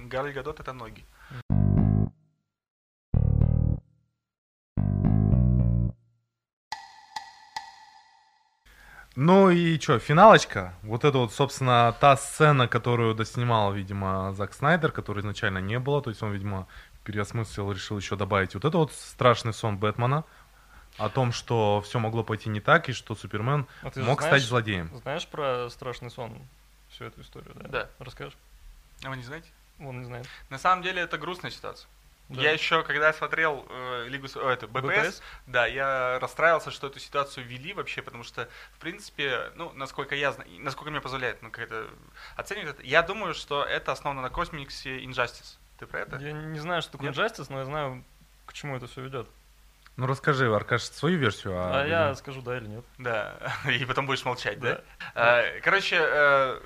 [0.08, 1.04] Галь Гадот это ноги.
[9.16, 10.74] Ну и что, финалочка.
[10.82, 16.02] Вот это вот, собственно, та сцена, которую доснимал, видимо, Зак Снайдер, которой изначально не было.
[16.02, 16.66] То есть он, видимо,
[17.04, 20.24] переосмыслил, решил еще добавить вот это вот страшный сон Бэтмена
[20.98, 24.42] о том, что все могло пойти не так, и что Супермен а мог знаешь, стать
[24.42, 24.90] злодеем.
[25.02, 26.36] Знаешь про страшный сон?
[26.90, 27.68] Всю эту историю, да?
[27.68, 27.90] Да.
[27.98, 28.36] Расскажешь?
[29.04, 29.48] А вы не знаете?
[29.80, 30.26] Он не знает.
[30.50, 31.88] На самом деле это грустная ситуация.
[32.28, 32.40] Да.
[32.40, 36.98] Я еще, когда смотрел э, Лигу, о, это, БПС, БПС, да, я расстраивался, что эту
[36.98, 41.50] ситуацию ввели вообще, потому что, в принципе, ну, насколько я знаю, насколько мне позволяет, ну,
[41.50, 41.86] как-то
[42.36, 45.58] оценивать это, я думаю, что это основано на космиксе Injustice.
[45.78, 46.16] Ты про это?
[46.16, 48.02] Я не знаю, что такое Injustice, но я знаю,
[48.46, 49.28] к чему это все ведет.
[49.96, 51.54] Ну расскажи, Аркаш, свою версию.
[51.56, 52.84] А, а я скажу да или нет.
[52.98, 53.36] Да,
[53.70, 54.76] и потом будешь молчать, да?
[54.76, 54.82] да?
[55.14, 56.60] А, короче, э,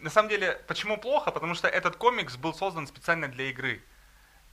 [0.00, 1.32] на самом деле, почему плохо?
[1.32, 3.82] Потому что этот комикс был создан специально для игры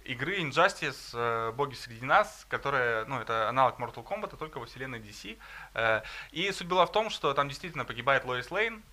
[0.06, 4.99] игры Injustice э, «Боги среди нас», которая, ну, это аналог Mortal Kombat, только во вселенной
[4.99, 5.38] DC.
[5.74, 6.01] Э,
[6.32, 8.84] и суть была в том, что там действительно погибает Лоис Лейн.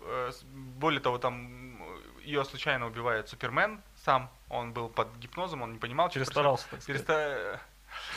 [0.00, 1.78] Э, более того, там
[2.22, 4.30] ее случайно убивает Супермен сам.
[4.48, 7.60] Он был под гипнозом, он не понимал, что Перестарался, так Переста...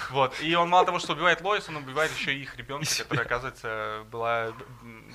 [0.10, 0.41] Вот.
[0.41, 4.06] И он мало того, что убивает Лоис, он убивает еще и их ребенка, которая, оказывается,
[4.12, 4.52] была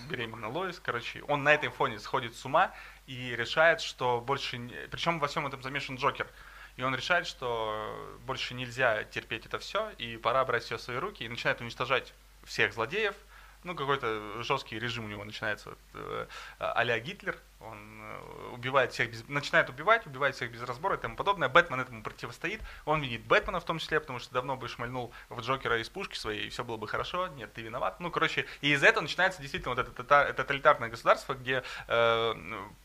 [0.08, 0.80] беременна Лоис.
[0.80, 2.70] Короче, он на этой фоне сходит с ума
[3.08, 4.58] и решает, что больше...
[4.90, 6.28] Причем во всем этом замешан Джокер.
[6.76, 10.96] И он решает, что больше нельзя терпеть это все, и пора брать все в свои
[10.96, 12.14] руки, и начинает уничтожать
[12.44, 13.14] всех злодеев.
[13.64, 16.26] Ну, какой-то жесткий режим у него начинается, э,
[16.58, 21.16] а Гитлер, он э, убивает всех, без, начинает убивать, убивает всех без разбора и тому
[21.16, 21.48] подобное.
[21.48, 25.40] Бэтмен этому противостоит, он видит Бэтмена в том числе, потому что давно бы шмальнул в
[25.40, 28.00] Джокера из пушки своей, и все было бы хорошо, нет, ты виноват.
[28.00, 32.34] Ну, короче, и из этого начинается действительно вот это тоталитарное государство, где э,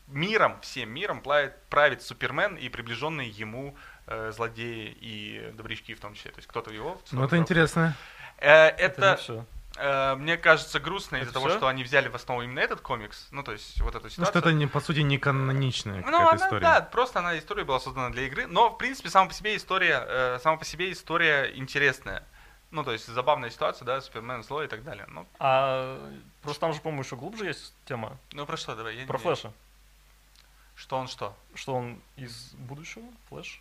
[0.06, 3.76] миром, всем миром правит, правит Супермен и приближенные ему
[4.06, 6.30] э, злодеи и добрячки в том числе.
[6.30, 7.00] То есть кто-то его...
[7.10, 7.94] Ну, это интересно.
[8.38, 9.46] Э, это, это
[10.18, 13.28] мне кажется грустно из-за того, что они взяли в основу именно этот комикс.
[13.30, 14.24] Ну, то есть, вот эту ситуацию.
[14.24, 16.60] Ну, что это, не, по сути, не каноничная ну, она, история.
[16.60, 18.46] Да, просто она история была создана для игры.
[18.46, 22.24] Но, в принципе, сама по себе история, э, сама по себе история интересная.
[22.70, 25.06] Ну, то есть, забавная ситуация, да, Супермен злой и так далее.
[25.08, 25.26] Ну.
[25.38, 25.98] А
[26.42, 28.18] просто там же, по-моему, еще глубже есть тема.
[28.32, 28.96] Ну, про что давай?
[28.96, 29.22] Я про не...
[29.22, 29.52] Флэша.
[30.74, 31.36] Что он что?
[31.54, 33.60] Что он из будущего, Флэш,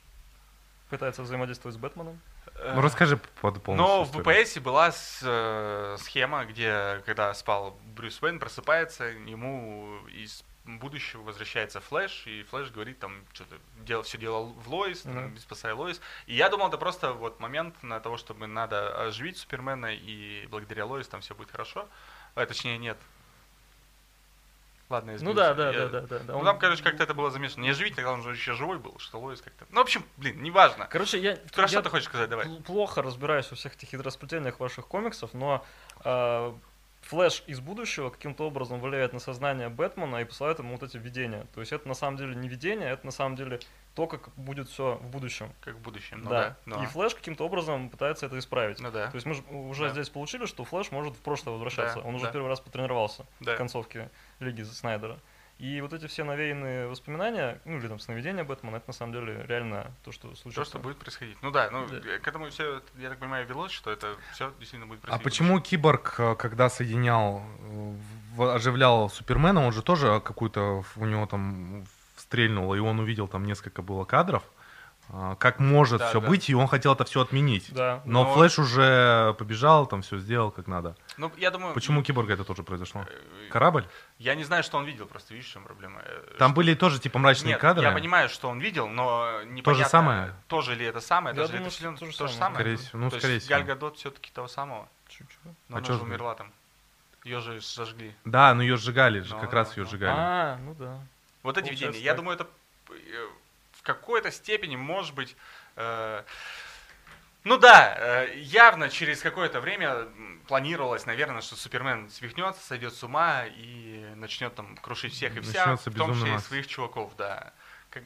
[0.90, 2.20] пытается взаимодействовать с Бэтменом.
[2.64, 3.76] Ну, расскажи под полностью.
[3.76, 10.44] Но в БПС была с, э, сцена, где, когда спал Брюс Уэйн, просыпается, ему из
[10.66, 13.56] будущего возвращается Флэш, и Флэш говорит, там, что-то
[13.86, 15.14] делал, все делал в Лоис, mm-hmm.
[15.14, 16.02] там, спасая Лоис.
[16.26, 20.86] И я думал, это просто вот момент на того, чтобы надо оживить Супермена, и благодаря
[20.86, 21.88] Лоис там все будет хорошо.
[22.36, 22.98] А, точнее, нет,
[24.90, 25.88] Ладно, я Ну да, да, я...
[25.88, 26.34] да, да, да.
[26.34, 26.46] Ну он...
[26.46, 27.64] там, короче, как-то это было замешано.
[27.64, 29.66] Не оживить, тогда он же еще живой был, что Лоис как-то.
[29.70, 30.88] Ну, в общем, блин, неважно.
[30.90, 31.38] Короче, я.
[31.56, 32.48] Я что ты хочешь сказать, давай?
[32.66, 35.66] Плохо разбираюсь во всех этих хитросплетениях ваших комиксов, но
[36.06, 36.54] э,
[37.02, 41.48] Флэш из будущего каким-то образом влияет на сознание Бэтмена и посылает ему вот эти видения.
[41.54, 43.60] То есть это на самом деле не видение, это на самом деле
[43.96, 45.54] то, как будет все в будущем.
[45.62, 46.50] Как в будущем, ну да.
[46.66, 46.84] да но...
[46.84, 48.80] И Флэш каким-то образом пытается это исправить.
[48.80, 49.10] Ну да.
[49.10, 49.90] То есть мы уже да.
[49.92, 52.02] здесь получили, что Флэш может в прошлое возвращаться.
[52.02, 52.32] Да, Он уже да.
[52.32, 53.56] первый раз потренировался да.
[53.56, 54.10] в концовке
[54.40, 55.20] Лиги Снайдера.
[55.60, 59.44] И вот эти все навеянные воспоминания, ну или там сновидения Бэтмена, это на самом деле
[59.48, 60.62] реально то, что случится.
[60.62, 61.36] То, что будет происходить.
[61.42, 62.20] Ну да, ну да.
[62.20, 65.22] к этому все, я так понимаю, велось, что это все действительно будет происходить.
[65.22, 67.42] А почему Киборг, э, когда соединял,
[68.38, 71.86] оживлял Супермена, он же тоже какую-то, у него там
[72.18, 74.57] стрельнуло, и он увидел там несколько было кадров, а,
[75.40, 76.28] как может да, все да.
[76.28, 77.74] быть, и он хотел это все отменить.
[77.74, 80.96] Да, но, но Флэш уже побежал, там все сделал как надо.
[81.16, 81.74] Ну, я думаю...
[81.74, 83.06] Почему Киборга это тоже произошло?
[83.08, 83.86] Э, Корабль?
[84.20, 86.02] Я не знаю, что он видел, просто видишь, в чем проблема.
[86.04, 86.56] Э, там что...
[86.58, 87.86] были тоже типа мрачные Нет, кадры.
[87.86, 89.64] я понимаю, что он видел, но непонятно...
[89.64, 90.34] То же самое?
[90.48, 91.34] Тоже ли это самое?
[91.34, 92.56] Я даже думаю, это что то же, то же самое.
[92.56, 93.50] Скорее всего, ну, То скорее всего.
[93.50, 94.90] Галь Гадот все-таки того самого.
[95.08, 95.40] Чуть-чуть.
[95.70, 96.52] Но а она же умерла там.
[97.24, 98.14] Ее же сожгли.
[98.26, 100.16] Да, но ее сжигали же, как раз ее сжигали.
[100.18, 101.00] А, ну да.
[101.44, 102.00] Вот эти видения.
[102.00, 102.48] Я думаю, это
[102.90, 103.28] э,
[103.88, 105.36] какой-то степени, может быть,
[105.78, 106.24] Э,
[107.44, 110.08] ну да, э, явно через какое-то время
[110.48, 115.78] планировалось, наверное, что Супермен свихнется, сойдет с ума и начнет там крушить всех и вся,
[115.78, 117.54] в том числе и своих чуваков, да.
[117.90, 118.04] Как,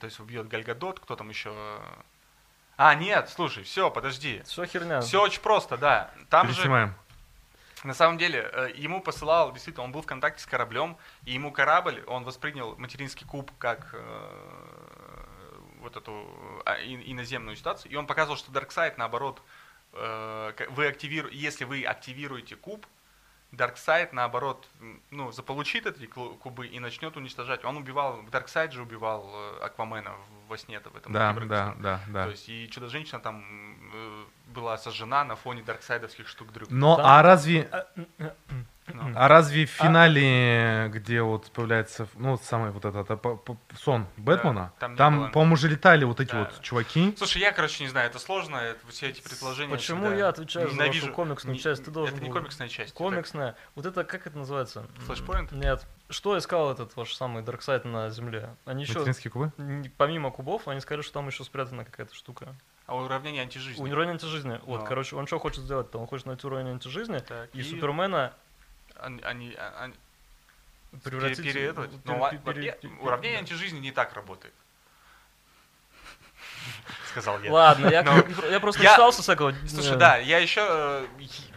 [0.00, 1.80] то есть убьет Гальгадот, кто там еще...
[2.76, 4.42] А, нет, слушай, все, подожди.
[4.44, 5.00] Все херня.
[5.00, 6.10] Все очень просто, да.
[6.28, 6.92] Там же...
[7.84, 11.50] На самом деле, э, ему посылал, действительно, он был в контакте с кораблем, и ему
[11.50, 15.24] корабль, он воспринял материнский куб как э,
[15.80, 16.26] вот эту
[16.66, 19.42] а, иноземную ситуацию, и он показывал, что Darkseid, наоборот,
[19.94, 22.86] э, вы активируете, если вы активируете куб,
[23.52, 24.68] Дарксайд, наоборот,
[25.10, 27.64] ну, заполучит эти кубы и начнет уничтожать.
[27.64, 29.28] Он убивал, Дарксайд же убивал
[29.60, 30.14] Аквамена
[30.46, 31.12] во сне в этом.
[31.12, 32.24] Да, да, да, да.
[32.26, 33.44] То есть и Чудо-женщина там
[34.52, 36.70] была сожжена на фоне дарксайдовских штук дрюк.
[36.70, 37.18] Но, да.
[37.18, 37.68] а разве...
[37.72, 37.86] А,
[38.94, 39.12] ну.
[39.14, 40.88] А разве в а финале, а...
[40.88, 43.38] где вот появляется, ну, самый вот этот а,
[43.76, 46.40] сон Бэтмена, да, там, там по-моему, уже летали вот эти да.
[46.40, 47.14] вот чуваки.
[47.16, 49.70] Слушай, я, короче, не знаю, это сложно, это, все эти предположения.
[49.70, 50.16] Почему всегда...
[50.16, 51.00] я отвечаю Ненавижу.
[51.00, 51.84] за вашу комиксную не, часть?
[51.84, 52.94] Ты должен это не комиксная часть.
[52.94, 53.50] Комиксная.
[53.50, 53.58] Это...
[53.74, 54.86] Вот это, как это называется?
[55.06, 55.52] Флешпоинт?
[55.52, 55.86] Нет.
[56.08, 58.56] Что искал этот ваш самый Дарксайд на Земле?
[58.64, 59.04] Они еще...
[59.30, 59.52] кубы?
[59.96, 62.54] Помимо кубов, они сказали, что там еще спрятана какая-то штука.
[62.90, 63.80] А уравнение антижизни.
[63.80, 64.58] Уравнение антижизни.
[64.64, 64.84] Вот, Но.
[64.84, 65.96] короче, он что хочет сделать-то?
[65.98, 68.34] Он хочет найти уравнение антижизни, так, и, и Супермена
[68.96, 69.94] они, они, они
[71.04, 71.44] превратить...
[71.44, 74.52] Пере, пере, пере, ну, пере, пере, уравнение антижизни не так работает.
[77.10, 77.52] Сказал я.
[77.52, 78.14] Ладно, я, Но
[78.50, 79.54] я просто я, читался всякого.
[79.68, 81.06] Слушай, да, я еще, э,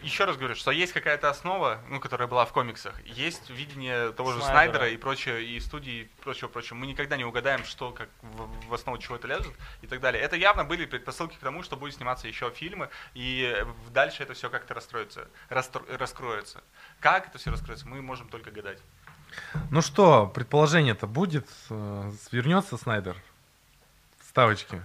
[0.02, 4.32] еще раз говорю, что есть какая-то основа, ну, которая была в комиксах, есть видение того
[4.32, 6.76] же Снайдера, Снайдера и прочее, и студии, и прочего, прочего.
[6.78, 10.22] Мы никогда не угадаем, что, как в, в основу чего это лежит и так далее.
[10.22, 14.50] Это явно были предпосылки к тому, что будет сниматься еще фильмы, и дальше это все
[14.50, 16.64] как-то расстроится, расстро, раскроется.
[17.00, 18.80] Как это все раскроется, мы можем только гадать.
[19.72, 21.48] Ну что, предположение-то будет?
[21.70, 23.18] Э, Вернется Снайдер?
[24.34, 24.82] Ставочки.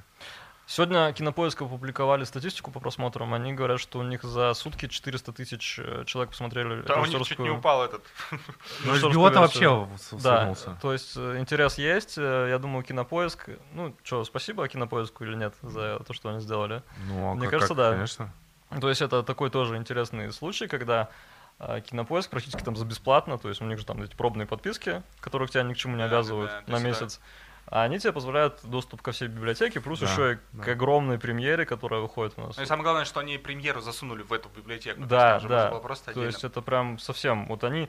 [0.66, 3.32] Сегодня Кинопоиск опубликовали статистику по просмотрам.
[3.32, 7.26] Они говорят, что у них за сутки 400 тысяч э, человек посмотрели Да, у них
[7.26, 8.04] чуть не упал этот.
[8.84, 9.88] Ну, HBO-то вообще
[10.22, 12.18] Да, то есть э, интерес есть.
[12.18, 13.48] Э, я думаю, Кинопоиск...
[13.72, 16.82] Ну, что, спасибо Кинопоиску или нет за то, что они сделали?
[17.06, 17.92] Ну, а Мне кажется, да.
[17.92, 18.30] Конечно.
[18.82, 21.08] То есть это такой тоже интересный случай, когда
[21.58, 25.50] Кинопоиск практически там за бесплатно, то есть у них же там эти пробные подписки, которых
[25.50, 27.16] тебя ни к чему не обязывают да, да, на месяц.
[27.16, 27.24] Да
[27.70, 30.64] а они тебе позволяют доступ ко всей библиотеке, плюс да, еще и да.
[30.64, 32.56] к огромной премьере, которая выходит у нас.
[32.56, 35.02] Ну и самое главное, что они премьеру засунули в эту библиотеку.
[35.02, 35.70] Да, да.
[35.70, 37.46] Просто То есть это прям совсем.
[37.46, 37.88] Вот они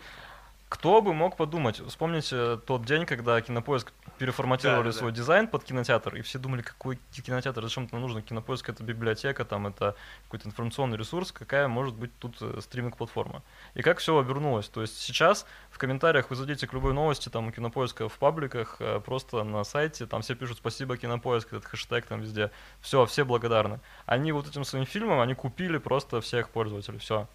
[0.69, 1.81] кто бы мог подумать?
[1.87, 5.17] Вспомните тот день, когда Кинопоиск переформатировали да, свой да.
[5.17, 8.21] дизайн под кинотеатр, и все думали, какой кинотеатр, зачем это нужно?
[8.21, 9.95] Кинопоиск это библиотека, там это
[10.25, 13.41] какой-то информационный ресурс, какая может быть тут э, стриминг-платформа.
[13.73, 14.67] И как все обернулось?
[14.67, 18.75] То есть сейчас в комментариях вы зайдите к любой новости, там у Кинопоиска в пабликах,
[18.79, 22.51] э, просто на сайте, там все пишут спасибо Кинопоиск, этот хэштег там везде.
[22.81, 23.79] Все, все благодарны.
[24.05, 27.27] Они вот этим своим фильмом, они купили просто всех пользователей, все.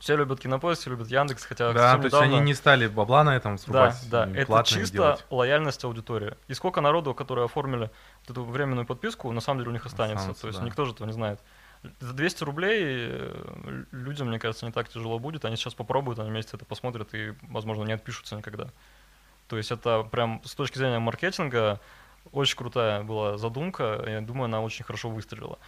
[0.00, 2.24] Все любят Кинопоиск, все любят Яндекс, хотя Да, то недавно...
[2.24, 3.96] есть они не стали бабла на этом срубать.
[4.10, 5.26] Да, да, это чисто делать.
[5.30, 6.34] лояльность аудитории.
[6.48, 7.90] И сколько народу, которые оформили
[8.20, 10.18] вот эту временную подписку, на самом деле у них останется.
[10.18, 10.64] останется то есть да.
[10.64, 11.40] никто же этого не знает.
[12.00, 15.44] За 200 рублей э, людям, мне кажется, не так тяжело будет.
[15.44, 18.68] Они сейчас попробуют, они вместе это посмотрят и, возможно, не отпишутся никогда.
[19.48, 21.80] То есть это прям с точки зрения маркетинга
[22.32, 24.02] очень крутая была задумка.
[24.06, 25.58] Я думаю, она очень хорошо выстрелила.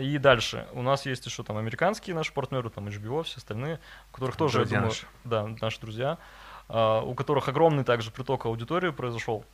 [0.00, 0.66] И дальше.
[0.72, 3.78] У нас есть еще там американские наши партнеры, там HBO, все остальные,
[4.10, 5.06] у которых тоже, друзья я думаю, наши.
[5.24, 6.18] да, наши друзья,
[6.68, 9.44] uh, у которых огромный также приток аудитории произошел.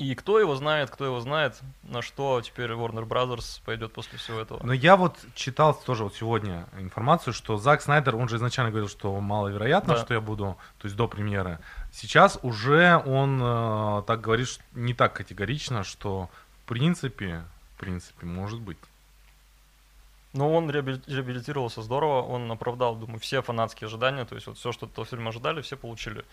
[0.00, 4.40] И кто его знает, кто его знает, на что теперь Warner Brothers пойдет после всего
[4.40, 4.58] этого.
[4.62, 8.88] Но я вот читал тоже вот сегодня информацию, что Зак Снайдер, он же изначально говорил,
[8.88, 10.00] что маловероятно, да.
[10.00, 11.58] что я буду, то есть до премьеры.
[11.92, 16.30] Сейчас уже он э, так говорит не так категорично, что
[16.64, 17.44] в принципе,
[17.76, 18.78] в принципе, может быть.
[20.32, 24.86] Ну, он реабилитировался здорово, он оправдал, думаю, все фанатские ожидания, то есть вот все, что
[24.86, 26.24] этого фильма ожидали, все получили.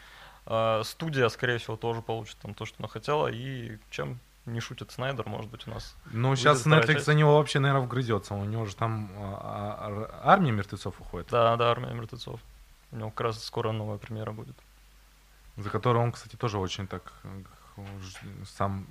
[0.45, 4.91] А, студия, скорее всего, тоже получит там то, что она хотела, и чем не шутит
[4.91, 5.95] Снайдер, может быть, у нас.
[6.11, 7.05] Ну, сейчас Netflix часть.
[7.05, 8.33] за него вообще, наверное, вгрызется.
[8.33, 11.27] У него же там а, а, армия мертвецов уходит.
[11.29, 12.39] Да, да, армия мертвецов.
[12.91, 14.55] У него как раз скоро новая премьера будет.
[15.57, 17.81] За которую он, кстати, тоже очень так э,
[18.45, 18.87] сам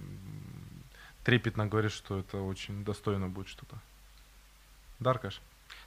[1.24, 3.76] трепетно говорит, что это очень достойно будет что-то.
[4.98, 5.40] Даркаш.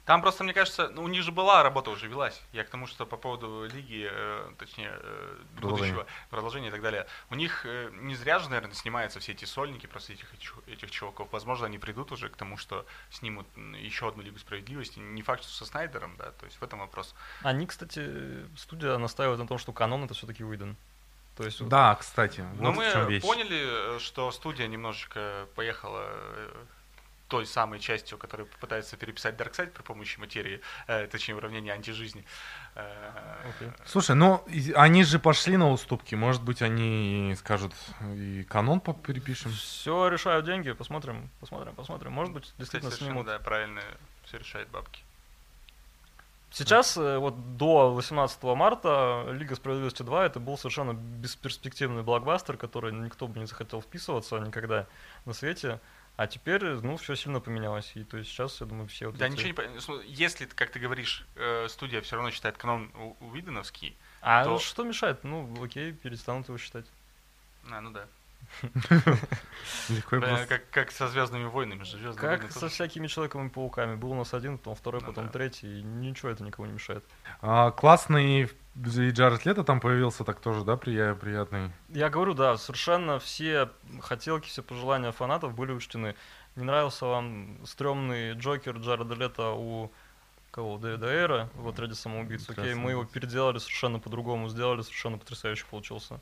[0.04, 2.40] Там просто, мне кажется, ну, у них же была работа уже велась.
[2.52, 7.06] Я к тому, что по поводу лиги, э, точнее, э, будущего продолжения и так далее.
[7.30, 10.26] У них э, не зря же, наверное, снимаются все эти сольники просто этих,
[10.66, 11.28] этих чуваков.
[11.32, 13.46] Возможно, они придут уже к тому, что снимут
[13.78, 14.98] еще одну Лигу Справедливости.
[14.98, 17.14] Не факт, что со Снайдером, да, то есть в этом вопрос.
[17.42, 20.76] Они, кстати, студия настаивает на том, что канон это все-таки Уидон.
[21.36, 22.44] То есть, да, кстати.
[22.58, 26.64] Но вот мы поняли, что студия немножечко поехала э,
[27.30, 32.24] той самой частью, которая пытается переписать Darkseid при помощи материи, э, точнее уравнения антижизни.
[32.74, 33.68] Okay.
[33.68, 39.52] Э, Слушай, ну они же пошли на уступки, может быть они скажут и канон перепишем.
[39.52, 42.12] Все решают деньги, посмотрим, посмотрим, посмотрим.
[42.12, 43.26] Может быть действительно Кстати, снимут.
[43.26, 43.80] Да, правильно,
[44.24, 45.02] все решает бабки.
[46.52, 52.92] Сейчас, э, вот до 18 марта, Лига Справедливости 2 это был совершенно бесперспективный блокбастер, который
[52.92, 54.88] никто бы не захотел вписываться никогда
[55.26, 55.78] на свете.
[56.20, 57.92] А теперь, ну, все сильно поменялось.
[57.94, 60.02] И то есть сейчас, я думаю, все вот Да, эти- ничего не понятно.
[60.04, 64.84] Если, как ты говоришь, э, студия все равно считает канон у- Уидоновский, А то- что
[64.84, 65.24] мешает?
[65.24, 66.84] Ну, окей, перестанут его считать.
[67.70, 68.04] а, ну да.
[70.10, 70.60] Просто.
[70.70, 72.12] как, со Звездными войнами же.
[72.14, 73.94] Как со всякими Человеками-пауками.
[73.96, 75.82] Был у нас один, потом второй, Ну потом третий.
[75.82, 77.02] Ничего это никому не мешает.
[77.40, 81.70] А, классный и Джаред Лето там появился, так тоже, да, прия- приятный.
[81.88, 83.68] Я говорю, да, совершенно все
[84.00, 86.14] хотелки, все пожелания фанатов были учтены.
[86.56, 89.90] Не нравился вам стрёмный Джокер Джареда Лето у
[90.50, 90.78] кого?
[90.78, 92.48] Дэвида Эйра в отряде самоубийц.
[92.48, 96.20] Окей, мы его переделали совершенно по-другому, сделали совершенно потрясающе получился.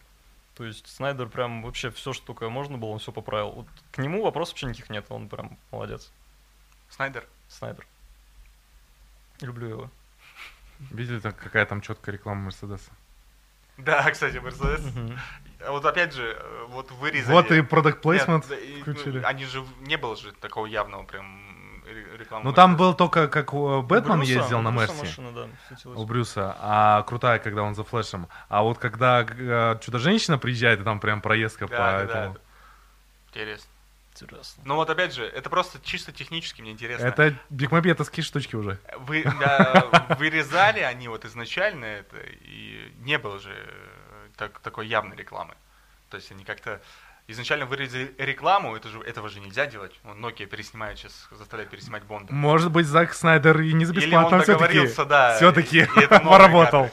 [0.55, 3.51] То есть Снайдер прям вообще все, что только можно было, он все поправил.
[3.53, 6.11] Вот к нему вопросов вообще никаких нет, он прям молодец.
[6.91, 7.27] Снайдер.
[7.49, 7.87] Снайдер.
[9.41, 9.91] Люблю его.
[10.91, 12.91] Видели, так, какая там четкая реклама Мерседеса?
[13.77, 14.83] Да, кстати, Мерседес.
[15.65, 17.33] А Вот опять же, э, вот вырезали...
[17.33, 19.23] Вот и продукт Нет, плейсмент да, и, ну, включили.
[19.23, 21.41] Они же, не было же такого явного прям
[21.85, 22.45] ре- рекламы.
[22.45, 25.99] Ну там был только как у, Бэтмен Брюса, ездил на машина, да, светилась.
[25.99, 28.29] У Брюса, а крутая, когда он за флешем.
[28.49, 32.35] А вот когда э, Чудо-женщина приезжает, и там прям проездка Да, по да, этому.
[32.35, 32.41] да.
[33.31, 33.71] Интересно.
[34.25, 34.63] Интересно.
[34.67, 37.07] Ну вот опять же, это просто чисто технически мне интересно.
[37.07, 38.79] Это бигмопетовские штучки уже.
[38.99, 45.17] Вы, да, вырезали они вот изначально это, и не было же э, так, такой явной
[45.17, 45.55] рекламы.
[46.11, 46.81] То есть они как-то
[47.29, 49.93] изначально вырезали рекламу, это же, этого же нельзя делать.
[50.05, 52.33] Он Nokia переснимает сейчас, заставляет переснимать Бонда.
[52.33, 55.37] Может быть, Зак Снайдер и не за Или бесплатно он все-таки договорился, да.
[55.37, 56.91] все-таки поработал.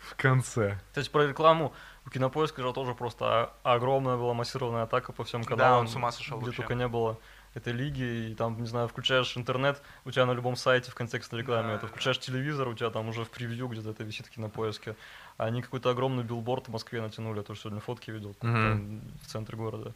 [0.00, 0.78] В конце.
[0.90, 1.72] Кстати, про рекламу
[2.12, 5.80] Кинопоиска же тоже просто огромная была массированная атака по всем Да, каналам.
[5.80, 6.62] он с ума сошел Где вообще.
[6.62, 7.18] только не было
[7.54, 11.40] этой лиги, и там, не знаю, включаешь интернет, у тебя на любом сайте в контекстной
[11.42, 11.88] рекламе Да, это, да.
[11.88, 14.96] включаешь телевизор, у тебя там уже в превью где-то это висит в Кинопоиске.
[15.36, 19.26] А они какой-то огромный билборд в Москве натянули, я тоже сегодня фотки видел, там в
[19.26, 19.92] центре города.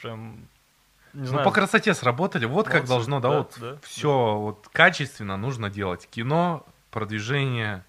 [0.00, 0.36] Прям,
[1.12, 1.44] не Ну, знаю.
[1.44, 2.44] по красоте сработали.
[2.46, 2.88] Вот как Молодцы.
[2.88, 6.06] должно, да, Да, вот да, все вот качественно нужно делать.
[6.10, 7.84] Кино, продвижение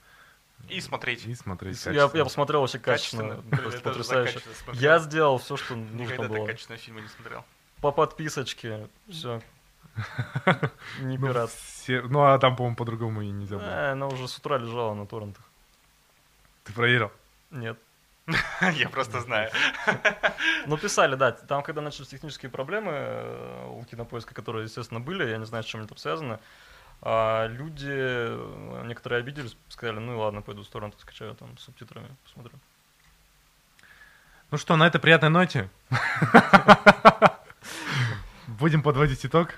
[0.69, 1.25] И смотреть.
[1.25, 2.17] и смотреть я, качественно.
[2.17, 3.57] я посмотрел вообще качественно, Качественно.
[3.61, 4.39] просто потрясающе.
[4.73, 6.45] Я сделал все, что нужно Никогда было.
[6.45, 7.43] качественного фильма не смотрел.
[7.81, 9.41] По подписочке, все.
[11.01, 11.49] Не Ну, пират.
[12.09, 13.65] ну, а там, по-моему, по-другому и нельзя было.
[13.65, 15.43] Э, Она уже с утра лежала на торрентах.
[16.63, 17.11] Ты проверил?
[17.49, 17.77] Нет.
[18.75, 19.51] Я просто знаю.
[20.67, 21.31] Ну, писали, да.
[21.31, 25.67] Там, когда начались технические проблемы э, у кинопоиска, которые, естественно, были, я не знаю, с
[25.67, 26.39] чем они там связаны,
[27.01, 31.63] а люди, э, некоторые обиделись, сказали, ну и ладно, пойду с торрента скачаю там с
[31.63, 32.53] субтитрами, посмотрю.
[34.51, 35.69] Ну что, на этой приятной ноте
[38.47, 39.55] будем подводить итог.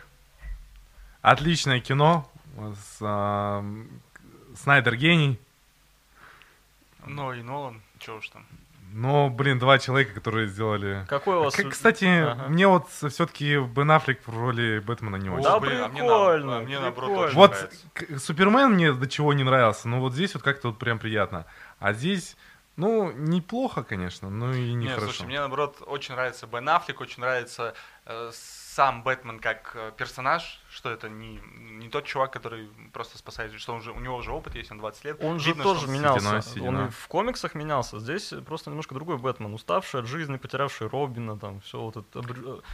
[1.22, 2.30] Отличное кино.
[2.56, 3.66] С, а,
[4.56, 5.40] Снайдер гений.
[7.06, 8.46] Ну и Нолан, чего уж там.
[8.94, 11.04] Но, блин, два человека, которые сделали...
[11.10, 11.56] Какой у вас...
[11.56, 12.48] Как, кстати, Ага.
[12.48, 15.44] мне вот все-таки Бен Аффлек в роли Бэтмена не очень.
[15.44, 17.26] Да, блин, а мне на- прикольно, а мне наоборот прикольно.
[17.28, 18.20] очень Вот нравится.
[18.26, 21.46] Супермен мне до чего не нравился, но вот здесь вот как-то вот прям приятно.
[21.80, 22.38] А здесь,
[22.76, 25.06] ну, неплохо, конечно, но и Не, нехорошо.
[25.08, 27.74] слушай, мне наоборот очень нравится Бен Аффлек, очень нравится
[28.06, 28.30] э,
[28.74, 33.74] сам Бэтмен как э, персонаж, что это не, не тот чувак, который просто спасает, что
[33.74, 35.24] он же, у него уже опыт есть, он 20 лет.
[35.24, 36.20] Он же Видно, что тоже он- менялся.
[36.20, 36.88] седина, Он седина.
[36.88, 38.00] и в комиксах менялся.
[38.00, 39.54] Здесь просто немножко другой Бэтмен.
[39.54, 42.22] Уставший от жизни, потерявший Робина, там, все вот это.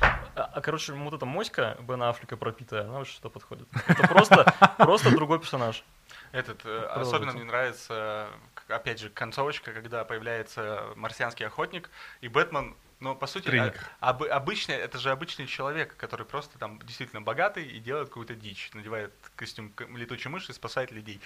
[0.02, 3.68] А, а, короче, вот эта моська Бена Аффлека пропитая, она очень что подходит.
[3.88, 5.84] Это просто, просто другой персонаж.
[6.32, 7.02] Этот, э, Продолжите.
[7.16, 8.28] особенно мне нравится,
[8.68, 11.90] опять же, концовочка, когда появляется марсианский охотник,
[12.22, 13.76] и Бэтмен, ну, по сути, Треник.
[14.00, 18.36] а- обы- обычный, это же обычный человек, который просто там действительно богатый и делает какую-то
[18.36, 21.22] дичь, надевает костюм летучей мыши и спасает людей.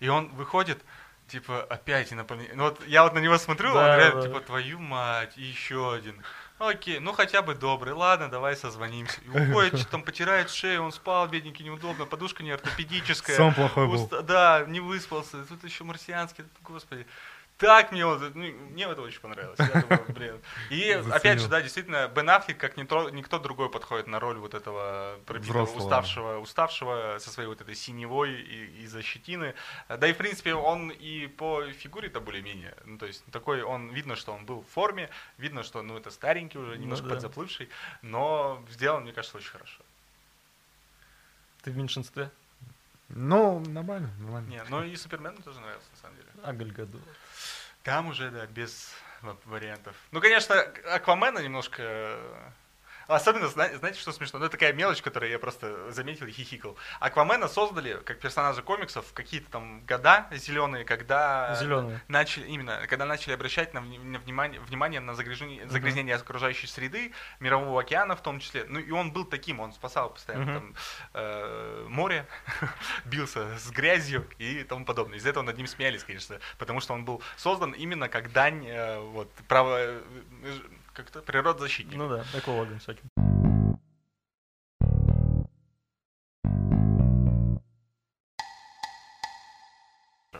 [0.00, 0.82] И он выходит,
[1.26, 2.56] типа, опять инопланетян.
[2.56, 4.28] Ну, вот я вот на него смотрю, Да, он реально, да.
[4.28, 6.22] типа, твою мать, и еще один.
[6.58, 9.20] Окей, ну хотя бы добрый, ладно, давай созвонимся.
[9.20, 13.36] И уходит, что там потирает шею, он спал, бедненький, неудобно, подушка не ортопедическая.
[13.36, 14.06] Сон плохой был.
[14.06, 15.44] Уста- Да, не выспался.
[15.44, 17.06] Тут еще марсианский, господи.
[17.58, 19.58] Так мне вот, ну, мне это очень понравилось.
[19.58, 20.40] Я думаю, блин.
[20.70, 21.12] И Заценил.
[21.12, 25.18] опять же, да, действительно, Бен Аффлек, как никто, никто другой подходит на роль вот этого
[25.26, 25.82] пробитого, Взрослого.
[25.84, 29.54] уставшего, уставшего со своей вот этой синевой и- из-за щетины.
[29.88, 32.76] Да и, в принципе, он и по фигуре-то более-менее.
[32.84, 36.12] Ну, то есть, такой, он, видно, что он был в форме, видно, что, ну, это
[36.12, 37.14] старенький уже, Ну немножко да.
[37.14, 37.68] подзаплывший,
[38.02, 39.80] но сделан, мне кажется, очень хорошо.
[41.62, 42.30] Ты в меньшинстве?
[43.08, 44.48] Ну, нормально, нормально.
[44.48, 46.28] Не, ну и Супермен мне тоже нравился, на самом деле.
[46.44, 47.00] А Гальгаду.
[47.82, 48.92] Там уже, да, без
[49.22, 49.96] ва- вариантов.
[50.10, 50.54] Ну, конечно,
[50.92, 52.18] Аквамена немножко...
[53.08, 54.38] Особенно, знаете, что смешно?
[54.38, 56.76] Ну, это такая мелочь, которую я просто заметил и хихикал.
[57.00, 62.02] Аквамена создали как персонажа комиксов в какие-то там года зеленые, когда зеленые.
[62.06, 65.70] начали именно, когда начали обращать на, на внимание, внимание на загрязнение, uh-huh.
[65.70, 68.66] загрязнение окружающей среды, мирового океана в том числе.
[68.68, 70.54] Ну и он был таким, он спасал постоянно uh-huh.
[70.54, 70.74] там
[71.14, 72.26] э, море,
[73.06, 75.16] бился с грязью и тому подобное.
[75.16, 78.98] Из-за этого над ним смеялись, конечно, потому что он был создан именно как дань э,
[79.00, 80.00] вот право э,
[80.98, 81.96] как-то природозащитник.
[81.96, 83.04] Ну да, экологом всяким.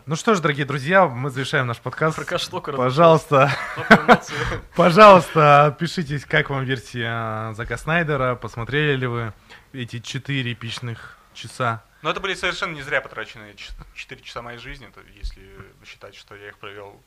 [0.05, 2.17] Ну что ж, дорогие друзья, мы завершаем наш подкаст.
[2.17, 3.53] Про что Пожалуйста,
[4.75, 9.33] пожалуйста, отпишитесь, как вам версия Зака Снайдера, посмотрели ли вы
[9.73, 11.85] эти четыре эпичных часа.
[12.03, 13.55] Но это были совершенно не зря потраченные
[13.95, 15.53] 4 часа моей жизни, то если
[15.85, 17.01] считать, что я их провел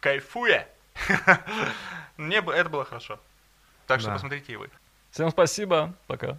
[0.00, 0.66] кайфуя.
[2.16, 3.18] Мне это было хорошо.
[3.86, 4.70] Так что посмотрите и вы.
[5.10, 5.94] Всем спасибо.
[6.06, 6.38] Пока.